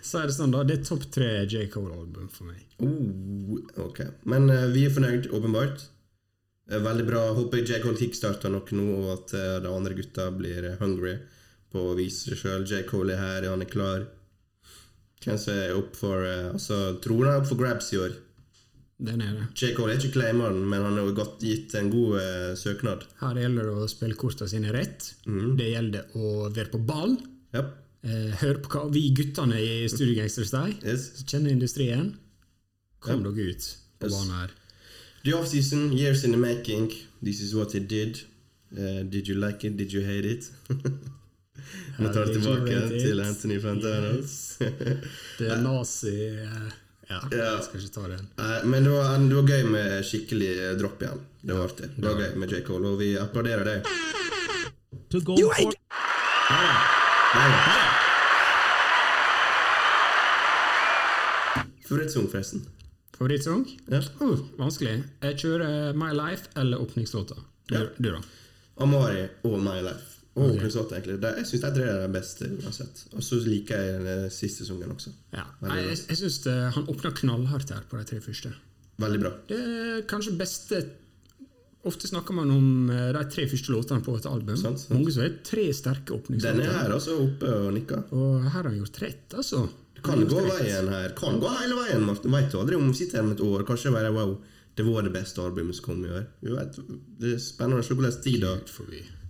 [0.04, 0.66] Si det sånn, da.
[0.68, 1.70] Det er topp tre J.
[1.72, 2.60] Cole-album for meg.
[2.84, 3.56] Oh,
[3.86, 4.02] ok.
[4.28, 5.86] Men uh, vi er fornøyd, åpenbart.
[6.68, 7.22] Eh, veldig bra.
[7.38, 7.80] Håper J.
[7.86, 11.16] Cole kickstarter nok nå, og at uh, de andre gutta blir eh, hungry
[11.74, 12.68] på å vise seg sjøl.
[12.70, 12.84] J.
[12.90, 14.06] Cole er her, han er klar.
[15.24, 18.16] Hvem som er opp for eh, Altså, tror han er opp for grabs i år.
[19.04, 19.46] Den er det.
[19.60, 23.04] Jay Coley er ikke claimeren, men han har jo godt gitt en god eh, søknad.
[23.20, 25.10] Her gjelder det å spille kortene sine rett.
[25.28, 25.56] Mm.
[25.60, 27.18] Det gjelder å være på ball.
[27.56, 27.72] Yep.
[28.04, 30.76] Eh, hør på hva vi guttene i Studio Gangsters sier.
[30.86, 31.10] Yes.
[31.26, 32.14] Kjenner industrien.
[33.04, 33.34] Kom yep.
[33.34, 34.14] dere ut på Yes.
[34.14, 34.54] banen her.
[35.24, 36.92] The off-season, years in the making.
[37.24, 38.22] This is what it did.
[38.72, 39.78] Uh, did you like it?
[39.78, 40.50] Did you hate it?
[42.00, 44.34] Nå tar det tilbake til Anthony Fantanos.
[44.60, 46.72] Det er nazi eh,
[47.10, 47.44] Ja, Ja.
[47.58, 48.28] jeg skal ikke ta den.
[48.40, 51.20] Nei, men det var, det var gøy med skikkelig eh, dropp igjen.
[51.44, 51.90] Det var artig.
[51.98, 52.62] Det var gøy med J.
[52.68, 53.92] Cole, og vi applauderer deg.
[55.14, 55.76] To go You for ain't
[56.54, 57.82] Nei, nei.
[61.88, 62.64] Favorittsang, forresten.
[63.18, 63.66] Favorittsang?
[63.92, 64.00] Ja.
[64.24, 65.04] Oh, vanskelig.
[65.24, 67.36] Jeg kjører My Life eller åpningslåta.
[67.70, 67.84] Du, Ja.
[67.98, 68.22] du, da?
[68.82, 70.13] Amari og My Life.
[70.34, 70.56] Og Ok.
[70.56, 71.20] Åpningslåt, egentlig.
[71.22, 73.04] Det, jeg syns de tre er de beste uansett.
[73.14, 75.14] Og så liker jeg den siste sangen også.
[75.36, 75.46] Ja.
[75.62, 76.40] Nei, jeg jeg syns
[76.74, 78.54] han åpna knallhardt her på de tre første.
[79.04, 79.32] Veldig bra.
[79.50, 80.84] Det er kanskje beste
[81.84, 84.56] Ofte snakker man om eh, de tre første låtene på et album.
[84.56, 84.94] Sant, sant.
[84.96, 88.06] Mange som har tre sterke Den er her altså oppe og nikker.
[88.16, 89.66] Og her har han gjort rett, altså.
[89.98, 91.12] Det Kan gå veien her.
[91.18, 92.32] Kan gå hele veien, Martin.
[92.32, 93.66] Veit du aldri om vi sitter her om et år.
[93.68, 94.38] Kanskje bare wow,
[94.80, 96.24] det var det beste albumet som kom i år.
[96.40, 96.80] Vi vet,
[97.20, 98.56] det er spennende å se hvordan Tida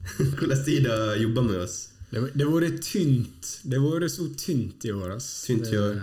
[0.18, 0.50] Forbi.
[0.52, 1.78] har Tida jobba med oss.
[2.14, 3.54] Det har vært tynt.
[3.64, 5.16] Det har vært så tynt i år.
[5.16, 5.30] ass.
[5.48, 6.02] Tynt i år.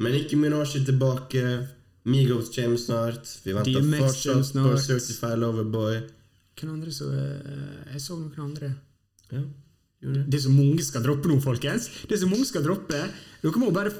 [0.00, 1.42] Men ikke Minaj er tilbake.
[2.08, 3.28] Migos kommer snart.
[3.44, 4.76] Vi venter fortsatt på.
[4.80, 5.98] Certified Loverboy.
[6.60, 8.72] Hvem andre så eh, Jeg så noen andre.
[9.30, 9.42] Ja.
[10.00, 11.90] Det er så mange skal droppe nå, folkens.
[12.08, 13.02] Det er så mange skal droppe.
[13.42, 13.92] Dere må bare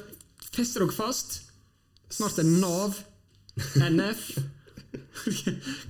[0.49, 1.43] feste dere fast.
[2.09, 2.97] Snart er Nav.
[3.93, 4.25] NF.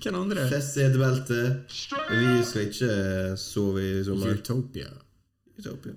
[0.01, 0.45] Hvem andre?
[0.51, 1.39] Fest setebelte.
[2.11, 2.91] Vi skal ikke
[3.39, 4.35] sove i sommer.
[4.37, 4.91] Utopia.
[5.57, 5.95] Utopia.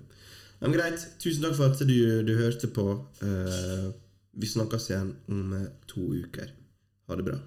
[0.61, 1.07] Men greit.
[1.21, 2.87] Tusen takk for at du, du hørte på.
[3.21, 3.91] Uh,
[4.35, 6.51] vi snakkes igjen om eh, to uker.
[7.07, 7.37] Ha det bra.